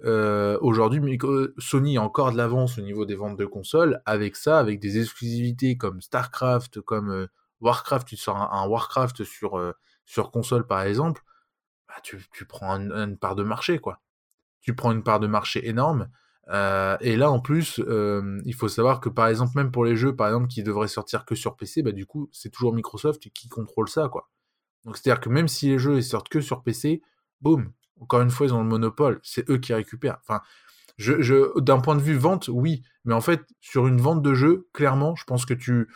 Aujourd'hui, 0.60 1.18
Sony 1.58 1.96
a 1.96 2.02
encore 2.02 2.32
de 2.32 2.37
l'avance 2.37 2.78
au 2.78 2.82
niveau 2.82 3.06
des 3.06 3.14
ventes 3.14 3.38
de 3.38 3.46
consoles. 3.46 4.02
Avec 4.04 4.37
ça, 4.37 4.58
avec 4.58 4.80
des 4.80 5.00
exclusivités 5.00 5.76
comme 5.76 6.02
StarCraft, 6.02 6.80
comme 6.82 7.28
Warcraft, 7.60 8.08
tu 8.08 8.16
sors 8.16 8.37
un, 8.37 8.50
un 8.52 8.66
Warcraft 8.66 9.24
sur 9.24 9.58
sur 10.04 10.30
console, 10.30 10.66
par 10.66 10.82
exemple, 10.82 11.22
bah, 11.88 11.94
tu, 12.02 12.18
prends 12.46 12.76
une, 12.76 13.16
part 13.16 13.34
de 13.34 13.42
marché, 13.42 13.78
quoi. 13.78 14.00
Tu 14.60 14.74
prends 14.74 14.92
une 14.92 15.02
part 15.02 15.20
de 15.20 15.26
marché 15.26 15.68
énorme. 15.68 16.08
Euh, 16.48 16.96
et 17.00 17.16
là, 17.16 17.30
en 17.30 17.40
plus, 17.40 17.80
il 18.44 18.54
faut 18.54 18.68
savoir 18.68 19.00
que, 19.00 19.08
par 19.08 19.28
exemple, 19.28 19.52
même 19.56 19.70
pour 19.70 19.84
les 19.84 19.96
jeux, 19.96 20.14
par 20.14 20.28
exemple, 20.28 20.48
qui 20.48 20.62
devraient 20.62 20.88
sortir 20.88 21.24
que 21.24 21.34
sur 21.34 21.56
PC, 21.56 21.82
bah, 21.82 21.92
du 21.92 22.06
coup, 22.06 22.28
c'est 22.32 22.50
toujours 22.50 22.74
Microsoft 22.74 23.30
qui 23.30 23.48
contrôle 23.48 23.88
ça, 23.88 24.08
quoi. 24.08 24.28
Donc, 24.84 24.96
c'est-à-dire 24.96 25.20
que 25.20 25.28
même 25.28 25.48
si 25.48 25.68
les 25.68 25.78
jeux 25.78 25.96
ils 25.96 26.04
sortent 26.04 26.28
que 26.28 26.40
sur 26.40 26.62
PC, 26.62 27.02
boum, 27.40 27.72
encore 28.00 28.20
une 28.20 28.30
fois, 28.30 28.46
ils 28.46 28.54
ont 28.54 28.62
le 28.62 28.68
monopole. 28.68 29.20
C'est 29.22 29.48
eux 29.50 29.58
qui 29.58 29.72
récupèrent. 29.72 30.20
D'un 30.98 31.80
point 31.80 31.96
de 31.96 32.02
vue 32.02 32.16
vente, 32.16 32.48
oui. 32.48 32.82
Mais 33.04 33.14
en 33.14 33.20
fait, 33.20 33.42
sur 33.60 33.86
une 33.86 34.00
vente 34.00 34.22
de 34.22 34.34
jeu, 34.34 34.68
clairement, 34.72 35.14
je 35.16 35.24
pense 35.24 35.46
que 35.46 35.54
tu, 35.54 35.88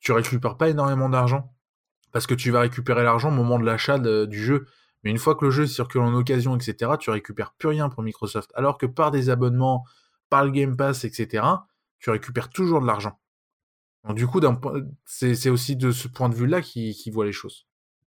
tu 0.00 0.12
récupères 0.12 0.56
pas 0.56 0.68
énormément 0.68 1.08
d'argent 1.08 1.52
parce 2.12 2.26
que 2.26 2.34
tu 2.34 2.50
vas 2.50 2.60
récupérer 2.60 3.02
l'argent 3.02 3.28
au 3.28 3.34
moment 3.34 3.58
de 3.58 3.64
l'achat 3.64 3.98
du 3.98 4.42
jeu. 4.42 4.66
Mais 5.02 5.10
une 5.10 5.18
fois 5.18 5.34
que 5.34 5.44
le 5.44 5.50
jeu 5.50 5.66
circule 5.66 6.02
en 6.02 6.14
occasion, 6.14 6.54
etc., 6.54 6.92
tu 7.00 7.10
récupères 7.10 7.52
plus 7.58 7.68
rien 7.68 7.88
pour 7.88 8.02
Microsoft. 8.02 8.52
Alors 8.54 8.78
que 8.78 8.86
par 8.86 9.10
des 9.10 9.30
abonnements, 9.30 9.84
par 10.30 10.44
le 10.44 10.50
Game 10.50 10.76
Pass, 10.76 11.04
etc., 11.04 11.44
tu 11.98 12.10
récupères 12.10 12.50
toujours 12.50 12.80
de 12.80 12.86
l'argent. 12.86 13.18
Du 14.10 14.26
coup, 14.26 14.40
c'est 15.04 15.50
aussi 15.50 15.76
de 15.76 15.90
ce 15.90 16.08
point 16.08 16.28
de 16.28 16.34
vue-là 16.34 16.60
qu'ils 16.60 17.12
voient 17.12 17.26
les 17.26 17.32
choses 17.32 17.66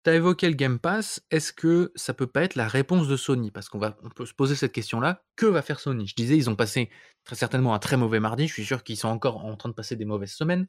tu 0.06 0.14
évoqué 0.14 0.48
le 0.48 0.54
Game 0.54 0.78
Pass, 0.78 1.20
est-ce 1.32 1.52
que 1.52 1.90
ça 1.96 2.14
peut 2.14 2.28
pas 2.28 2.42
être 2.44 2.54
la 2.54 2.68
réponse 2.68 3.08
de 3.08 3.16
Sony? 3.16 3.50
Parce 3.50 3.68
qu'on 3.68 3.78
va, 3.78 3.96
on 4.04 4.08
peut 4.08 4.24
se 4.24 4.34
poser 4.34 4.54
cette 4.54 4.70
question-là. 4.70 5.24
Que 5.34 5.46
va 5.46 5.62
faire 5.62 5.80
Sony? 5.80 6.06
Je 6.06 6.14
disais, 6.14 6.36
ils 6.36 6.48
ont 6.48 6.54
passé 6.54 6.90
très 7.24 7.34
certainement 7.34 7.74
un 7.74 7.80
très 7.80 7.96
mauvais 7.96 8.20
mardi. 8.20 8.46
Je 8.46 8.52
suis 8.52 8.64
sûr 8.64 8.84
qu'ils 8.84 8.96
sont 8.96 9.08
encore 9.08 9.44
en 9.44 9.56
train 9.56 9.68
de 9.68 9.74
passer 9.74 9.96
des 9.96 10.04
mauvaises 10.04 10.32
semaines. 10.32 10.68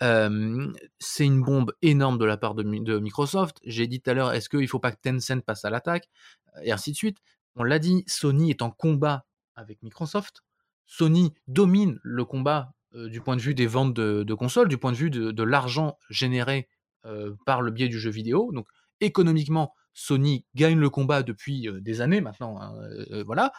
c'est 0.00 1.24
une 1.24 1.42
bombe 1.42 1.72
énorme 1.82 2.16
de 2.16 2.24
la 2.24 2.36
part 2.36 2.54
de, 2.54 2.62
Microsoft. 2.62 3.58
J'ai 3.64 3.88
dit 3.88 4.00
tout 4.00 4.10
à 4.10 4.14
l'heure, 4.14 4.32
est-ce 4.32 4.48
qu'il 4.48 4.68
faut 4.68 4.78
pas 4.78 4.92
que 4.92 5.00
Tencent 5.02 5.42
passe 5.44 5.64
à 5.64 5.70
l'attaque? 5.70 6.08
Et 6.62 6.70
ainsi 6.70 6.92
de 6.92 6.96
suite. 6.96 7.18
On 7.56 7.64
l'a 7.64 7.80
dit, 7.80 8.04
Sony 8.06 8.50
est 8.50 8.62
en 8.62 8.70
combat 8.70 9.26
avec 9.56 9.82
Microsoft. 9.82 10.42
Sony 10.86 11.34
domine 11.48 11.98
le 12.02 12.24
combat 12.24 12.70
du 12.94 13.20
point 13.20 13.34
de 13.34 13.40
vue 13.40 13.54
des 13.54 13.66
ventes 13.66 13.94
de, 13.94 14.34
consoles, 14.34 14.68
du 14.68 14.78
point 14.78 14.92
de 14.92 14.96
vue 14.96 15.10
de, 15.10 15.42
l'argent 15.42 15.98
généré 16.08 16.68
par 17.44 17.62
le 17.62 17.70
biais 17.70 17.88
du 17.88 17.98
jeu 17.98 18.10
vidéo. 18.10 18.50
Donc 18.52 18.66
économiquement, 19.00 19.74
Sony 19.94 20.44
gagne 20.54 20.78
le 20.78 20.90
combat 20.90 21.22
depuis 21.22 21.68
des 21.80 22.00
années 22.00 22.20
maintenant. 22.20 22.60
Hein, 22.60 22.74
voilà. 23.24 23.52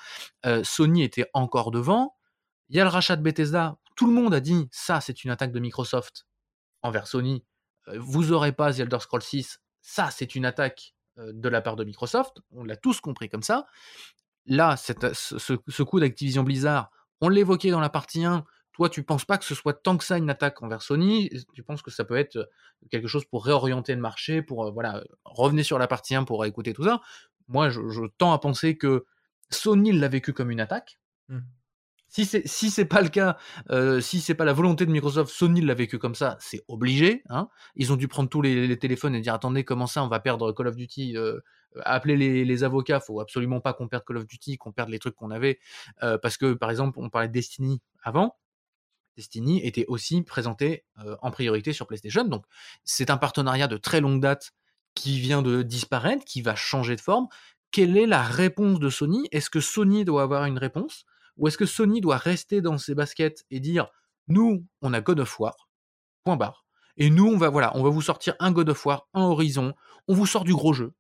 Sony 0.64 1.04
était 1.04 1.30
encore 1.34 1.72
devant. 1.72 2.16
Il 2.70 2.76
y 2.76 2.80
a 2.80 2.84
le 2.84 2.90
rachat 2.90 3.16
de 3.16 3.22
Bethesda. 3.22 3.78
Tout 3.96 4.08
le 4.08 4.14
monde 4.14 4.34
a 4.34 4.40
dit 4.40 4.68
ça, 4.72 5.02
c'est 5.02 5.24
une 5.24 5.32
attaque 5.32 5.52
de 5.52 5.60
Microsoft 5.60 6.28
envers 6.82 7.08
Sony. 7.08 7.44
vous 7.96 8.26
n'aurez 8.26 8.52
pas 8.52 8.74
The 8.74 8.80
Elder 8.80 9.00
Scrolls 9.00 9.24
6. 9.24 9.60
Ça, 9.82 10.12
c'est 10.12 10.36
une 10.36 10.46
attaque 10.46 10.94
de 11.18 11.50
la 11.50 11.62
part 11.62 11.76
de 11.76 11.84
Microsoft. 11.84 12.42
On 12.52 12.64
l'a 12.64 12.76
tous 12.76 13.02
compris 13.02 13.30
comme 13.30 13.44
ça. 13.44 13.66
Là, 14.46 14.78
ce, 14.78 14.94
ce 15.68 15.84
coup 15.84 16.00
d'Activision 16.00 16.44
Blizzard, 16.44 16.92
on 17.22 17.30
l'évoquait 17.30 17.72
dans 17.72 17.80
la 17.80 17.90
partie 17.90 18.24
1, 18.24 18.46
toi, 18.78 18.90
tu 18.90 19.02
penses 19.02 19.26
pas 19.26 19.40
que 19.40 19.44
ce 19.44 19.56
soit 19.56 19.74
tant 19.74 19.98
que 19.98 20.04
ça 20.04 20.20
une 20.20 20.30
attaque 20.30 20.62
envers 20.62 20.84
Sony? 20.84 21.32
Tu 21.56 21.64
penses 21.64 21.82
que 21.82 21.90
ça 21.90 22.06
peut 22.06 22.16
être 22.16 22.36
euh, 22.36 22.46
quelque 22.92 23.08
chose 23.08 23.26
pour 23.26 23.44
réorienter 23.44 23.96
le 23.96 24.02
marché, 24.02 24.44
pour 24.44 24.68
euh, 24.68 24.72
voilà, 24.72 25.04
revenir 25.26 25.66
sur 25.66 25.80
la 25.80 25.88
partie 25.88 26.14
1 26.14 26.26
pour 26.26 26.46
écouter 26.46 26.74
tout 26.74 26.84
ça? 26.84 27.02
Moi, 27.48 27.70
je, 27.72 27.82
tends 28.20 28.34
à 28.34 28.38
penser 28.38 28.78
que 28.78 29.06
Sony 29.50 29.94
l'a 29.94 30.08
vécu 30.10 30.32
comme 30.32 30.52
une 30.52 30.60
attaque. 30.60 31.00
Mmh. 31.28 31.40
Si 32.10 32.26
c'est 32.26 32.48
si 32.48 32.70
c'est 32.70 32.86
pas 32.86 33.02
le 33.02 33.10
cas, 33.10 33.38
euh, 33.72 34.00
si 34.00 34.22
c'est 34.22 34.36
pas 34.36 34.46
la 34.46 34.54
volonté 34.54 34.86
de 34.86 34.92
Microsoft, 34.92 35.34
Sony 35.34 35.62
l'a 35.62 35.74
vécu 35.74 35.98
comme 35.98 36.16
ça, 36.16 36.38
c'est 36.40 36.64
obligé. 36.68 37.24
Hein. 37.30 37.50
Ils 37.76 37.92
ont 37.92 37.96
dû 37.96 38.08
prendre 38.08 38.30
tous 38.30 38.44
les, 38.44 38.78
téléphones 38.78 39.16
et 39.16 39.22
dire 39.22 39.34
attendez 39.34 39.64
comment 39.64 39.88
ça 39.88 40.04
on 40.04 40.08
va 40.08 40.20
perdre 40.20 40.52
Call 40.52 40.68
of 40.68 40.76
Duty, 40.76 41.18
appeler 41.84 42.16
les, 42.16 42.46
les, 42.46 42.64
avocats, 42.64 43.00
faut 43.00 43.20
absolument 43.20 43.60
pas 43.60 43.74
qu'on 43.74 43.88
perde 43.88 44.04
Call 44.06 44.18
of 44.18 44.28
Duty, 44.28 44.58
qu'on 44.58 44.72
perde 44.72 44.90
les 44.90 45.00
trucs 45.00 45.16
qu'on 45.16 45.32
avait, 45.32 45.60
parce 46.00 46.38
que 46.38 46.54
par 46.54 46.70
exemple 46.70 47.00
on 47.00 47.10
parlait 47.10 47.28
de 47.28 47.34
Destiny 47.34 47.82
avant, 48.04 48.38
Destiny 49.18 49.66
était 49.66 49.86
aussi 49.88 50.22
présenté 50.22 50.86
en 51.22 51.32
priorité 51.32 51.74
sur 51.74 51.88
PlayStation. 51.88 52.24
Donc 52.24 52.46
c'est 52.84 53.10
un 53.10 53.18
partenariat 53.18 53.68
de 53.68 53.78
très 53.78 54.00
longue 54.00 54.22
date 54.22 54.52
qui 54.94 55.20
vient 55.20 55.42
de 55.42 55.64
disparaître, 55.64 56.24
qui 56.24 56.42
va 56.42 56.56
changer 56.56 56.96
de 56.96 57.02
forme. 57.02 57.28
Quelle 57.72 57.98
est 57.98 58.06
la 58.06 58.24
réponse 58.24 58.80
de 58.80 58.90
Sony? 58.90 59.28
Est-ce 59.32 59.50
que 59.50 59.60
Sony 59.60 60.06
doit 60.06 60.22
avoir 60.22 60.46
une 60.46 60.58
réponse? 60.58 61.04
Ou 61.38 61.48
est-ce 61.48 61.58
que 61.58 61.66
Sony 61.66 62.00
doit 62.00 62.18
rester 62.18 62.62
dans 62.62 62.78
ses 62.78 62.96
baskets 62.96 63.44
et 63.52 63.60
dire 63.60 63.88
nous, 64.28 64.66
on 64.82 64.94
a 64.94 65.02
God 65.02 65.20
of 65.20 65.40
War, 65.40 65.70
point 66.24 66.36
barre. 66.36 66.66
Et 66.98 67.10
nous, 67.10 67.28
on 67.28 67.38
va 67.38 67.50
voilà, 67.50 67.72
on 67.76 67.84
va 67.84 67.90
vous 67.90 68.02
sortir 68.02 68.36
un 68.40 68.52
God 68.52 68.70
of 68.70 68.86
War, 68.86 69.08
un 69.14 69.24
Horizon, 69.24 69.74
on 70.08 70.14
vous 70.14 70.26
sort 70.26 70.44
du 70.44 70.54
gros 70.54 70.74
jeu. 70.74 70.94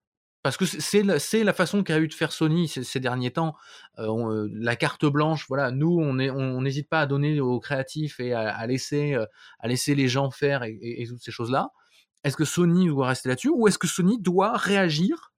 Parce 0.44 0.56
que 0.56 0.66
c'est 0.66 1.04
la, 1.04 1.18
la 1.44 1.54
façon 1.54 1.84
qu'a 1.84 2.00
eu 2.00 2.08
de 2.08 2.14
faire 2.14 2.32
Sony 2.32 2.68
ces, 2.68 3.00
derniers 3.00 3.32
temps. 3.32 3.56
La 3.98 4.76
carte 4.76 5.06
blanche, 5.06 5.46
voilà, 5.48 5.72
nous, 5.72 6.00
on 6.00 6.62
n'hésite 6.62 6.88
pas 6.90 7.02
à 7.02 7.06
donner 7.06 7.42
aux 7.42 7.60
créatifs 7.60 8.20
et 8.20 8.34
à, 8.34 8.66
laisser, 8.66 9.18
à 9.60 9.68
laisser 9.68 9.96
les 9.96 10.08
gens 10.08 10.32
faire 10.32 10.64
et, 10.64 11.06
toutes 11.08 11.22
ces 11.22 11.32
choses-là. 11.32 11.72
Est-ce 12.24 12.38
que 12.38 12.46
Sony 12.46 12.88
doit 12.88 13.08
rester 13.08 13.30
là-dessus 13.30 13.52
ou 13.54 13.68
est-ce 13.68 13.78
que 13.78 13.88
Sony 13.88 14.22
doit 14.22 14.56
réagir 14.56 15.34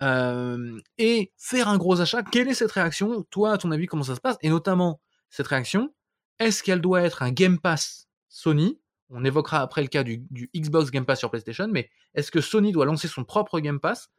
et 0.00 1.32
faire 1.36 1.68
un 1.68 1.78
gros 1.78 2.00
achat? 2.00 2.22
Quelle 2.22 2.48
est 2.48 2.54
cette 2.54 2.72
réaction? 2.72 3.24
Toi, 3.30 3.52
à 3.52 3.58
ton 3.58 3.70
avis, 3.72 3.86
comment 3.86 4.04
ça 4.04 4.14
se 4.14 4.20
passe? 4.20 4.36
Et 4.42 4.48
notamment, 4.48 5.00
cette 5.30 5.48
réaction, 5.48 5.92
est-ce 6.38 6.62
qu'elle 6.62 6.80
doit 6.80 7.02
être 7.02 7.22
un 7.22 7.32
Game 7.32 7.58
Pass 7.58 8.08
Sony 8.28 8.78
on 9.10 9.24
évoquera 9.24 9.60
après 9.60 9.82
le 9.82 9.88
cas 9.88 10.02
du, 10.02 10.26
Xbox 10.54 10.90
Game 10.90 11.04
Pass 11.04 11.18
sur 11.18 11.30
PlayStation, 11.30 11.68
mais 11.68 11.90
est-ce 12.14 12.30
que 12.30 12.40
Sony 12.40 12.72
doit 12.72 12.86
lancer 12.86 13.08
son 13.08 13.24
propre 13.24 13.60
Game 13.60 13.80
Pass? 13.80 14.10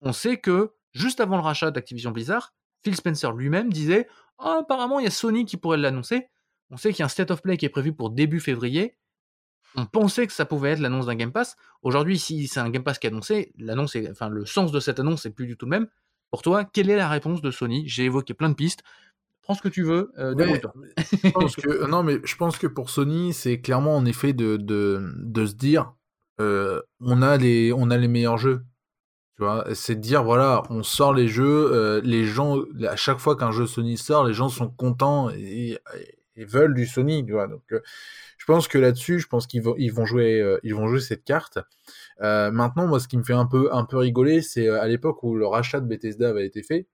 On 0.00 0.12
sait 0.12 0.38
que 0.38 0.72
juste 0.92 1.20
avant 1.20 1.36
le 1.36 1.42
rachat 1.42 1.70
d'Activision 1.70 2.10
Blizzard, 2.10 2.54
Phil 2.82 2.94
Spencer 2.94 3.32
lui-même 3.32 3.72
disait 3.72 4.06
oh, 4.38 4.58
apparemment 4.60 5.00
il 5.00 5.04
y 5.04 5.06
a 5.06 5.10
Sony 5.10 5.44
qui 5.44 5.56
pourrait 5.56 5.78
l'annoncer. 5.78 6.28
On 6.70 6.76
sait 6.76 6.90
qu'il 6.92 7.00
y 7.00 7.02
a 7.02 7.06
un 7.06 7.08
State 7.08 7.30
of 7.30 7.42
Play 7.42 7.56
qui 7.56 7.66
est 7.66 7.70
prévu 7.70 7.92
pour 7.92 8.10
début 8.10 8.40
février. 8.40 8.96
On 9.76 9.86
pensait 9.86 10.26
que 10.26 10.32
ça 10.32 10.44
pouvait 10.44 10.72
être 10.72 10.80
l'annonce 10.80 11.06
d'un 11.06 11.16
Game 11.16 11.32
Pass. 11.32 11.56
Aujourd'hui, 11.82 12.18
si 12.18 12.46
c'est 12.46 12.60
un 12.60 12.70
Game 12.70 12.84
Pass 12.84 12.98
qui 12.98 13.06
est 13.06 13.10
annoncé, 13.10 13.52
l'annonce 13.58 13.96
enfin, 14.10 14.28
le 14.28 14.46
sens 14.46 14.70
de 14.70 14.80
cette 14.80 15.00
annonce 15.00 15.24
n'est 15.24 15.32
plus 15.32 15.46
du 15.46 15.56
tout 15.56 15.66
le 15.66 15.70
même. 15.70 15.88
Pour 16.30 16.42
toi, 16.42 16.64
quelle 16.64 16.90
est 16.90 16.96
la 16.96 17.08
réponse 17.08 17.42
de 17.42 17.50
Sony? 17.50 17.88
J'ai 17.88 18.04
évoqué 18.04 18.34
plein 18.34 18.48
de 18.48 18.54
pistes 18.54 18.82
prends 19.44 19.54
ce 19.54 19.62
que 19.62 19.68
tu 19.68 19.82
veux, 19.82 20.12
euh, 20.18 20.34
toi 20.34 20.74
non, 21.88 22.02
mais 22.02 22.18
je 22.24 22.36
pense 22.36 22.58
que 22.58 22.66
pour 22.66 22.90
Sony, 22.90 23.32
c'est 23.32 23.60
clairement 23.60 23.96
en 23.96 24.04
effet 24.06 24.32
de, 24.32 24.56
de, 24.56 25.46
se 25.46 25.54
dire 25.54 25.94
euh, 26.40 26.82
on, 27.00 27.22
a 27.22 27.36
les, 27.36 27.72
on 27.72 27.90
a 27.90 27.96
les 27.96 28.08
meilleurs 28.08 28.38
jeux. 28.38 28.64
Tu 29.36 29.42
vois, 29.42 29.66
c'est 29.74 29.96
de 29.96 30.00
dire 30.00 30.22
voilà, 30.22 30.62
on 30.70 30.82
sort 30.82 31.12
les 31.12 31.26
jeux, 31.26 31.70
euh, 31.72 32.00
les 32.04 32.24
gens, 32.24 32.58
à 32.88 32.94
chaque 32.94 33.18
fois 33.18 33.36
qu'un 33.36 33.50
jeu 33.50 33.66
Sony 33.66 33.96
sort, 33.96 34.24
les 34.24 34.34
gens 34.34 34.48
sont 34.48 34.68
contents 34.68 35.28
et, 35.30 35.78
veulent 36.36 36.74
du 36.74 36.86
Sony. 36.86 37.24
Tu 37.26 37.32
vois, 37.32 37.48
donc 37.48 37.62
Je 38.38 38.44
pense 38.46 38.68
que 38.68 38.78
là-dessus, 38.78 39.18
je 39.18 39.26
pense 39.26 39.46
qu'ils 39.46 39.62
vont, 39.62 39.74
ils 39.76 39.92
vont 39.92 40.06
jouer, 40.06 40.40
euh, 40.40 40.58
ils 40.62 40.74
vont 40.74 40.86
jouer 40.86 41.00
cette 41.00 41.24
carte. 41.24 41.58
Euh, 42.22 42.52
maintenant, 42.52 42.86
moi, 42.86 43.00
ce 43.00 43.08
qui 43.08 43.18
me 43.18 43.24
fait 43.24 43.32
un 43.34 43.46
peu, 43.46 43.70
un 43.72 43.84
peu 43.84 43.96
rigoler, 43.98 44.40
c'est 44.40 44.68
à 44.68 44.86
l'époque 44.86 45.22
où 45.24 45.34
le 45.34 45.46
rachat 45.46 45.80
de 45.80 45.86
Bethesda 45.86 46.28
avait 46.30 46.46
été 46.46 46.62
fait. 46.62 46.86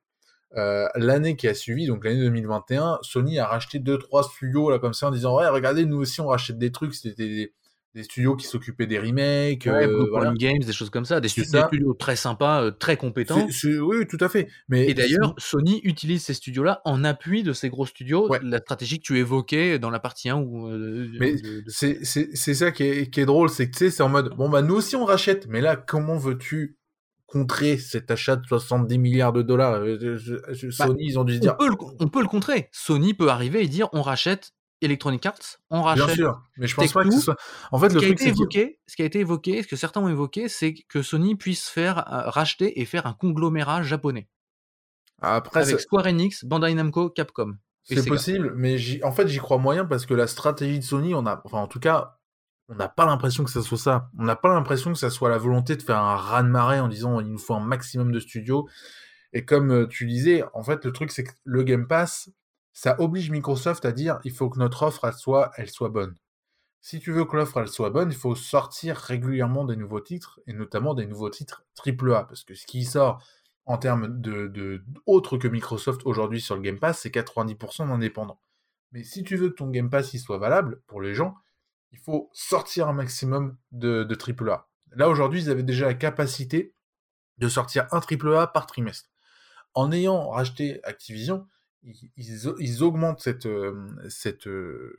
L'année 0.52 1.36
qui 1.36 1.48
a 1.48 1.54
suivi, 1.54 1.86
donc 1.86 2.04
l'année 2.04 2.20
2021, 2.20 2.98
Sony 3.02 3.38
a 3.38 3.46
racheté 3.46 3.78
deux 3.78 3.98
trois 3.98 4.22
studios 4.22 4.70
là 4.70 4.78
comme 4.78 4.94
ça 4.94 5.08
en 5.08 5.10
disant 5.10 5.36
ouais 5.36 5.48
regardez 5.48 5.84
nous 5.84 5.98
aussi 5.98 6.20
on 6.20 6.26
rachète 6.26 6.58
des 6.58 6.72
trucs, 6.72 6.94
c'était 6.94 7.14
des, 7.14 7.52
des 7.94 8.04
studios 8.04 8.36
qui 8.36 8.46
s'occupaient 8.46 8.86
des 8.86 8.98
remakes, 8.98 9.66
ouais, 9.66 9.86
euh, 9.86 10.06
voilà. 10.10 10.32
Games, 10.34 10.60
des 10.60 10.72
choses 10.72 10.90
comme 10.90 11.04
ça, 11.04 11.20
des, 11.20 11.28
stu 11.28 11.40
des 11.40 11.60
studios 11.60 11.92
très 11.94 12.14
sympas, 12.14 12.62
euh, 12.62 12.70
très 12.70 12.96
compétents. 12.96 13.48
oui, 13.64 14.06
tout 14.08 14.18
à 14.20 14.28
fait. 14.28 14.48
Mais 14.68 14.88
et 14.88 14.94
d'ailleurs, 14.94 15.34
Sony 15.38 15.80
utilise 15.82 16.22
ces 16.22 16.34
studios-là 16.34 16.82
en 16.84 17.02
appui 17.02 17.42
de 17.42 17.52
ces 17.52 17.68
gros 17.68 17.86
studios, 17.86 18.28
ouais. 18.28 18.38
la 18.42 18.58
stratégie 18.58 18.98
que 18.98 19.04
tu 19.04 19.18
évoquais 19.18 19.80
dans 19.80 19.90
la 19.90 19.98
partie 19.98 20.28
1. 20.28 20.36
Où, 20.36 20.68
euh, 20.68 21.08
mais 21.18 21.34
de... 21.34 21.64
c'est 21.66 22.54
ça 22.54 22.70
qui 22.70 22.84
est, 22.84 23.10
qui 23.10 23.20
est 23.20 23.26
drôle, 23.26 23.50
c'est 23.50 23.66
que 23.68 23.72
tu 23.72 23.78
sais, 23.78 23.90
c'est 23.90 24.04
en 24.04 24.08
mode, 24.08 24.36
bon 24.36 24.48
bah 24.48 24.62
nous 24.62 24.76
aussi 24.76 24.94
on 24.94 25.04
rachète, 25.04 25.48
mais 25.48 25.60
là, 25.60 25.76
comment 25.76 26.16
veux-tu 26.16 26.76
contrer 27.30 27.78
cet 27.78 28.10
achat 28.10 28.36
de 28.36 28.46
70 28.46 28.98
milliards 28.98 29.32
de 29.32 29.42
dollars 29.42 29.80
bah, 29.80 30.54
Sony, 30.70 31.04
ils 31.06 31.18
ont 31.18 31.24
dû 31.24 31.36
se 31.36 31.40
dire... 31.40 31.54
On 31.54 31.64
peut, 31.64 31.68
le, 31.68 31.76
on 32.00 32.08
peut 32.08 32.22
le 32.22 32.28
contrer. 32.28 32.68
Sony 32.72 33.14
peut 33.14 33.28
arriver 33.28 33.62
et 33.62 33.68
dire, 33.68 33.88
on 33.92 34.02
rachète 34.02 34.52
Electronic 34.82 35.24
Arts, 35.26 35.58
on 35.70 35.82
rachète. 35.82 36.06
Bien 36.06 36.14
sûr, 36.14 36.42
mais 36.56 36.66
je 36.66 36.74
pense 36.74 36.92
pas 36.92 37.04
que 37.04 37.10
ce 37.10 37.20
soit. 37.20 37.36
En 37.70 37.78
fait, 37.78 37.90
ce 37.90 37.94
le 37.94 38.00
qui 38.00 38.06
truc, 38.06 38.20
a 38.20 38.22
été 38.22 38.30
évoqué, 38.30 38.80
ce 38.86 38.96
qui 38.96 39.02
a 39.02 39.04
été 39.04 39.20
évoqué, 39.20 39.62
ce 39.62 39.68
que 39.68 39.76
certains 39.76 40.00
ont 40.00 40.08
évoqué, 40.08 40.48
c'est 40.48 40.74
que 40.88 41.02
Sony 41.02 41.36
puisse 41.36 41.68
faire 41.68 41.98
euh, 41.98 42.30
racheter 42.30 42.80
et 42.80 42.86
faire 42.86 43.06
un 43.06 43.12
conglomérat 43.12 43.82
japonais. 43.82 44.28
Après, 45.20 45.60
avec 45.60 45.80
Square 45.80 46.06
Enix, 46.06 46.44
Bandai 46.44 46.72
Namco, 46.72 47.10
Capcom. 47.10 47.56
C'est 47.82 48.06
possible, 48.06 48.54
mais 48.56 48.78
en 49.04 49.12
fait, 49.12 49.28
j'y 49.28 49.38
crois 49.38 49.58
moyen 49.58 49.84
parce 49.84 50.06
que 50.06 50.14
la 50.14 50.26
stratégie 50.26 50.78
de 50.78 50.84
Sony, 50.84 51.14
on 51.14 51.26
a, 51.26 51.42
enfin, 51.44 51.58
en 51.58 51.66
tout 51.66 51.80
cas, 51.80 52.19
on 52.70 52.76
n'a 52.76 52.88
pas 52.88 53.04
l'impression 53.04 53.42
que 53.44 53.50
ça 53.50 53.62
soit 53.62 53.78
ça. 53.78 54.10
On 54.16 54.22
n'a 54.22 54.36
pas 54.36 54.48
l'impression 54.48 54.92
que 54.92 54.98
ça 54.98 55.10
soit 55.10 55.28
la 55.28 55.38
volonté 55.38 55.76
de 55.76 55.82
faire 55.82 55.98
un 55.98 56.16
raz-de-marée 56.16 56.78
en 56.78 56.88
disant 56.88 57.20
il 57.20 57.26
nous 57.26 57.38
faut 57.38 57.54
un 57.54 57.60
maximum 57.60 58.12
de 58.12 58.20
studios. 58.20 58.68
Et 59.32 59.44
comme 59.44 59.72
euh, 59.72 59.86
tu 59.86 60.06
disais, 60.06 60.44
en 60.54 60.62
fait, 60.62 60.84
le 60.84 60.92
truc, 60.92 61.10
c'est 61.10 61.24
que 61.24 61.32
le 61.44 61.64
Game 61.64 61.88
Pass, 61.88 62.30
ça 62.72 62.94
oblige 63.00 63.30
Microsoft 63.30 63.84
à 63.84 63.92
dire 63.92 64.20
il 64.24 64.30
faut 64.32 64.48
que 64.48 64.58
notre 64.58 64.84
offre 64.84 65.04
elle 65.04 65.14
soit, 65.68 65.88
bonne. 65.88 66.14
Si 66.80 67.00
tu 67.00 67.12
veux 67.12 67.24
que 67.24 67.36
l'offre 67.36 67.60
elle 67.60 67.68
soit 67.68 67.90
bonne, 67.90 68.10
il 68.10 68.16
faut 68.16 68.36
sortir 68.36 68.96
régulièrement 68.96 69.64
des 69.64 69.76
nouveaux 69.76 70.00
titres 70.00 70.40
et 70.46 70.52
notamment 70.52 70.94
des 70.94 71.06
nouveaux 71.06 71.28
titres 71.28 71.64
AAA 71.84 72.24
parce 72.24 72.44
que 72.44 72.54
ce 72.54 72.66
qui 72.66 72.84
sort 72.84 73.22
en 73.66 73.78
termes 73.78 74.20
de, 74.20 74.82
que 75.06 75.48
Microsoft 75.48 76.02
aujourd'hui 76.04 76.40
sur 76.40 76.54
le 76.54 76.62
Game 76.62 76.78
Pass, 76.78 77.00
c'est 77.00 77.12
90% 77.12 77.88
d'indépendants. 77.88 78.40
Mais 78.92 79.02
si 79.02 79.24
tu 79.24 79.36
veux 79.36 79.50
que 79.50 79.56
ton 79.56 79.68
Game 79.70 79.90
Pass 79.90 80.14
il 80.14 80.20
soit 80.20 80.38
valable 80.38 80.80
pour 80.86 81.02
les 81.02 81.14
gens, 81.14 81.34
il 81.92 81.98
faut 81.98 82.30
sortir 82.32 82.88
un 82.88 82.92
maximum 82.92 83.56
de, 83.72 84.04
de 84.04 84.14
AAA. 84.14 84.68
Là 84.92 85.08
aujourd'hui, 85.08 85.42
ils 85.42 85.50
avaient 85.50 85.62
déjà 85.62 85.86
la 85.86 85.94
capacité 85.94 86.74
de 87.38 87.48
sortir 87.48 87.86
un 87.92 88.00
AAA 88.00 88.48
par 88.48 88.66
trimestre. 88.66 89.10
En 89.74 89.92
ayant 89.92 90.30
racheté 90.30 90.80
Activision, 90.84 91.46
ils, 91.82 92.10
ils, 92.58 92.82
augmentent 92.82 93.20
cette, 93.20 93.48
cette, 94.08 94.48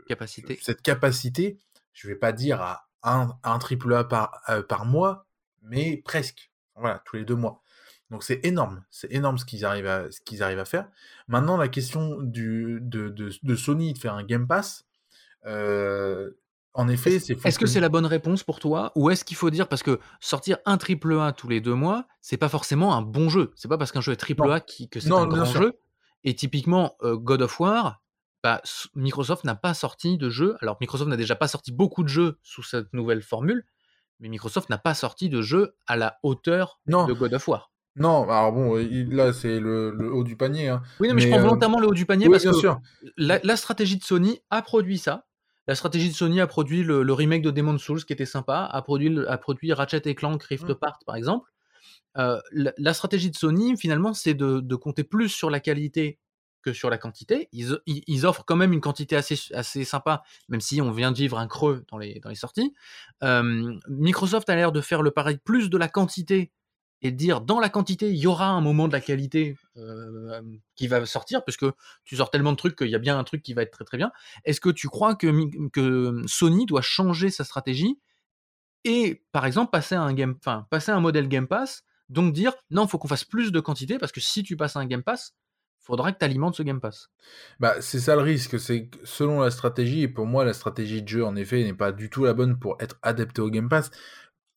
capacité. 0.07 0.57
cette 0.61 0.81
capacité, 0.81 1.59
je 1.93 2.07
vais 2.07 2.15
pas 2.15 2.31
dire 2.31 2.61
à 2.61 2.87
un, 3.03 3.37
un 3.43 3.59
triple 3.59 3.93
A 3.93 4.03
par, 4.03 4.41
euh, 4.49 4.63
par 4.63 4.85
mois, 4.85 5.27
mais 5.61 5.97
presque. 5.97 6.51
Voilà, 6.75 7.01
tous 7.05 7.17
les 7.17 7.25
deux 7.25 7.35
mois. 7.35 7.61
Donc 8.09 8.23
c'est 8.23 8.45
énorme, 8.45 8.83
c'est 8.89 9.11
énorme 9.11 9.37
ce 9.37 9.45
qu'ils 9.45 9.63
arrivent, 9.63 9.87
à, 9.87 10.11
ce 10.11 10.19
qu'ils 10.21 10.43
arrivent 10.43 10.59
à 10.59 10.65
faire. 10.65 10.89
Maintenant, 11.27 11.57
la 11.57 11.67
question 11.67 12.21
du, 12.21 12.79
de, 12.81 13.09
de, 13.09 13.31
de 13.41 13.55
Sony 13.55 13.93
de 13.93 13.97
faire 13.97 14.15
un 14.15 14.23
Game 14.23 14.47
Pass, 14.47 14.85
euh, 15.45 16.31
en 16.73 16.87
effet, 16.87 17.19
c'est. 17.19 17.45
Est-ce 17.45 17.59
que 17.59 17.65
c'est 17.65 17.79
la 17.79 17.89
bonne 17.89 18.05
réponse 18.05 18.43
pour 18.43 18.59
toi 18.59 18.91
Ou 18.95 19.09
est-ce 19.09 19.25
qu'il 19.25 19.35
faut 19.35 19.49
dire, 19.49 19.67
parce 19.67 19.83
que 19.83 19.99
sortir 20.19 20.57
un 20.65 20.77
triple 20.77 21.19
A 21.19 21.33
tous 21.33 21.49
les 21.49 21.59
deux 21.59 21.73
mois, 21.73 22.05
c'est 22.21 22.37
pas 22.37 22.49
forcément 22.49 22.95
un 22.95 23.01
bon 23.01 23.29
jeu. 23.29 23.51
C'est 23.55 23.67
pas 23.67 23.77
parce 23.77 23.91
qu'un 23.91 24.01
jeu 24.01 24.13
est 24.13 24.17
triple 24.17 24.49
A 24.51 24.59
qui, 24.59 24.89
que 24.89 24.99
c'est 24.99 25.11
un 25.11 25.27
grand 25.27 25.45
jeu. 25.45 25.79
Et 26.23 26.35
typiquement, 26.35 26.95
euh, 27.01 27.17
God 27.17 27.41
of 27.41 27.59
War, 27.59 28.01
bah, 28.43 28.61
Microsoft 28.95 29.43
n'a 29.43 29.55
pas 29.55 29.73
sorti 29.73 30.17
de 30.17 30.29
jeu. 30.29 30.55
Alors, 30.61 30.77
Microsoft 30.79 31.09
n'a 31.09 31.17
déjà 31.17 31.35
pas 31.35 31.47
sorti 31.47 31.71
beaucoup 31.71 32.03
de 32.03 32.09
jeux 32.09 32.37
sous 32.43 32.63
cette 32.63 32.93
nouvelle 32.93 33.21
formule, 33.21 33.65
mais 34.19 34.29
Microsoft 34.29 34.69
n'a 34.69 34.77
pas 34.77 34.93
sorti 34.93 35.29
de 35.29 35.41
jeu 35.41 35.75
à 35.87 35.97
la 35.97 36.19
hauteur 36.23 36.79
non. 36.87 37.05
de 37.05 37.13
God 37.13 37.33
of 37.33 37.47
War. 37.47 37.71
Non, 37.97 38.23
alors 38.23 38.53
bon, 38.53 38.75
là, 39.09 39.33
c'est 39.33 39.59
le, 39.59 39.91
le, 39.91 40.13
haut 40.13 40.23
du 40.23 40.37
panier. 40.37 40.69
Hein. 40.69 40.81
Oui, 41.01 41.09
non, 41.09 41.15
mais, 41.15 41.21
mais, 41.21 41.27
je 41.27 41.31
prends 41.33 41.41
volontairement 41.41 41.79
le 41.79 41.87
haut 41.87 41.93
du 41.93 42.05
panier 42.05 42.29
parce 42.29 42.43
que 42.43 42.53
sûr. 42.53 42.79
La, 43.17 43.39
la, 43.43 43.57
stratégie 43.57 43.97
de 43.97 44.03
Sony 44.03 44.39
a 44.49 44.61
produit 44.61 44.97
ça. 44.97 45.25
La 45.71 45.75
stratégie 45.75 46.09
de 46.09 46.13
Sony 46.13 46.41
a 46.41 46.47
produit 46.47 46.83
le, 46.83 47.01
le 47.01 47.13
remake 47.13 47.43
de 47.43 47.49
Demon's 47.49 47.81
Souls 47.81 48.03
qui 48.03 48.11
était 48.11 48.25
sympa, 48.25 48.67
a 48.69 48.81
produit, 48.81 49.17
a 49.25 49.37
produit 49.37 49.71
Ratchet 49.71 50.01
et 50.03 50.15
Clank 50.15 50.43
Rift 50.43 50.65
mmh. 50.65 50.71
Apart 50.71 50.99
par 51.05 51.15
exemple. 51.15 51.49
Euh, 52.17 52.41
la, 52.51 52.73
la, 52.77 52.93
stratégie 52.93 53.31
de 53.31 53.37
Sony, 53.37 53.77
finalement, 53.77 54.13
c'est 54.13 54.33
de, 54.33 54.59
de, 54.59 54.75
compter 54.75 55.05
plus 55.05 55.29
sur 55.29 55.49
la 55.49 55.61
qualité 55.61 56.19
que 56.61 56.73
sur 56.73 56.89
la 56.89 56.97
quantité. 56.97 57.47
Ils, 57.53 57.79
ils, 57.85 58.25
offrent 58.25 58.43
quand 58.43 58.57
même 58.57 58.73
une 58.73 58.81
quantité 58.81 59.15
assez, 59.15 59.39
assez 59.53 59.85
sympa, 59.85 60.23
même 60.49 60.59
si 60.59 60.81
on 60.81 60.91
vient 60.91 61.13
de 61.13 61.17
vivre 61.17 61.39
un 61.39 61.47
creux 61.47 61.85
dans 61.89 61.97
les, 61.97 62.19
dans 62.19 62.27
les 62.27 62.35
sorties. 62.35 62.73
Euh, 63.23 63.73
Microsoft 63.87 64.49
a 64.49 64.57
l'air 64.57 64.73
de 64.73 64.81
faire 64.81 65.01
le 65.01 65.11
pareil 65.11 65.37
plus 65.37 65.69
de 65.69 65.77
la 65.77 65.87
quantité 65.87 66.51
et 67.01 67.11
dire 67.11 67.41
dans 67.41 67.59
la 67.59 67.69
quantité, 67.69 68.09
il 68.09 68.17
y 68.17 68.27
aura 68.27 68.47
un 68.47 68.61
moment 68.61 68.87
de 68.87 68.93
la 68.93 69.01
qualité 69.01 69.57
euh, 69.77 70.41
qui 70.75 70.87
va 70.87 71.05
sortir, 71.05 71.43
puisque 71.43 71.65
tu 72.03 72.15
sors 72.15 72.29
tellement 72.29 72.51
de 72.51 72.57
trucs 72.57 72.75
qu'il 72.75 72.89
y 72.89 72.95
a 72.95 72.99
bien 72.99 73.17
un 73.17 73.23
truc 73.23 73.41
qui 73.41 73.53
va 73.53 73.63
être 73.63 73.71
très 73.71 73.85
très 73.85 73.97
bien. 73.97 74.11
Est-ce 74.45 74.61
que 74.61 74.69
tu 74.69 74.87
crois 74.87 75.15
que, 75.15 75.69
que 75.69 76.21
Sony 76.27 76.65
doit 76.65 76.81
changer 76.81 77.29
sa 77.29 77.43
stratégie 77.43 77.99
et, 78.83 79.23
par 79.31 79.45
exemple, 79.45 79.69
passer 79.71 79.95
à 79.95 80.01
un, 80.01 80.13
game, 80.13 80.35
enfin, 80.39 80.65
passer 80.69 80.91
un 80.91 80.99
modèle 80.99 81.27
Game 81.27 81.47
Pass 81.47 81.83
donc 82.09 82.33
dire 82.33 82.53
non, 82.69 82.85
il 82.85 82.89
faut 82.89 82.97
qu'on 82.97 83.07
fasse 83.07 83.23
plus 83.23 83.51
de 83.51 83.59
quantité 83.59 83.97
parce 83.97 84.11
que 84.11 84.19
si 84.19 84.43
tu 84.43 84.57
passes 84.57 84.75
un 84.75 84.85
Game 84.85 85.01
Pass, 85.01 85.33
faudra 85.79 86.11
que 86.11 86.19
tu 86.19 86.25
alimentes 86.25 86.55
ce 86.55 86.63
Game 86.63 86.81
Pass. 86.81 87.09
Bah, 87.59 87.75
c'est 87.79 87.99
ça 87.99 88.15
le 88.15 88.21
risque, 88.21 88.59
c'est 88.59 88.87
que 88.87 88.97
selon 89.03 89.39
la 89.39 89.49
stratégie, 89.49 90.01
et 90.03 90.07
pour 90.07 90.25
moi 90.25 90.43
la 90.43 90.53
stratégie 90.53 91.01
de 91.01 91.07
jeu 91.07 91.25
en 91.25 91.35
effet 91.35 91.63
n'est 91.63 91.73
pas 91.73 91.91
du 91.91 92.09
tout 92.09 92.25
la 92.25 92.33
bonne 92.33 92.59
pour 92.59 92.75
être 92.79 92.97
adaptée 93.01 93.41
au 93.41 93.49
Game 93.49 93.69
Pass. 93.69 93.91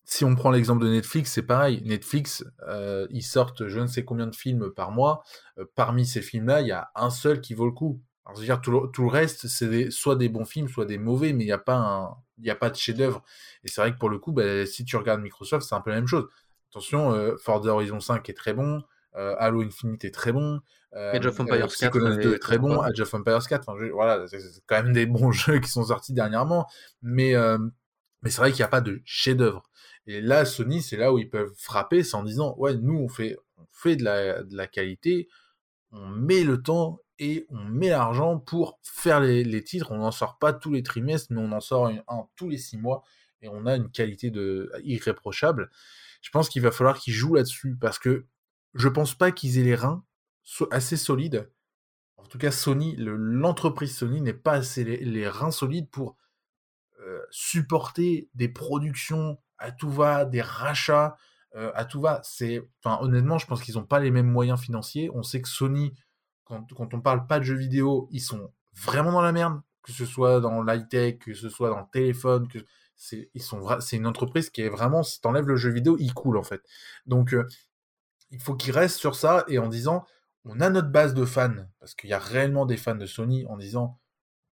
Si 0.05 0.25
on 0.25 0.35
prend 0.35 0.51
l'exemple 0.51 0.85
de 0.85 0.91
Netflix, 0.91 1.33
c'est 1.33 1.43
pareil. 1.43 1.83
Netflix, 1.85 2.45
euh, 2.69 3.07
ils 3.11 3.23
sortent 3.23 3.69
je 3.69 3.81
ne 3.81 3.87
sais 3.87 4.05
combien 4.05 4.27
de 4.27 4.35
films 4.35 4.71
par 4.71 4.91
mois. 4.91 5.23
Euh, 5.59 5.65
parmi 5.75 6.05
ces 6.05 6.21
films-là, 6.21 6.61
il 6.61 6.69
y 6.69 6.73
a 6.73 6.91
un 6.95 7.11
seul 7.11 7.41
qui 7.41 7.55
vaut 7.55 7.65
le 7.65 7.73
coup. 7.73 8.03
Alors, 8.27 8.39
dire 8.41 8.61
tout 8.61 8.71
le, 8.71 8.91
tout 8.91 9.03
le 9.03 9.09
reste, 9.09 9.49
c'est 9.49 9.91
soit 9.91 10.17
des 10.17 10.29
bons 10.29 10.45
films, 10.45 10.69
soit 10.69 10.85
des 10.85 10.99
mauvais, 10.99 11.33
mais 11.33 11.45
il 11.45 11.47
n'y 11.47 11.53
a 11.53 11.59
pas 11.59 11.77
un, 11.77 12.17
il 12.39 12.51
a 12.51 12.55
pas 12.55 12.71
de 12.71 12.77
chef-d'œuvre. 12.77 13.23
Et 13.65 13.69
c'est 13.69 13.81
vrai 13.81 13.93
que 13.93 13.99
pour 13.99 14.09
le 14.11 14.19
coup, 14.19 14.33
bah, 14.33 14.67
si 14.67 14.85
tu 14.85 14.97
regardes 14.97 15.21
Microsoft, 15.21 15.67
c'est 15.67 15.75
un 15.75 15.81
peu 15.81 15.91
la 15.91 15.97
même 15.97 16.07
chose. 16.07 16.29
Attention, 16.71 17.13
euh, 17.13 17.37
Forza 17.37 17.71
Horizon 17.71 18.01
5 18.01 18.29
est 18.29 18.35
très 18.35 18.53
bon, 18.53 18.83
euh, 19.17 19.35
Halo 19.39 19.63
Infinite 19.63 20.05
est 20.05 20.11
très 20.11 20.33
bon, 20.33 20.61
Age 20.93 21.27
of 21.27 21.39
Empires 21.41 21.69
4 21.69 22.17
2 22.17 22.35
est 22.35 22.39
très 22.39 22.59
bon, 22.59 22.81
Age 22.81 23.01
of 23.01 23.15
Empires 23.15 23.47
4, 23.47 23.69
enfin, 23.69 23.79
je, 23.81 23.87
voilà, 23.87 24.27
c'est 24.27 24.39
quand 24.67 24.83
même 24.83 24.93
des 24.93 25.07
bons 25.07 25.31
jeux 25.33 25.61
qui 25.61 25.71
sont 25.71 25.85
sortis 25.85 26.13
dernièrement, 26.13 26.67
mais 27.03 27.35
mais 28.25 28.31
c'est 28.31 28.39
vrai 28.39 28.51
qu'il 28.51 28.61
n'y 28.61 28.65
a 28.65 28.69
pas 28.69 28.81
de 28.81 29.03
chef-d'œuvre. 29.05 29.63
Et 30.07 30.21
là, 30.21 30.45
Sony, 30.45 30.83
c'est 30.83 30.97
là 30.97 31.13
où 31.13 31.19
ils 31.19 31.31
peuvent 31.31 31.55
frapper, 31.57 32.03
c'est 32.03 32.17
en 32.17 32.25
disant 32.25 32.55
ouais, 32.59 32.75
nous 32.77 32.99
on 32.99 33.09
fait 33.09 33.37
on 33.57 33.67
fait 33.71 33.97
de 33.97 34.05
la 34.05 34.43
de 34.43 34.57
la 34.57 34.67
qualité, 34.67 35.29
on 35.93 36.09
met 36.09 36.45
le 36.45 36.63
temps 36.63 37.01
et 37.19 37.47
on 37.49 37.65
met 37.65 37.91
l'argent 37.91 38.39
pour 38.39 38.79
faire 38.83 39.21
les, 39.21 39.45
les, 39.45 39.63
titres. 39.63 39.93
On 39.93 39.99
n'en 39.99 40.11
sort 40.11 40.39
pas 40.39 40.53
tous 40.53 40.73
les 40.73 40.83
trimestres, 40.83 41.33
mais 41.33 41.41
on 41.41 41.53
en 41.53 41.61
sort 41.61 41.87
un, 41.87 42.29
tous 42.37 42.49
les 42.49 42.59
six 42.59 42.77
mois 42.77 43.05
et 43.41 43.49
on 43.49 43.67
a 43.67 43.77
une 43.77 43.91
qualité 43.91 44.31
de 44.31 44.71
irréprochable 44.83 45.71
je 46.25 46.31
pense 46.31 46.49
qu'il 46.49 46.63
va 46.63 46.73
falloir 46.73 46.99
qu'ils 46.99 47.13
jouent 47.13 47.35
là-dessus 47.35 47.77
parce 47.79 47.99
que 47.99 48.27
je 48.73 48.89
pense 48.89 49.15
pas 49.15 49.31
qu'ils 49.31 49.59
aient 49.59 49.63
les 49.63 49.75
reins 49.75 50.03
assez 50.71 50.97
solides. 50.97 51.51
En 52.17 52.25
tout 52.25 52.39
cas, 52.39 52.51
Sony, 52.51 52.97
l'entreprise 52.97 53.95
Sony 53.95 54.23
n'est 54.23 54.33
pas 54.33 54.55
assez 54.55 54.85
les, 54.85 55.05
les, 55.05 55.29
reins 55.29 55.51
solides 55.51 55.91
pour 55.91 56.17
euh, 57.01 57.21
supporter 57.31 58.31
des 58.35 58.49
productions 58.49 59.39
à 59.59 59.73
tout 59.73 59.91
va, 59.91 60.25
des 60.25 60.43
rachats 60.43 61.17
à 61.75 61.85
tout 61.85 62.01
va. 62.01 62.21
C'est, 62.25 62.69
enfin, 62.83 62.99
honnêtement, 63.01 63.39
je 63.39 63.47
pense 63.47 63.63
qu'ils 63.63 63.77
n'ont 63.77 63.85
pas 63.85 64.01
les 64.01 64.11
mêmes 64.11 64.27
moyens 64.27 64.61
financiers. 64.61 65.09
On 65.15 65.23
sait 65.23 65.41
que 65.41 65.49
Sony, 65.49 65.95
quand, 66.43 66.67
quand 66.75 66.95
on 66.95 67.01
parle 67.01 67.29
pas 67.29 67.39
de 67.39 67.45
jeux 67.45 67.55
vidéo, 67.55 68.09
ils 68.11 68.21
sont 68.21 68.53
vraiment 68.75 69.13
dans 69.13 69.23
la 69.23 69.31
merde, 69.31 69.61
que 69.83 69.93
ce 69.93 70.05
soit 70.05 70.41
dans 70.41 70.65
l'high-tech, 70.65 71.19
que 71.21 71.33
ce 71.33 71.49
soit 71.49 71.71
dans 71.71 71.79
le 71.79 71.87
téléphone, 71.93 72.49
que 72.49 72.59
c'est 72.97 73.97
une 73.97 74.07
entreprise 74.07 74.51
qui 74.51 74.63
est 74.63 74.69
vraiment 74.69 75.03
si 75.03 75.21
t'enlèves 75.21 75.49
le 75.49 75.57
jeu 75.57 75.71
vidéo 75.71 75.97
il 75.99 76.15
coule 76.15 76.37
en 76.37 76.43
fait 76.43 76.63
donc 77.07 77.35
il 78.31 78.41
faut 78.41 78.55
qu'ils 78.55 78.73
restent 78.73 78.99
sur 78.99 79.15
ça 79.15 79.45
et 79.49 79.59
en 79.59 79.69
disant 79.69 80.07
on 80.45 80.61
a 80.61 80.71
notre 80.71 80.91
base 80.91 81.15
de 81.15 81.25
fans 81.25 81.67
parce 81.81 81.95
qu'il 81.95 82.11
y 82.11 82.13
a 82.13 82.19
réellement 82.19 82.67
des 82.67 82.77
fans 82.77 82.95
de 82.95 83.07
Sony 83.07 83.47
en 83.47 83.57
disant 83.57 83.99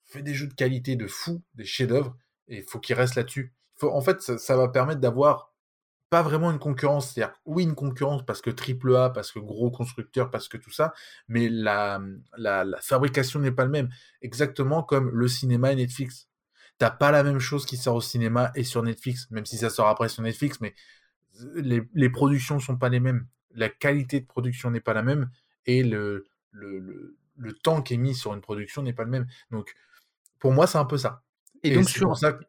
fais 0.05 0.21
des 0.21 0.33
jeux 0.33 0.47
de 0.47 0.53
qualité 0.53 0.95
de 0.95 1.07
fou 1.07 1.43
des 1.53 1.65
chefs-d'œuvre 1.65 2.17
et 2.47 2.57
il 2.57 2.63
faut 2.63 2.79
qu'ils 2.79 2.95
restent 2.95 3.15
là-dessus 3.15 3.53
en 3.83 4.01
fait 4.01 4.21
ça, 4.21 4.37
ça 4.37 4.57
va 4.57 4.67
permettre 4.69 5.01
d'avoir 5.01 5.51
pas 6.09 6.21
vraiment 6.21 6.51
une 6.51 6.59
concurrence 6.59 7.13
c'est-à-dire 7.13 7.33
oui 7.45 7.63
une 7.63 7.75
concurrence 7.75 8.25
parce 8.25 8.41
que 8.41 8.49
triple 8.49 8.95
A 8.95 9.09
parce 9.09 9.31
que 9.31 9.39
gros 9.39 9.71
constructeur 9.71 10.29
parce 10.29 10.47
que 10.47 10.57
tout 10.57 10.71
ça 10.71 10.93
mais 11.27 11.47
la, 11.49 12.01
la, 12.37 12.65
la 12.65 12.81
fabrication 12.81 13.39
n'est 13.39 13.51
pas 13.51 13.65
le 13.65 13.71
même 13.71 13.89
exactement 14.21 14.83
comme 14.83 15.09
le 15.09 15.27
cinéma 15.27 15.71
et 15.71 15.75
Netflix 15.75 16.27
t'as 16.81 16.89
pas 16.89 17.11
la 17.11 17.21
même 17.21 17.37
chose 17.37 17.67
qui 17.67 17.77
sort 17.77 17.93
au 17.93 18.01
cinéma 18.01 18.51
et 18.55 18.63
sur 18.63 18.81
Netflix, 18.81 19.29
même 19.29 19.45
si 19.45 19.55
ça 19.55 19.69
sort 19.69 19.87
après 19.87 20.09
sur 20.09 20.23
Netflix, 20.23 20.59
mais 20.61 20.73
les, 21.53 21.83
les 21.93 22.09
productions 22.09 22.59
sont 22.59 22.75
pas 22.75 22.89
les 22.89 22.99
mêmes. 22.99 23.27
La 23.53 23.69
qualité 23.69 24.19
de 24.19 24.25
production 24.25 24.71
n'est 24.71 24.79
pas 24.79 24.95
la 24.95 25.03
même 25.03 25.29
et 25.67 25.83
le, 25.83 26.25
le, 26.49 26.79
le, 26.79 27.15
le 27.37 27.53
temps 27.53 27.83
qui 27.83 27.93
est 27.93 27.97
mis 27.97 28.15
sur 28.15 28.33
une 28.33 28.41
production 28.41 28.81
n'est 28.81 28.93
pas 28.93 29.03
le 29.03 29.11
même. 29.11 29.27
Donc, 29.51 29.75
pour 30.39 30.53
moi, 30.53 30.65
c'est 30.65 30.79
un 30.79 30.85
peu 30.85 30.97
ça. 30.97 31.21
Et, 31.61 31.75
donc, 31.75 31.87
pour 31.99 32.17
ça 32.17 32.33
que, 32.33 32.43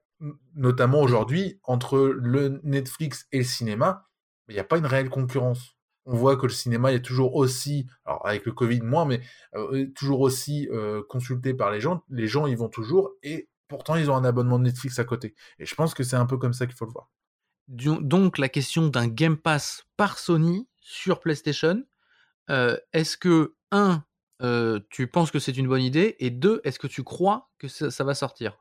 notamment 0.54 1.00
aujourd'hui, 1.00 1.60
entre 1.64 1.98
le 1.98 2.60
Netflix 2.64 3.26
et 3.32 3.38
le 3.38 3.44
cinéma, 3.44 4.08
il 4.48 4.54
n'y 4.54 4.60
a 4.60 4.64
pas 4.64 4.78
une 4.78 4.86
réelle 4.86 5.10
concurrence. 5.10 5.76
On 6.04 6.16
voit 6.16 6.36
que 6.36 6.46
le 6.46 6.52
cinéma 6.52 6.92
est 6.92 7.02
toujours 7.02 7.36
aussi, 7.36 7.86
alors 8.04 8.26
avec 8.26 8.44
le 8.44 8.52
Covid 8.52 8.80
moins, 8.80 9.04
mais 9.04 9.20
euh, 9.54 9.86
toujours 9.94 10.20
aussi 10.20 10.68
euh, 10.72 11.02
consulté 11.08 11.54
par 11.54 11.70
les 11.70 11.80
gens. 11.80 12.02
Les 12.08 12.26
gens 12.26 12.46
y 12.46 12.54
vont 12.54 12.68
toujours 12.68 13.12
et 13.22 13.48
pourtant 13.68 13.94
ils 13.94 14.10
ont 14.10 14.16
un 14.16 14.24
abonnement 14.24 14.58
de 14.58 14.64
Netflix 14.64 14.98
à 14.98 15.04
côté. 15.04 15.34
Et 15.58 15.66
je 15.66 15.74
pense 15.74 15.94
que 15.94 16.02
c'est 16.02 16.16
un 16.16 16.26
peu 16.26 16.38
comme 16.38 16.52
ça 16.52 16.66
qu'il 16.66 16.74
faut 16.74 16.86
le 16.86 16.92
voir. 16.92 17.08
Donc 17.68 18.38
la 18.38 18.48
question 18.48 18.88
d'un 18.88 19.06
Game 19.06 19.36
Pass 19.36 19.84
par 19.96 20.18
Sony 20.18 20.68
sur 20.80 21.20
PlayStation, 21.20 21.84
euh, 22.50 22.76
est-ce 22.92 23.16
que, 23.16 23.54
un, 23.70 24.04
tu 24.90 25.06
penses 25.06 25.30
que 25.30 25.38
c'est 25.38 25.56
une 25.56 25.68
bonne 25.68 25.82
idée? 25.82 26.16
Et 26.18 26.30
deux, 26.30 26.60
est-ce 26.64 26.80
que 26.80 26.88
tu 26.88 27.04
crois 27.04 27.50
que 27.58 27.68
ça, 27.68 28.04
va 28.04 28.14
sortir? 28.14 28.60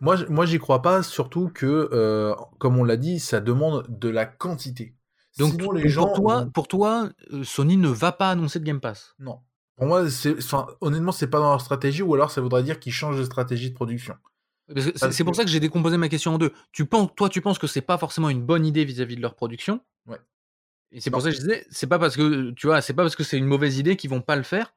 Moi, 0.00 0.16
moi 0.28 0.46
j'y 0.46 0.58
crois 0.58 0.82
pas, 0.82 1.02
surtout 1.02 1.48
que, 1.48 2.34
comme 2.58 2.78
on 2.78 2.84
l'a 2.84 2.96
dit, 2.96 3.20
ça 3.20 3.40
demande 3.40 3.86
de 3.88 4.08
la 4.08 4.26
quantité. 4.26 4.94
Donc, 5.38 5.60
les 5.74 5.88
gens, 5.88 6.06
pour 6.06 6.14
toi, 6.14 6.46
pour 6.52 6.68
toi, 6.68 7.10
Sony 7.42 7.76
ne 7.76 7.88
va 7.88 8.12
pas 8.12 8.30
annoncer 8.30 8.58
de 8.58 8.64
Game 8.64 8.80
Pass? 8.80 9.14
Non. 9.18 9.40
Pour 9.76 9.86
moi, 9.86 10.04
enfin, 10.38 10.66
honnêtement, 10.80 11.12
c'est 11.12 11.26
pas 11.26 11.38
dans 11.38 11.50
leur 11.50 11.60
stratégie, 11.60 12.02
ou 12.02 12.14
alors 12.14 12.30
ça 12.30 12.40
voudrait 12.40 12.62
dire 12.62 12.80
qu'ils 12.80 12.94
changent 12.94 13.18
de 13.18 13.24
stratégie 13.24 13.68
de 13.70 13.74
production. 13.74 14.14
C'est 14.74 15.24
pour 15.24 15.36
ça 15.36 15.44
que 15.44 15.50
j'ai 15.50 15.60
décomposé 15.60 15.96
ma 15.98 16.08
question 16.08 16.34
en 16.34 16.38
deux. 16.38 16.52
Tu 16.72 16.86
penses, 16.86 17.10
toi, 17.14 17.28
tu 17.28 17.42
penses 17.42 17.58
que 17.58 17.66
c'est 17.66 17.82
pas 17.82 17.98
forcément 17.98 18.30
une 18.30 18.42
bonne 18.42 18.64
idée 18.64 18.84
vis-à-vis 18.84 19.16
de 19.16 19.20
leur 19.20 19.34
production? 19.34 19.80
Ouais. 20.06 20.18
Et 20.90 21.00
c'est 21.00 21.10
pour 21.10 21.20
ça 21.20 21.28
que 21.28 21.36
je 21.36 21.40
disais, 21.40 21.66
c'est 21.70 21.86
pas 21.86 21.98
parce 21.98 22.16
que 22.16 22.52
tu 22.52 22.66
vois, 22.66 22.80
c'est 22.80 22.94
pas 22.94 23.02
parce 23.02 23.14
que 23.14 23.22
c'est 23.22 23.36
une 23.36 23.46
mauvaise 23.46 23.78
idée 23.78 23.96
qu'ils 23.96 24.10
vont 24.10 24.22
pas 24.22 24.36
le 24.36 24.42
faire. 24.42 24.72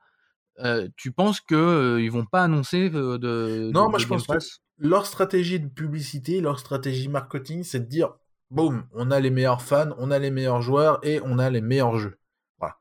tu 0.96 1.12
penses 1.12 1.42
que 1.42 2.00
ils 2.02 2.12
vont 2.12 2.26
pas 2.26 2.44
annoncer 2.44 2.90
de 2.90 3.72
Non, 3.74 3.90
moi 3.90 4.00
je 4.00 4.08
pense 4.08 4.26
que 4.26 4.38
leur 4.80 5.06
stratégie 5.06 5.60
de 5.60 5.68
publicité, 5.68 6.42
leur 6.42 6.60
stratégie 6.60 7.10
marketing, 7.10 7.64
c'est 7.64 7.82
de 7.82 7.86
dire 7.86 8.16
boum, 8.50 8.88
on 8.94 9.12
a 9.12 9.20
les 9.20 9.30
meilleurs 9.30 9.62
fans, 9.62 9.94
on 9.98 10.10
a 10.10 10.20
les 10.20 10.32
meilleurs 10.32 10.62
joueurs 10.62 11.00
et 11.04 11.22
on 11.24 11.38
a 11.38 11.50
les 11.50 11.62
meilleurs 11.62 11.98
jeux. 11.98 12.18
Voilà. 12.58 12.78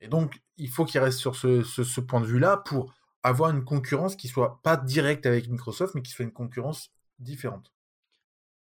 Et 0.00 0.08
donc, 0.08 0.42
il 0.56 0.68
faut 0.68 0.84
qu'ils 0.84 1.00
restent 1.00 1.18
sur 1.18 1.36
ce, 1.36 2.00
point 2.00 2.20
de 2.20 2.26
vue-là 2.26 2.56
pour 2.56 2.92
avoir 3.22 3.50
une 3.50 3.64
concurrence 3.64 4.16
qui 4.16 4.28
soit 4.28 4.60
pas 4.62 4.76
directe 4.76 5.26
avec 5.26 5.48
Microsoft, 5.48 5.94
mais 5.94 6.02
qui 6.02 6.10
soit 6.10 6.24
une 6.24 6.32
concurrence 6.32 6.90
différente. 7.18 7.72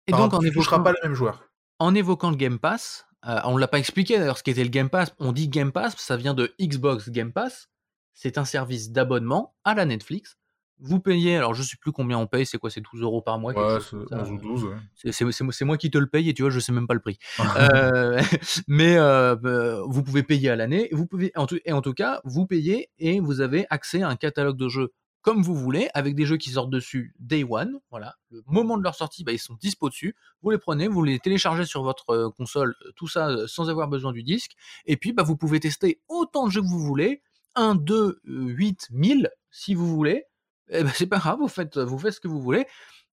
Et 0.07 0.11
donc, 0.11 0.33
on 0.33 0.41
ne 0.41 0.49
touchera 0.49 0.83
pas 0.83 0.91
les 0.91 0.99
mêmes 1.03 1.15
joueurs. 1.15 1.43
En 1.79 1.95
évoquant 1.95 2.29
le 2.29 2.35
Game 2.35 2.59
Pass, 2.59 3.07
euh, 3.25 3.39
on 3.45 3.55
ne 3.55 3.59
l'a 3.59 3.67
pas 3.67 3.79
expliqué 3.79 4.17
d'ailleurs 4.17 4.37
ce 4.37 4.43
qu'était 4.43 4.63
le 4.63 4.69
Game 4.69 4.89
Pass. 4.89 5.13
On 5.19 5.31
dit 5.31 5.47
Game 5.47 5.71
Pass, 5.71 5.95
ça 5.97 6.17
vient 6.17 6.33
de 6.33 6.53
Xbox 6.59 7.09
Game 7.09 7.31
Pass. 7.31 7.69
C'est 8.13 8.37
un 8.37 8.45
service 8.45 8.91
d'abonnement 8.91 9.55
à 9.63 9.73
la 9.73 9.85
Netflix 9.85 10.37
vous 10.81 10.99
payez, 10.99 11.37
alors 11.37 11.53
je 11.53 11.61
sais 11.61 11.77
plus 11.79 11.91
combien 11.91 12.17
on 12.17 12.27
paye, 12.27 12.45
c'est 12.45 12.57
quoi, 12.57 12.69
c'est 12.69 12.81
12 12.81 13.01
euros 13.01 13.21
par 13.21 13.39
mois 13.39 13.53
Ouais, 13.53 13.79
c'est 13.79 13.95
11 13.95 14.31
ou 14.31 14.37
12. 14.37 14.67
C'est 15.11 15.65
moi 15.65 15.77
qui 15.77 15.91
te 15.91 15.97
le 15.97 16.07
paye 16.07 16.29
et 16.29 16.33
tu 16.33 16.41
vois, 16.41 16.51
je 16.51 16.59
sais 16.59 16.71
même 16.71 16.87
pas 16.87 16.93
le 16.93 16.99
prix. 16.99 17.17
euh, 17.57 18.21
mais 18.67 18.97
euh, 18.97 19.35
bah, 19.35 19.81
vous 19.87 20.03
pouvez 20.03 20.23
payer 20.23 20.49
à 20.49 20.55
l'année, 20.55 20.89
vous 20.91 21.05
pouvez, 21.05 21.31
en 21.35 21.45
tout, 21.45 21.59
et 21.65 21.71
en 21.71 21.81
tout 21.81 21.93
cas, 21.93 22.21
vous 22.23 22.45
payez 22.45 22.89
et 22.97 23.19
vous 23.19 23.41
avez 23.41 23.65
accès 23.69 24.01
à 24.01 24.09
un 24.09 24.15
catalogue 24.15 24.57
de 24.57 24.67
jeux 24.67 24.91
comme 25.21 25.43
vous 25.43 25.53
voulez, 25.53 25.87
avec 25.93 26.15
des 26.15 26.25
jeux 26.25 26.37
qui 26.37 26.49
sortent 26.49 26.71
dessus 26.71 27.13
day 27.19 27.45
one. 27.47 27.79
Voilà, 27.91 28.15
le 28.31 28.41
moment 28.47 28.75
de 28.75 28.83
leur 28.83 28.95
sortie, 28.95 29.23
bah, 29.23 29.31
ils 29.31 29.37
sont 29.37 29.53
dispo 29.53 29.87
dessus. 29.87 30.15
Vous 30.41 30.49
les 30.49 30.57
prenez, 30.57 30.87
vous 30.87 31.03
les 31.03 31.19
téléchargez 31.19 31.65
sur 31.65 31.83
votre 31.83 32.09
euh, 32.09 32.29
console, 32.31 32.73
tout 32.95 33.07
ça 33.07 33.29
sans 33.45 33.69
avoir 33.69 33.87
besoin 33.87 34.13
du 34.13 34.23
disque. 34.23 34.53
Et 34.87 34.97
puis, 34.97 35.13
bah, 35.13 35.21
vous 35.21 35.37
pouvez 35.37 35.59
tester 35.59 36.01
autant 36.07 36.47
de 36.47 36.51
jeux 36.51 36.61
que 36.61 36.67
vous 36.67 36.79
voulez, 36.79 37.21
1, 37.53 37.75
2, 37.75 38.21
8, 38.23 38.87
1000 38.89 39.29
si 39.51 39.75
vous 39.75 39.87
voulez 39.87 40.25
eh 40.71 40.83
ben, 40.83 40.91
c'est 40.95 41.07
pas 41.07 41.19
grave, 41.19 41.39
vous 41.39 41.47
faites, 41.47 41.75
ce 41.75 42.19
que 42.19 42.27
vous 42.27 42.41
voulez. 42.41 42.65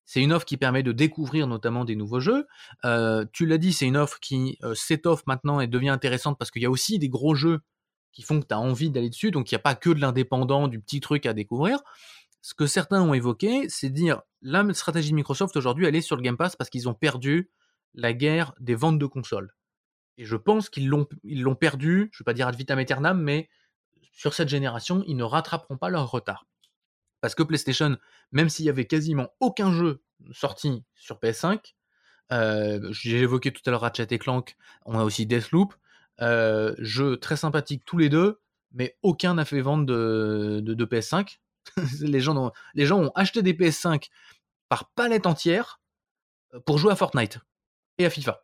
C'est 0.05 0.23
une 0.23 0.33
offre 0.33 0.47
qui 0.47 0.57
permet 0.57 0.83
de 0.83 0.93
découvrir 0.93 1.47
notamment 1.47 1.85
des 1.85 1.95
nouveaux 1.95 2.21
jeux. 2.21 2.47
Euh, 2.87 3.27
tu 3.33 3.45
l'as 3.45 3.59
dit, 3.59 3.75
c'est 3.75 3.87
une 3.87 3.97
offre 3.97 4.19
qui 4.21 4.57
euh, 4.63 4.75
s'étoffe 4.75 5.27
maintenant 5.27 5.61
et 5.61 5.67
devient 5.67 5.91
intéressante 5.91 6.39
parce 6.39 6.51
qu'il 6.51 6.63
y 6.63 6.67
a 6.67 6.71
aussi 6.71 6.99
des 6.99 7.11
gros 7.11 7.35
jeux 7.35 7.61
qui 8.13 8.23
font 8.23 8.41
que 8.41 8.47
tu 8.47 8.55
as 8.55 8.59
envie 8.59 8.91
d'aller 8.91 9.11
dessus. 9.11 9.31
Donc 9.31 9.51
il 9.51 9.55
n'y 9.55 9.59
a 9.59 9.63
pas 9.63 9.75
que 9.75 9.91
de 9.91 10.01
l'indépendant, 10.01 10.67
du 10.67 10.81
petit 10.81 11.01
truc 11.01 11.27
à 11.27 11.35
découvrir. 11.35 11.81
Ce 12.41 12.55
que 12.55 12.67
certains 12.67 13.03
ont 13.03 13.13
évoqué, 13.13 13.69
c'est 13.69 13.91
dire 13.91 14.23
la 14.41 14.73
stratégie 14.73 15.11
de 15.11 15.15
Microsoft 15.15 15.57
aujourd'hui, 15.57 15.85
elle 15.85 15.97
est 15.97 16.01
sur 16.01 16.17
le 16.17 16.23
Game 16.23 16.37
Pass 16.37 16.57
parce 16.57 16.71
qu'ils 16.71 16.89
ont 16.89 16.95
perdu 16.95 17.51
la 17.93 18.13
guerre 18.15 18.55
des 18.61 18.75
ventes 18.75 18.99
de 18.99 19.07
consoles. 19.07 19.55
Et 20.17 20.25
je 20.25 20.37
pense 20.37 20.71
qu'ils 20.71 20.89
l'ont, 20.89 21.07
l'ont 21.25 21.55
perdu, 21.55 22.09
je 22.13 22.19
ne 22.19 22.25
vais 22.25 22.25
pas 22.25 22.35
dire 22.35 22.49
ad 22.49 22.57
vitam 22.57 22.79
aeternam, 22.79 23.21
mais 23.21 23.49
sur 24.13 24.35
cette 24.35 24.49
génération, 24.49 25.05
ils 25.07 25.17
ne 25.17 25.23
rattraperont 25.23 25.77
pas 25.77 25.91
leur 25.91 26.11
retard. 26.11 26.48
Parce 27.21 27.35
que 27.35 27.43
PlayStation, 27.43 27.97
même 28.33 28.49
s'il 28.49 28.65
y 28.65 28.69
avait 28.69 28.87
quasiment 28.87 29.29
aucun 29.41 29.73
jeu 29.73 30.03
sorti 30.33 30.85
sur 30.95 31.19
PS5, 31.19 31.75
euh, 32.33 32.89
j'ai 32.93 33.21
évoqué 33.21 33.53
tout 33.53 33.63
à 33.67 33.71
l'heure 33.71 33.81
Ratchet 33.81 34.07
et 34.11 34.19
Clank, 34.19 34.57
on 34.85 34.99
a 34.99 35.05
aussi 35.05 35.27
Deathloop, 35.27 35.75
euh, 36.21 36.75
jeux 36.79 37.17
très 37.17 37.37
sympathiques 37.37 37.85
tous 37.85 37.97
les 37.99 38.09
deux, 38.09 38.41
mais 38.73 38.97
aucun 39.03 39.35
n'a 39.35 39.45
fait 39.45 39.61
vendre 39.61 39.87
de, 39.87 40.61
de, 40.63 40.85
PS5. 40.85 41.39
les, 42.01 42.21
gens 42.21 42.37
ont, 42.37 43.13
acheté 43.15 43.43
des 43.43 43.55
PS5 43.55 44.09
par 44.69 44.91
palette 44.91 45.27
entière 45.27 45.81
euh, 46.55 46.61
pour 46.61 46.79
jouer 46.79 46.93
à 46.93 46.97
Fortnite 46.97 47.39
et 47.99 48.07
à 48.07 48.11
FIFA. 48.11 48.43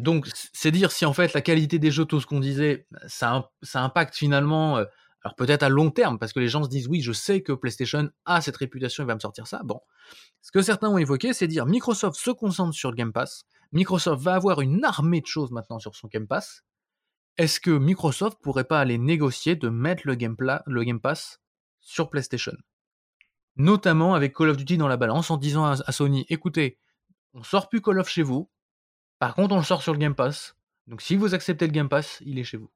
Donc, 0.00 0.28
c'est 0.52 0.70
dire 0.70 0.92
si 0.92 1.06
en 1.06 1.14
fait 1.14 1.32
la 1.32 1.40
qualité 1.40 1.78
des 1.78 1.90
jeux, 1.90 2.04
tout 2.04 2.20
ce 2.20 2.26
qu'on 2.26 2.40
disait, 2.40 2.86
ça 3.06 3.50
impacte 3.72 4.14
finalement 4.14 4.84
alors 5.24 5.34
peut-être 5.34 5.62
à 5.62 5.68
long 5.68 5.90
terme, 5.90 6.18
parce 6.18 6.32
que 6.32 6.40
les 6.40 6.48
gens 6.48 6.62
se 6.62 6.68
disent 6.68 6.88
oui, 6.88 7.00
je 7.00 7.12
sais 7.12 7.42
que 7.42 7.52
PlayStation 7.52 8.10
a 8.24 8.40
cette 8.40 8.56
réputation, 8.56 9.02
il 9.02 9.06
va 9.06 9.14
me 9.14 9.20
sortir 9.20 9.46
ça. 9.46 9.62
Bon, 9.64 9.80
ce 10.42 10.52
que 10.52 10.62
certains 10.62 10.88
ont 10.88 10.98
évoqué, 10.98 11.32
c'est 11.32 11.48
dire 11.48 11.66
Microsoft 11.66 12.18
se 12.18 12.30
concentre 12.30 12.74
sur 12.74 12.90
le 12.90 12.96
Game 12.96 13.12
Pass. 13.12 13.44
Microsoft 13.72 14.22
va 14.22 14.34
avoir 14.34 14.60
une 14.60 14.84
armée 14.84 15.20
de 15.20 15.26
choses 15.26 15.50
maintenant 15.50 15.78
sur 15.78 15.94
son 15.94 16.08
Game 16.08 16.26
Pass. 16.26 16.62
Est-ce 17.36 17.60
que 17.60 17.70
Microsoft 17.70 18.38
pourrait 18.42 18.64
pas 18.64 18.80
aller 18.80 18.98
négocier 18.98 19.56
de 19.56 19.68
mettre 19.68 20.02
le 20.06 20.14
Game, 20.14 20.36
le 20.66 20.84
Game 20.84 21.00
Pass 21.00 21.40
sur 21.80 22.10
PlayStation? 22.10 22.56
Notamment 23.56 24.14
avec 24.14 24.34
Call 24.34 24.50
of 24.50 24.56
Duty 24.56 24.76
dans 24.76 24.88
la 24.88 24.96
balance 24.96 25.30
en 25.30 25.36
disant 25.36 25.64
à, 25.64 25.92
Sony 25.92 26.26
écoutez, 26.28 26.78
on 27.34 27.42
sort 27.42 27.68
plus 27.68 27.80
Call 27.80 27.98
of 27.98 28.08
chez 28.08 28.22
vous, 28.22 28.50
par 29.18 29.34
contre 29.34 29.54
on 29.54 29.58
le 29.58 29.64
sort 29.64 29.82
sur 29.82 29.92
le 29.92 29.98
Game 29.98 30.14
Pass. 30.14 30.56
Donc 30.86 31.02
si 31.02 31.16
vous 31.16 31.34
acceptez 31.34 31.66
le 31.66 31.72
Game 31.72 31.88
Pass, 31.88 32.22
il 32.24 32.38
est 32.38 32.44
chez 32.44 32.56
vous. 32.56 32.70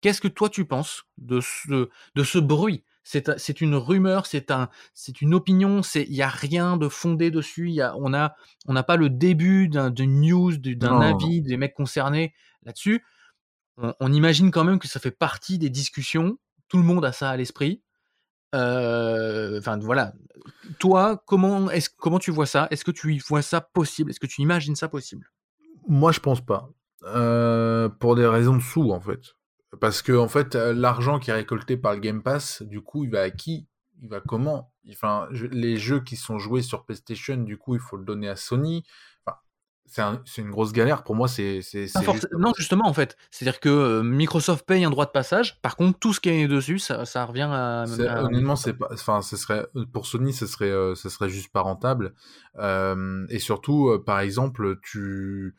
Qu'est-ce 0.00 0.20
que 0.20 0.28
toi 0.28 0.48
tu 0.48 0.64
penses 0.64 1.04
de 1.18 1.40
ce, 1.40 1.88
de 2.14 2.24
ce 2.24 2.38
bruit? 2.38 2.84
C'est 3.02 3.62
une 3.62 3.74
rumeur, 3.74 4.26
c'est 4.26 4.50
un, 4.50 4.68
c'est 4.92 5.22
une 5.22 5.32
opinion, 5.32 5.80
il 5.94 6.10
n'y 6.10 6.20
a 6.20 6.28
rien 6.28 6.76
de 6.76 6.88
fondé 6.88 7.30
dessus. 7.30 7.70
Y 7.70 7.80
a, 7.80 7.96
on 7.96 8.10
n'a 8.10 8.36
on 8.66 8.76
a 8.76 8.82
pas 8.82 8.96
le 8.96 9.08
début 9.08 9.68
d'une 9.68 10.20
news, 10.20 10.58
d'un 10.58 11.00
avis 11.00 11.40
des 11.40 11.56
mecs 11.56 11.72
concernés 11.72 12.34
là-dessus. 12.64 13.02
On, 13.78 14.12
imagine 14.12 14.50
quand 14.50 14.64
même 14.64 14.78
que 14.78 14.88
ça 14.88 15.00
fait 15.00 15.10
partie 15.10 15.58
des 15.58 15.70
discussions. 15.70 16.36
Tout 16.68 16.76
le 16.76 16.82
monde 16.82 17.04
a 17.04 17.12
ça 17.12 17.30
à 17.30 17.36
l'esprit. 17.38 17.82
Euh, 18.54 19.58
enfin 19.58 19.78
voilà. 19.78 20.12
Toi, 20.78 21.22
comment, 21.26 21.70
est 21.70 21.88
comment 21.96 22.18
tu 22.18 22.30
vois 22.30 22.46
ça? 22.46 22.68
Est-ce 22.70 22.84
que 22.84 22.90
tu 22.90 23.18
vois 23.26 23.40
ça 23.40 23.62
possible? 23.62 24.10
Est-ce 24.10 24.20
que 24.20 24.26
tu 24.26 24.42
imagines 24.42 24.76
ça 24.76 24.88
possible? 24.88 25.30
Moi, 25.86 26.12
je 26.12 26.20
pense 26.20 26.44
pas. 26.44 26.68
Euh, 27.04 27.88
pour 27.88 28.16
des 28.16 28.26
raisons 28.26 28.56
de 28.56 28.62
sous, 28.62 28.90
en 28.90 29.00
fait. 29.00 29.37
Parce 29.80 30.02
que 30.02 30.12
en 30.12 30.28
fait, 30.28 30.54
l'argent 30.54 31.18
qui 31.18 31.30
est 31.30 31.34
récolté 31.34 31.76
par 31.76 31.94
le 31.94 32.00
Game 32.00 32.22
Pass, 32.22 32.62
du 32.62 32.80
coup, 32.80 33.04
il 33.04 33.10
va 33.10 33.22
à 33.22 33.30
qui? 33.30 33.66
Il 34.00 34.08
va 34.08 34.20
comment? 34.20 34.72
Enfin, 34.90 35.28
les 35.30 35.76
jeux 35.76 36.00
qui 36.00 36.16
sont 36.16 36.38
joués 36.38 36.62
sur 36.62 36.84
PlayStation, 36.84 37.36
du 37.36 37.58
coup, 37.58 37.74
il 37.74 37.80
faut 37.80 37.96
le 37.96 38.04
donner 38.04 38.28
à 38.28 38.36
Sony. 38.36 38.84
Enfin, 39.90 40.20
c'est 40.26 40.42
une 40.42 40.50
grosse 40.50 40.72
galère. 40.72 41.02
Pour 41.02 41.14
moi, 41.14 41.28
c'est. 41.28 41.60
Non, 42.38 42.52
justement, 42.56 42.86
en 42.86 42.92
fait. 42.92 43.16
C'est-à-dire 43.30 43.58
que 43.58 44.02
Microsoft 44.02 44.66
paye 44.66 44.84
un 44.84 44.90
droit 44.90 45.06
de 45.06 45.10
passage. 45.10 45.60
Par 45.62 45.76
contre, 45.76 45.98
tout 45.98 46.12
ce 46.12 46.20
qui 46.20 46.28
est 46.28 46.46
dessus, 46.46 46.78
ça, 46.78 47.04
ça 47.04 47.24
revient 47.24 47.48
à. 47.50 47.84
Honnêtement, 48.22 48.56
c'est 48.56 48.74
pas. 48.74 48.88
Enfin, 48.92 49.22
ce 49.22 49.36
serait 49.36 49.66
pour 49.92 50.06
Sony, 50.06 50.32
ce 50.32 50.46
serait, 50.46 50.72
ce 50.94 51.08
serait 51.08 51.28
juste 51.28 51.52
pas 51.52 51.62
rentable. 51.62 52.14
et 52.58 53.38
surtout, 53.38 53.98
par 54.04 54.20
exemple, 54.20 54.78
tu 54.82 55.54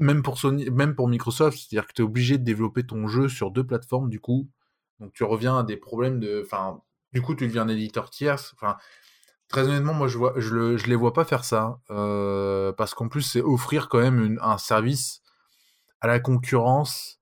même 0.00 0.22
pour 0.22 0.38
Sony, 0.38 0.70
même 0.70 0.94
pour 0.96 1.08
Microsoft, 1.08 1.58
c'est-à-dire 1.58 1.86
que 1.88 1.94
tu 1.94 2.02
es 2.02 2.04
obligé 2.04 2.38
de 2.38 2.44
développer 2.44 2.84
ton 2.86 3.08
jeu 3.08 3.28
sur 3.28 3.50
deux 3.52 3.64
plateformes 3.66 4.10
du 4.10 4.20
coup. 4.20 4.48
Donc 5.00 5.12
tu 5.14 5.24
reviens 5.24 5.58
à 5.60 5.62
des 5.64 5.76
problèmes 5.76 6.20
de 6.20 6.42
enfin 6.44 6.82
du 7.12 7.22
coup 7.22 7.34
tu 7.34 7.46
deviens 7.46 7.62
un 7.62 7.68
éditeur 7.68 8.10
tierce, 8.10 8.52
enfin 8.56 8.76
très 9.48 9.62
honnêtement 9.68 9.94
moi 9.94 10.08
je 10.08 10.18
vois 10.18 10.34
je, 10.36 10.54
le, 10.54 10.76
je 10.76 10.86
les 10.86 10.96
vois 10.96 11.12
pas 11.12 11.24
faire 11.24 11.44
ça 11.44 11.80
euh, 11.90 12.72
parce 12.72 12.94
qu'en 12.94 13.08
plus 13.08 13.22
c'est 13.22 13.42
offrir 13.42 13.88
quand 13.88 14.00
même 14.00 14.38
un 14.42 14.58
service 14.58 15.22
à 16.00 16.06
la 16.08 16.20
concurrence 16.20 17.20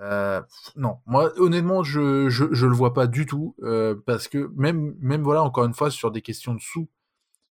euh, 0.00 0.42
non, 0.76 0.98
moi 1.06 1.32
honnêtement 1.38 1.84
je, 1.84 2.28
je, 2.30 2.46
je 2.52 2.66
le 2.66 2.74
vois 2.74 2.94
pas 2.94 3.06
du 3.08 3.26
tout 3.26 3.56
euh, 3.62 3.96
parce 4.06 4.28
que 4.28 4.50
même 4.56 4.96
même 5.00 5.22
voilà 5.22 5.42
encore 5.44 5.64
une 5.66 5.74
fois 5.74 5.90
sur 5.90 6.10
des 6.12 6.22
questions 6.22 6.54
de 6.54 6.60
sous, 6.60 6.88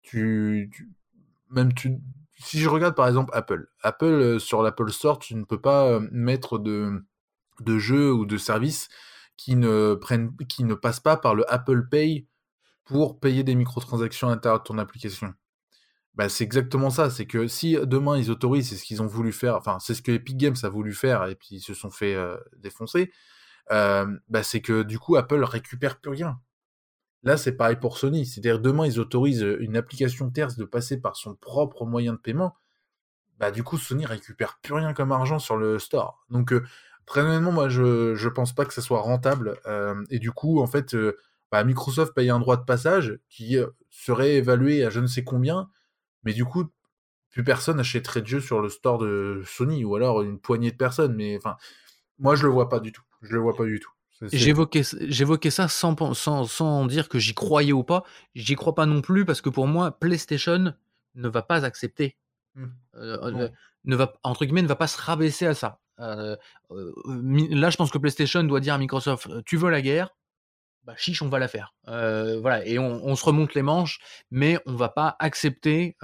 tu, 0.03 0.69
tu- 0.73 0.89
même 1.51 1.73
tu, 1.73 1.99
si 2.39 2.59
je 2.59 2.69
regarde 2.69 2.95
par 2.95 3.07
exemple 3.07 3.31
Apple, 3.33 3.67
Apple 3.81 4.05
euh, 4.05 4.39
sur 4.39 4.61
l'Apple 4.61 4.91
Store, 4.91 5.19
tu 5.19 5.35
ne 5.35 5.43
peux 5.43 5.61
pas 5.61 5.87
euh, 5.87 6.07
mettre 6.11 6.59
de, 6.59 7.03
de 7.61 7.79
jeux 7.79 8.11
ou 8.13 8.25
de 8.25 8.37
services 8.37 8.89
qui 9.37 9.55
ne 9.55 9.95
prennent, 9.95 10.35
qui 10.47 10.63
ne 10.63 10.73
passent 10.73 10.99
pas 10.99 11.17
par 11.17 11.35
le 11.35 11.51
Apple 11.51 11.87
Pay 11.89 12.27
pour 12.85 13.19
payer 13.19 13.43
des 13.43 13.55
microtransactions 13.55 14.29
à 14.29 14.31
l'intérieur 14.31 14.59
de 14.59 14.63
ton 14.65 14.77
application. 14.77 15.33
Bah, 16.15 16.29
c'est 16.29 16.43
exactement 16.43 16.89
ça, 16.89 17.09
c'est 17.11 17.27
que 17.27 17.47
si 17.47 17.77
demain 17.83 18.17
ils 18.17 18.31
autorisent, 18.31 18.69
c'est 18.69 18.75
ce 18.75 18.83
qu'ils 18.83 19.03
ont 19.03 19.07
voulu 19.07 19.31
faire, 19.31 19.55
enfin 19.55 19.77
c'est 19.79 19.93
ce 19.93 20.01
que 20.01 20.11
Epic 20.11 20.37
Games 20.37 20.55
a 20.63 20.69
voulu 20.69 20.93
faire 20.93 21.25
et 21.25 21.35
puis 21.35 21.57
ils 21.57 21.61
se 21.61 21.75
sont 21.75 21.91
fait 21.91 22.15
euh, 22.15 22.37
défoncer, 22.57 23.11
bah, 23.69 24.43
c'est 24.43 24.61
que 24.61 24.83
du 24.83 24.99
coup 24.99 25.15
Apple 25.15 25.43
récupère 25.43 25.99
plus 25.99 26.11
rien. 26.11 26.39
Là 27.23 27.37
c'est 27.37 27.53
pareil 27.53 27.77
pour 27.77 27.97
Sony, 27.97 28.25
c'est-à-dire 28.25 28.59
demain 28.59 28.85
ils 28.85 28.99
autorisent 28.99 29.45
une 29.59 29.75
application 29.75 30.29
tierce 30.29 30.55
de 30.55 30.65
passer 30.65 30.99
par 31.01 31.15
son 31.15 31.35
propre 31.35 31.85
moyen 31.85 32.13
de 32.13 32.19
paiement, 32.19 32.55
bah 33.39 33.51
du 33.51 33.63
coup 33.63 33.77
Sony 33.77 34.05
récupère 34.05 34.59
plus 34.61 34.73
rien 34.73 34.93
comme 34.93 35.11
argent 35.11 35.39
sur 35.39 35.57
le 35.57 35.79
store. 35.79 36.25
Donc 36.29 36.53
euh, 36.53 36.63
très 37.05 37.21
honnêtement 37.21 37.51
moi 37.51 37.69
je 37.69 38.15
je 38.15 38.29
pense 38.29 38.53
pas 38.53 38.65
que 38.65 38.73
ça 38.73 38.81
soit 38.81 39.01
rentable 39.01 39.59
euh, 39.65 40.03
et 40.09 40.19
du 40.19 40.31
coup 40.31 40.61
en 40.61 40.67
fait 40.67 40.93
euh, 40.95 41.17
bah, 41.51 41.63
Microsoft 41.63 42.13
paye 42.13 42.29
un 42.29 42.39
droit 42.39 42.57
de 42.57 42.65
passage 42.65 43.19
qui 43.29 43.57
euh, 43.57 43.67
serait 43.89 44.35
évalué 44.35 44.83
à 44.85 44.89
je 44.89 44.99
ne 44.99 45.07
sais 45.07 45.23
combien, 45.23 45.69
mais 46.23 46.33
du 46.33 46.45
coup 46.45 46.65
plus 47.31 47.43
personne 47.43 47.79
achèterait 47.79 48.21
de 48.21 48.27
jeux 48.27 48.41
sur 48.41 48.61
le 48.61 48.69
store 48.69 48.97
de 48.99 49.43
Sony 49.45 49.85
ou 49.85 49.95
alors 49.95 50.21
une 50.23 50.39
poignée 50.39 50.71
de 50.71 50.77
personnes. 50.77 51.15
Mais 51.15 51.37
enfin 51.37 51.57
moi 52.19 52.35
je 52.35 52.43
le 52.45 52.51
vois 52.51 52.69
pas 52.69 52.79
du 52.79 52.91
tout. 52.91 53.03
Je 53.21 53.33
le 53.33 53.39
vois 53.39 53.55
pas 53.55 53.65
du 53.65 53.79
tout. 53.79 53.91
J'évoquais 54.31 54.81
j'évoquais 55.01 55.51
ça 55.51 55.67
sans, 55.67 56.13
sans, 56.13 56.45
sans 56.45 56.85
dire 56.85 57.07
que 57.09 57.19
j'y 57.19 57.33
croyais 57.33 57.71
ou 57.73 57.83
pas. 57.83 58.03
J'y 58.35 58.55
crois 58.55 58.73
pas 58.75 58.85
non 58.85 59.01
plus 59.01 59.25
parce 59.25 59.41
que 59.41 59.49
pour 59.49 59.67
moi, 59.67 59.91
PlayStation 59.99 60.73
ne 61.15 61.27
va 61.29 61.41
pas 61.41 61.63
accepter, 61.65 62.17
Hmm. 62.55 62.69
euh, 62.95 63.49
ne 63.85 63.95
va, 63.95 64.13
entre 64.23 64.43
guillemets, 64.43 64.63
ne 64.63 64.67
va 64.67 64.75
pas 64.75 64.87
se 64.87 64.99
rabaisser 64.99 65.45
à 65.45 65.53
ça. 65.53 65.79
Euh, 65.99 66.35
euh, 66.71 66.91
là, 67.51 67.69
je 67.69 67.77
pense 67.77 67.91
que 67.91 67.99
PlayStation 67.99 68.43
doit 68.43 68.59
dire 68.59 68.73
à 68.73 68.79
Microsoft, 68.79 69.29
tu 69.45 69.57
veux 69.57 69.69
la 69.69 69.81
guerre, 69.83 70.09
bah 70.83 70.95
chiche, 70.97 71.21
on 71.21 71.29
va 71.29 71.37
la 71.37 71.47
faire. 71.47 71.75
Voilà, 71.85 72.65
et 72.65 72.79
on, 72.79 73.05
on 73.05 73.15
se 73.15 73.23
remonte 73.25 73.53
les 73.53 73.61
manches, 73.61 73.99
mais 74.31 74.57
on 74.65 74.73
va 74.73 74.89
pas 74.89 75.15
accepter 75.19 75.95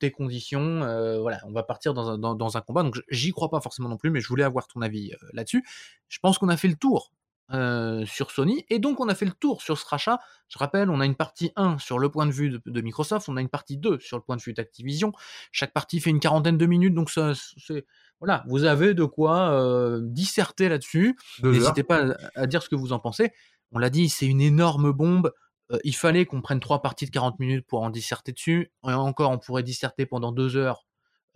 tes 0.00 0.10
conditions. 0.10 0.80
voilà, 1.22 1.40
on 1.46 1.52
va 1.52 1.62
partir 1.62 1.94
dans 1.94 2.10
un, 2.10 2.18
dans, 2.18 2.34
dans 2.34 2.56
un 2.58 2.60
combat. 2.60 2.82
Donc 2.82 3.00
j'y 3.08 3.30
crois 3.30 3.48
pas 3.48 3.60
forcément 3.62 3.88
non 3.88 3.96
plus, 3.96 4.10
mais 4.10 4.20
je 4.20 4.28
voulais 4.28 4.44
avoir 4.44 4.66
ton 4.66 4.82
avis 4.82 5.12
là-dessus. 5.32 5.64
Je 6.08 6.18
pense 6.18 6.36
qu'on 6.36 6.48
a 6.50 6.56
fait 6.58 6.68
le 6.68 6.76
tour 6.76 7.10
euh, 7.52 8.04
sur 8.06 8.30
Sony, 8.30 8.64
et 8.70 8.78
donc 8.78 9.00
on 9.00 9.08
a 9.08 9.14
fait 9.14 9.24
le 9.24 9.32
tour 9.32 9.62
sur 9.62 9.78
ce 9.78 9.86
rachat. 9.86 10.18
Je 10.48 10.58
rappelle, 10.58 10.90
on 10.90 11.00
a 11.00 11.06
une 11.06 11.14
partie 11.14 11.52
1 11.56 11.78
sur 11.78 11.98
le 11.98 12.10
point 12.10 12.26
de 12.26 12.32
vue 12.32 12.50
de, 12.50 12.62
de 12.64 12.80
Microsoft, 12.80 13.28
on 13.28 13.36
a 13.36 13.40
une 13.40 13.48
partie 13.48 13.76
2 13.76 13.98
sur 14.00 14.16
le 14.16 14.22
point 14.22 14.36
de 14.36 14.42
vue 14.42 14.52
d'Activision. 14.52 15.12
Chaque 15.50 15.72
partie 15.72 16.00
fait 16.00 16.10
une 16.10 16.20
quarantaine 16.20 16.58
de 16.58 16.66
minutes, 16.66 16.94
donc 16.94 17.10
ça, 17.10 17.32
c'est 17.34 17.84
voilà, 18.20 18.44
vous 18.46 18.64
avez 18.64 18.94
de 18.94 19.04
quoi 19.04 19.50
euh, 19.50 20.00
disserter 20.02 20.68
là-dessus. 20.68 21.18
N'hésitez 21.42 21.82
pas 21.82 22.12
à, 22.12 22.42
à 22.42 22.46
dire 22.46 22.62
ce 22.62 22.68
que 22.68 22.76
vous 22.76 22.92
en 22.92 23.00
pensez. 23.00 23.32
On 23.72 23.78
l'a 23.78 23.90
dit, 23.90 24.08
c'est 24.08 24.26
une 24.26 24.40
énorme 24.40 24.92
bombe. 24.92 25.32
Euh, 25.72 25.78
il 25.84 25.96
fallait 25.96 26.26
qu'on 26.26 26.40
prenne 26.40 26.60
trois 26.60 26.82
parties 26.82 27.06
de 27.06 27.10
40 27.10 27.38
minutes 27.38 27.66
pour 27.66 27.82
en 27.82 27.90
disserter 27.90 28.32
dessus. 28.32 28.72
Et 28.86 28.92
encore, 28.92 29.30
on 29.30 29.38
pourrait 29.38 29.62
disserter 29.62 30.06
pendant 30.06 30.32
deux 30.32 30.56
heures, 30.56 30.86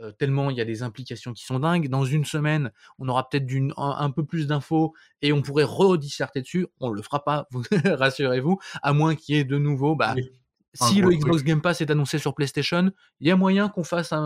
euh, 0.01 0.13
tellement 0.13 0.51
il 0.51 0.57
y 0.57 0.61
a 0.61 0.65
des 0.65 0.83
implications 0.83 1.33
qui 1.33 1.45
sont 1.45 1.59
dingues. 1.59 1.89
Dans 1.89 2.05
une 2.05 2.25
semaine, 2.25 2.71
on 2.99 3.09
aura 3.09 3.29
peut-être 3.29 3.51
un, 3.77 3.97
un 3.99 4.11
peu 4.11 4.25
plus 4.25 4.47
d'infos 4.47 4.95
et 5.23 5.33
on 5.33 5.43
pourrait 5.43 5.65
redisserter 5.65 6.43
dessus. 6.43 6.67
On 6.81 6.91
le 6.91 7.03
fera 7.03 7.25
pas, 7.25 7.47
vous- 7.51 7.63
rassurez-vous, 7.85 8.59
à 8.83 8.93
moins 8.93 9.15
qu'il 9.15 9.37
y 9.37 9.39
ait 9.39 9.45
de 9.45 9.59
nouveau. 9.59 9.97
Bah, 9.97 10.13
Oui. 10.17 10.31
Si 10.79 11.01
le 11.01 11.09
Xbox 11.09 11.37
truc. 11.37 11.47
Game 11.47 11.63
Pass 11.63 11.81
est 11.81 11.91
annoncé 11.91 12.19
sur 12.19 12.35
PlayStation, 12.35 12.93
il 13.21 13.27
y 13.27 13.31
a 13.31 13.37
moyen 13.37 13.71
qu'on 13.71 13.83
fasse 13.85 14.13
un, 14.13 14.21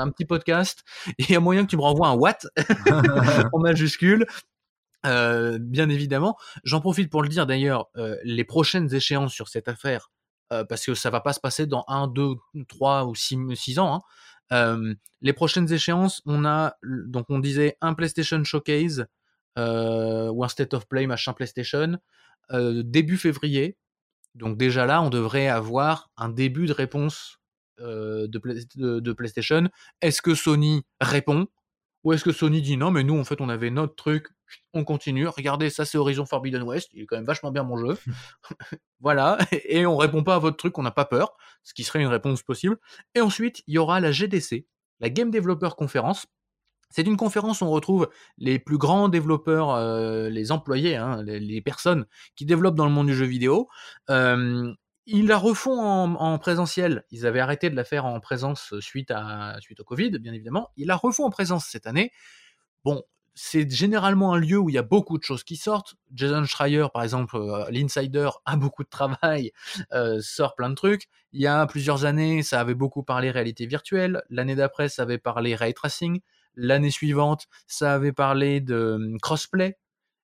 un 0.00 0.10
petit 0.10 0.26
podcast. 0.26 0.84
Il 1.16 1.30
y 1.30 1.34
a 1.34 1.40
moyen 1.40 1.64
que 1.64 1.70
tu 1.70 1.78
me 1.78 1.82
renvoies 1.82 2.08
un 2.08 2.14
what 2.14 2.40
en 3.54 3.58
majuscule. 3.58 4.26
Euh, 5.06 5.58
bien 5.60 5.88
évidemment. 5.88 6.36
J'en 6.64 6.80
profite 6.80 7.10
pour 7.10 7.22
le 7.22 7.28
dire 7.28 7.46
d'ailleurs, 7.46 7.88
euh, 7.96 8.16
les 8.24 8.44
prochaines 8.44 8.92
échéances 8.94 9.32
sur 9.32 9.48
cette 9.48 9.68
affaire, 9.68 10.10
euh, 10.52 10.64
parce 10.64 10.84
que 10.84 10.94
ça 10.94 11.10
va 11.10 11.20
pas 11.20 11.32
se 11.32 11.40
passer 11.40 11.66
dans 11.66 11.84
1, 11.88 12.08
2, 12.08 12.34
3 12.68 13.04
ou 13.06 13.14
6, 13.14 13.78
ans. 13.78 13.94
hein. 13.94 14.00
Euh, 14.54 14.94
les 15.20 15.32
prochaines 15.32 15.70
échéances, 15.72 16.22
on 16.24 16.44
a, 16.44 16.76
donc 16.82 17.26
on 17.28 17.40
disait 17.40 17.76
un 17.80 17.94
PlayStation 17.94 18.42
Showcase 18.44 19.06
euh, 19.58 20.28
ou 20.30 20.44
un 20.44 20.48
State 20.48 20.74
of 20.74 20.86
Play 20.86 21.06
machin 21.06 21.32
PlayStation 21.32 21.98
euh, 22.52 22.82
début 22.84 23.16
février. 23.16 23.76
Donc 24.34 24.56
déjà 24.56 24.86
là, 24.86 25.02
on 25.02 25.10
devrait 25.10 25.48
avoir 25.48 26.10
un 26.16 26.28
début 26.28 26.66
de 26.66 26.72
réponse 26.72 27.38
euh, 27.80 28.26
de, 28.28 28.38
Play- 28.38 28.64
de- 28.76 29.00
de 29.00 29.12
PlayStation. 29.12 29.68
Est-ce 30.00 30.22
que 30.22 30.34
Sony 30.34 30.82
répond? 31.00 31.48
Ou 32.04 32.12
est-ce 32.12 32.24
que 32.24 32.32
Sony 32.32 32.60
dit 32.62 32.76
non, 32.76 32.90
mais 32.90 33.02
nous 33.02 33.18
en 33.18 33.24
fait 33.24 33.40
on 33.40 33.48
avait 33.48 33.70
notre 33.70 33.94
truc, 33.94 34.28
on 34.72 34.84
continue. 34.84 35.26
Regardez, 35.26 35.70
ça 35.70 35.84
c'est 35.84 35.98
Horizon 35.98 36.26
Forbidden 36.26 36.62
West, 36.62 36.90
il 36.92 37.02
est 37.02 37.06
quand 37.06 37.16
même 37.16 37.24
vachement 37.24 37.50
bien 37.50 37.62
mon 37.62 37.76
jeu. 37.76 37.98
voilà, 39.00 39.38
et 39.68 39.86
on 39.86 39.96
répond 39.96 40.22
pas 40.22 40.36
à 40.36 40.38
votre 40.38 40.56
truc, 40.56 40.78
on 40.78 40.82
n'a 40.82 40.90
pas 40.90 41.04
peur, 41.04 41.36
ce 41.62 41.74
qui 41.74 41.84
serait 41.84 42.00
une 42.00 42.08
réponse 42.08 42.42
possible. 42.42 42.76
Et 43.14 43.20
ensuite, 43.20 43.62
il 43.66 43.74
y 43.74 43.78
aura 43.78 44.00
la 44.00 44.12
GDC, 44.12 44.66
la 45.00 45.10
Game 45.10 45.30
Developer 45.30 45.70
Conference. 45.76 46.26
C'est 46.90 47.06
une 47.06 47.16
conférence 47.16 47.60
où 47.60 47.64
on 47.64 47.70
retrouve 47.70 48.08
les 48.38 48.58
plus 48.60 48.78
grands 48.78 49.08
développeurs, 49.08 49.70
euh, 49.70 50.28
les 50.28 50.52
employés, 50.52 50.94
hein, 50.96 51.22
les, 51.24 51.40
les 51.40 51.60
personnes 51.60 52.06
qui 52.36 52.46
développent 52.46 52.76
dans 52.76 52.84
le 52.84 52.92
monde 52.92 53.08
du 53.08 53.14
jeu 53.14 53.24
vidéo. 53.24 53.68
Euh, 54.10 54.72
ils 55.06 55.26
la 55.26 55.36
refont 55.36 55.78
en, 55.80 56.14
en 56.14 56.38
présentiel. 56.38 57.04
Ils 57.10 57.26
avaient 57.26 57.40
arrêté 57.40 57.68
de 57.68 57.76
la 57.76 57.84
faire 57.84 58.06
en 58.06 58.20
présence 58.20 58.78
suite, 58.80 59.10
à, 59.10 59.56
suite 59.60 59.80
au 59.80 59.84
Covid, 59.84 60.10
bien 60.18 60.32
évidemment. 60.32 60.70
Ils 60.76 60.86
la 60.86 60.96
refont 60.96 61.24
en 61.24 61.30
présence 61.30 61.66
cette 61.66 61.86
année. 61.86 62.10
Bon, 62.84 63.02
c'est 63.34 63.68
généralement 63.70 64.32
un 64.32 64.38
lieu 64.38 64.58
où 64.58 64.68
il 64.68 64.74
y 64.74 64.78
a 64.78 64.82
beaucoup 64.82 65.18
de 65.18 65.24
choses 65.24 65.42
qui 65.42 65.56
sortent. 65.56 65.96
Jason 66.12 66.44
Schreier, 66.44 66.86
par 66.92 67.02
exemple, 67.02 67.36
euh, 67.36 67.64
l'insider, 67.70 68.30
a 68.44 68.56
beaucoup 68.56 68.84
de 68.84 68.88
travail, 68.88 69.52
euh, 69.92 70.20
sort 70.20 70.54
plein 70.54 70.70
de 70.70 70.74
trucs. 70.74 71.08
Il 71.32 71.40
y 71.40 71.46
a 71.46 71.66
plusieurs 71.66 72.04
années, 72.04 72.42
ça 72.42 72.60
avait 72.60 72.74
beaucoup 72.74 73.02
parlé 73.02 73.30
réalité 73.30 73.66
virtuelle. 73.66 74.22
L'année 74.30 74.54
d'après, 74.54 74.88
ça 74.88 75.02
avait 75.02 75.18
parlé 75.18 75.56
ray 75.56 75.74
tracing. 75.74 76.20
L'année 76.54 76.90
suivante, 76.90 77.48
ça 77.66 77.94
avait 77.94 78.12
parlé 78.12 78.60
de 78.60 78.94
hum, 78.94 79.18
crossplay. 79.20 79.76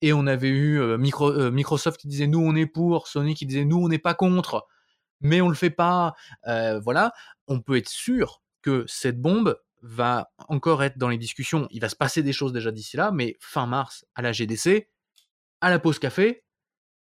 Et 0.01 0.13
on 0.13 0.27
avait 0.27 0.49
eu 0.49 0.79
euh, 0.79 0.97
Micro- 0.97 1.51
Microsoft 1.51 1.99
qui 1.99 2.07
disait 2.07 2.27
nous 2.27 2.39
on 2.39 2.55
est 2.55 2.65
pour, 2.65 3.07
Sony 3.07 3.35
qui 3.35 3.45
disait 3.45 3.65
nous 3.65 3.77
on 3.77 3.89
n'est 3.89 3.99
pas 3.99 4.13
contre, 4.13 4.67
mais 5.21 5.41
on 5.41 5.49
le 5.49 5.55
fait 5.55 5.69
pas. 5.69 6.13
Voilà, 6.45 7.13
on 7.47 7.61
peut 7.61 7.77
être 7.77 7.89
sûr 7.89 8.41
que 8.61 8.85
cette 8.87 9.21
bombe 9.21 9.57
va 9.83 10.31
encore 10.47 10.81
être 10.83 10.97
dans 10.97 11.09
les 11.09 11.17
discussions. 11.17 11.67
Il 11.69 11.81
va 11.81 11.89
se 11.89 11.95
passer 11.95 12.23
des 12.23 12.33
choses 12.33 12.53
déjà 12.53 12.71
d'ici 12.71 12.97
là, 12.97 13.11
mais 13.11 13.35
fin 13.39 13.67
mars 13.67 14.05
à 14.15 14.21
la 14.21 14.31
GDC, 14.31 14.89
à 15.61 15.69
la 15.69 15.77
pause 15.77 15.99
café, 15.99 16.43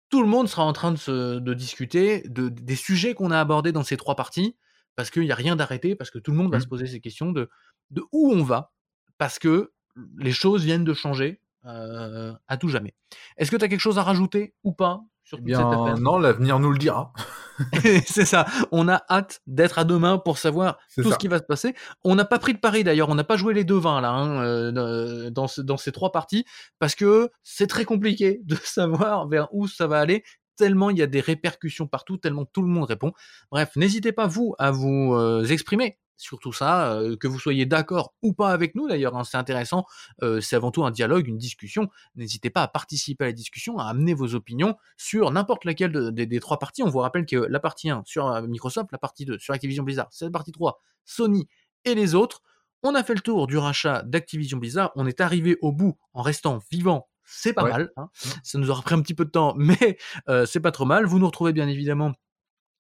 tout 0.10 0.22
le 0.22 0.28
monde 0.28 0.48
sera 0.48 0.64
en 0.64 0.74
train 0.74 0.92
de, 0.92 0.98
se, 0.98 1.40
de 1.40 1.54
discuter 1.54 2.22
de, 2.30 2.50
des 2.50 2.76
sujets 2.76 3.14
qu'on 3.14 3.32
a 3.32 3.40
abordés 3.40 3.72
dans 3.74 3.84
ces 3.84 3.98
trois 3.98 4.16
parties, 4.16 4.56
parce 4.96 5.10
qu'il 5.10 5.24
n'y 5.24 5.32
a 5.32 5.36
rien 5.36 5.56
d'arrêté, 5.56 5.96
parce 5.96 6.12
que 6.12 6.20
tout 6.20 6.32
le 6.32 6.38
monde 6.38 6.52
va 6.52 6.58
Mhm. 6.58 6.64
se 6.64 6.68
poser 6.68 6.88
ces 6.88 7.02
questions 7.02 7.32
de, 7.32 7.50
de 7.90 8.04
où 8.12 8.32
on 8.32 8.44
va, 8.44 8.72
parce 9.18 9.38
que 9.40 9.74
les 10.18 10.32
choses 10.32 10.64
viennent 10.64 10.86
de 10.86 10.94
changer 10.94 11.42
euh, 11.68 12.34
à 12.48 12.58
tout 12.58 12.70
jamais. 12.70 12.94
Est-ce 13.38 13.52
que 13.52 13.56
tu 13.58 13.64
as 13.66 13.68
quelque 13.68 13.80
chose 13.80 13.98
à 14.00 14.04
rajouter 14.04 14.54
ou 14.64 14.74
pas 14.74 15.02
sur 15.24 15.38
Eh 15.40 15.42
toute 15.42 15.56
cette 15.56 15.66
bien, 15.68 15.82
affaire? 15.84 15.98
non, 16.00 16.18
l'avenir 16.20 16.60
nous 16.60 16.72
le 16.72 16.78
dira. 16.78 17.12
c'est 18.06 18.26
ça. 18.26 18.46
On 18.72 18.88
a 18.88 19.04
hâte 19.10 19.42
d'être 19.48 19.78
à 19.80 19.84
demain 19.84 20.18
pour 20.18 20.38
savoir 20.38 20.78
tout 20.96 21.04
ça. 21.04 21.12
ce 21.12 21.18
qui 21.18 21.28
va 21.28 21.40
se 21.40 21.44
passer. 21.44 21.74
On 22.04 22.16
n'a 22.16 22.26
pas 22.26 22.40
pris 22.40 22.54
de 22.54 22.60
pari 22.60 22.84
d'ailleurs. 22.84 23.10
On 23.10 23.16
n'a 23.16 23.24
pas 23.24 23.36
joué 23.38 23.54
les 23.54 23.64
devins 23.64 24.00
là 24.02 24.12
hein, 24.12 24.42
euh, 24.44 25.30
dans, 25.30 25.48
ce- 25.48 25.62
dans 25.62 25.78
ces 25.78 25.92
trois 25.92 26.12
parties 26.12 26.46
parce 26.80 26.96
que 26.96 27.30
c'est 27.44 27.68
très 27.68 27.84
compliqué 27.86 28.42
de 28.46 28.56
savoir 28.56 29.28
vers 29.28 29.48
où 29.54 29.68
ça 29.68 29.88
va 29.88 30.00
aller. 30.00 30.24
Tellement 30.56 30.90
il 30.90 30.98
y 30.98 31.04
a 31.04 31.08
des 31.08 31.20
répercussions 31.20 31.88
partout, 31.88 32.18
tellement 32.18 32.46
tout 32.46 32.62
le 32.64 32.68
monde 32.68 32.86
répond. 32.86 33.12
Bref, 33.52 33.72
n'hésitez 33.76 34.12
pas 34.12 34.26
vous 34.28 34.56
à 34.58 34.72
vous 34.72 35.14
euh, 35.14 35.44
exprimer 35.46 36.00
sur 36.18 36.40
tout 36.40 36.52
ça, 36.52 36.94
euh, 36.94 37.16
que 37.16 37.28
vous 37.28 37.40
soyez 37.40 37.66
d'accord 37.66 38.14
ou 38.22 38.34
pas 38.34 38.50
avec 38.50 38.76
nous 38.76 38.88
d'ailleurs, 38.88 39.16
hein, 39.16 39.24
c'est 39.24 39.38
intéressant. 39.38 39.86
Euh, 40.24 40.42
c'est 40.42 40.56
avant 40.56 40.72
tout 40.72 40.84
un 40.84 40.92
dialogue, 40.92 41.28
une 41.28 41.38
discussion. 41.38 41.90
N'hésitez 42.16 42.50
pas 42.50 42.64
à 42.64 42.68
participer 42.68 43.24
à 43.26 43.28
la 43.28 43.34
discussion, 43.34 43.78
à 43.78 43.86
amener 43.86 44.14
vos 44.14 44.34
opinions 44.36 44.76
sur 44.98 45.32
n'importe 45.32 45.64
laquelle 45.64 45.92
de- 45.92 46.10
des- 46.10 46.26
des 46.26 46.40
trois 46.40 46.60
parties. 46.60 46.84
On 46.84 46.90
vous 46.90 47.00
rappelle 47.00 47.26
que 47.26 47.36
la 47.38 47.60
partie 47.60 47.90
1 47.90 48.04
sur 48.06 48.42
Microsoft, 48.48 48.92
la 48.92 48.98
partie 48.98 49.26
2 49.26 49.38
sur 49.40 49.54
Activision 49.54 49.84
Blizzard, 49.84 50.08
c'est 50.12 50.26
la 50.26 50.32
partie 50.32 50.52
3 50.52 50.82
Sony 51.06 51.48
et 51.86 51.96
les 51.96 52.16
autres. 52.16 52.42
On 52.84 52.94
a 52.96 53.04
fait 53.04 53.14
le 53.16 53.22
tour 53.22 53.48
du 53.48 53.58
rachat 53.58 54.04
d'Activision 54.04 54.58
Blizzard. 54.58 54.92
On 54.96 55.08
est 55.08 55.22
arrivé 55.22 55.58
au 55.62 55.72
bout 55.72 55.98
en 56.14 56.22
restant 56.22 56.60
vivant. 56.72 57.08
C'est 57.30 57.54
pas 57.54 57.64
Ouais. 57.64 57.72
mal. 57.72 57.92
hein. 57.98 58.10
Mm. 58.26 58.30
Ça 58.44 58.58
nous 58.58 58.70
aura 58.70 58.82
pris 58.82 58.96
un 58.96 59.02
petit 59.02 59.14
peu 59.14 59.26
de 59.26 59.30
temps, 59.32 59.54
mais 59.58 59.98
euh, 60.30 60.46
c'est 60.46 60.60
pas 60.62 60.72
trop 60.72 60.86
mal. 60.86 61.06
Vous 61.06 61.20
nous 61.20 61.26
retrouvez 61.26 61.54
bien 61.54 61.68
évidemment 61.68 62.14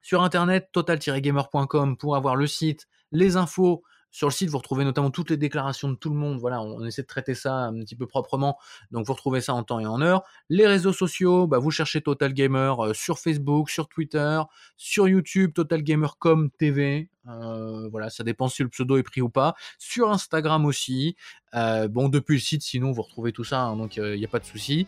sur 0.01 0.21
internet 0.23 0.69
total-gamer.com 0.71 1.97
pour 1.97 2.15
avoir 2.15 2.35
le 2.35 2.47
site, 2.47 2.88
les 3.11 3.37
infos. 3.37 3.83
Sur 4.09 4.27
le 4.27 4.33
site, 4.33 4.49
vous 4.49 4.57
retrouvez 4.57 4.83
notamment 4.85 5.11
toutes 5.11 5.29
les 5.29 5.37
déclarations 5.37 5.89
de 5.89 5.95
tout 5.95 6.09
le 6.09 6.15
monde. 6.15 6.39
Voilà, 6.39 6.61
on, 6.61 6.83
essaie 6.85 7.01
de 7.01 7.07
traiter 7.07 7.35
ça 7.35 7.53
un 7.53 7.73
petit 7.79 7.95
peu 7.95 8.07
proprement. 8.07 8.57
Donc, 8.91 9.05
vous 9.05 9.13
retrouvez 9.13 9.41
ça 9.41 9.53
en 9.53 9.63
temps 9.63 9.79
et 9.79 9.85
en 9.85 10.01
heure. 10.01 10.23
Les 10.49 10.65
réseaux 10.65 10.93
sociaux, 10.93 11.45
bah, 11.45 11.59
vous 11.59 11.71
cherchez 11.71 12.01
Total 12.01 12.33
Gamer 12.33 12.83
euh, 12.83 12.93
sur 12.93 13.19
Facebook, 13.19 13.69
sur 13.69 13.87
Twitter, 13.87 14.41
sur 14.77 15.07
YouTube, 15.07 15.53
Total 15.53 15.83
Gamer.com 15.83 16.49
TV. 16.57 17.09
Euh, 17.30 17.88
voilà, 17.91 18.09
ça 18.09 18.23
dépend 18.23 18.47
si 18.47 18.63
le 18.63 18.69
pseudo 18.69 18.97
est 18.97 19.03
pris 19.03 19.21
ou 19.21 19.30
pas. 19.30 19.55
Sur 19.78 20.11
Instagram 20.11 20.65
aussi. 20.65 21.15
Euh, 21.55 21.88
bon, 21.88 22.09
depuis 22.09 22.36
le 22.36 22.41
site, 22.41 22.61
sinon 22.61 22.91
vous 22.91 23.01
retrouvez 23.01 23.32
tout 23.32 23.43
ça, 23.43 23.61
hein, 23.61 23.78
donc 23.78 23.97
il 23.97 24.17
n'y 24.17 24.25
a 24.25 24.28
pas 24.28 24.39
de 24.39 24.45
souci. 24.45 24.86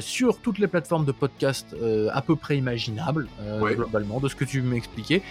sur 0.00 0.40
toutes 0.40 0.58
les 0.58 0.66
plateformes 0.66 1.04
de 1.04 1.12
podcast 1.12 1.76
à 2.12 2.22
peu 2.22 2.36
près 2.36 2.56
imaginables, 2.56 3.28
globalement, 3.60 4.20
de 4.20 4.28
ce 4.28 4.34
que 4.34 4.44
tu 4.44 4.62
m'expliquais. 4.62 5.22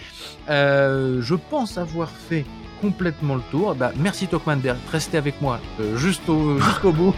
je 0.48 1.34
pense 1.50 1.76
avoir 1.78 2.10
fait 2.10 2.44
complètement 2.80 3.36
le 3.36 3.42
tour. 3.50 3.74
Bah, 3.74 3.92
merci 3.96 4.26
Tokman 4.26 4.56
d'être 4.56 4.78
resté 4.90 5.18
avec 5.18 5.40
moi 5.40 5.60
euh, 5.80 5.96
jusqu'au 5.98 6.92
bout, 6.92 7.14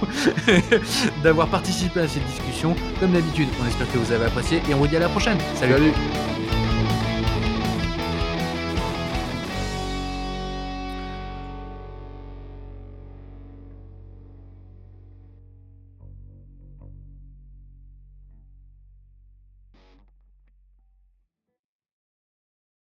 d'avoir 1.22 1.48
participé 1.48 2.00
à 2.00 2.08
cette 2.08 2.26
discussion. 2.26 2.74
Comme 3.00 3.12
d'habitude, 3.12 3.48
on 3.62 3.66
espère 3.66 3.90
que 3.92 3.98
vous 3.98 4.12
avez 4.12 4.26
apprécié 4.26 4.60
et 4.68 4.74
on 4.74 4.78
vous 4.78 4.88
dit 4.88 4.96
à 4.96 5.00
la 5.00 5.08
prochaine. 5.08 5.38
Salut. 5.54 5.92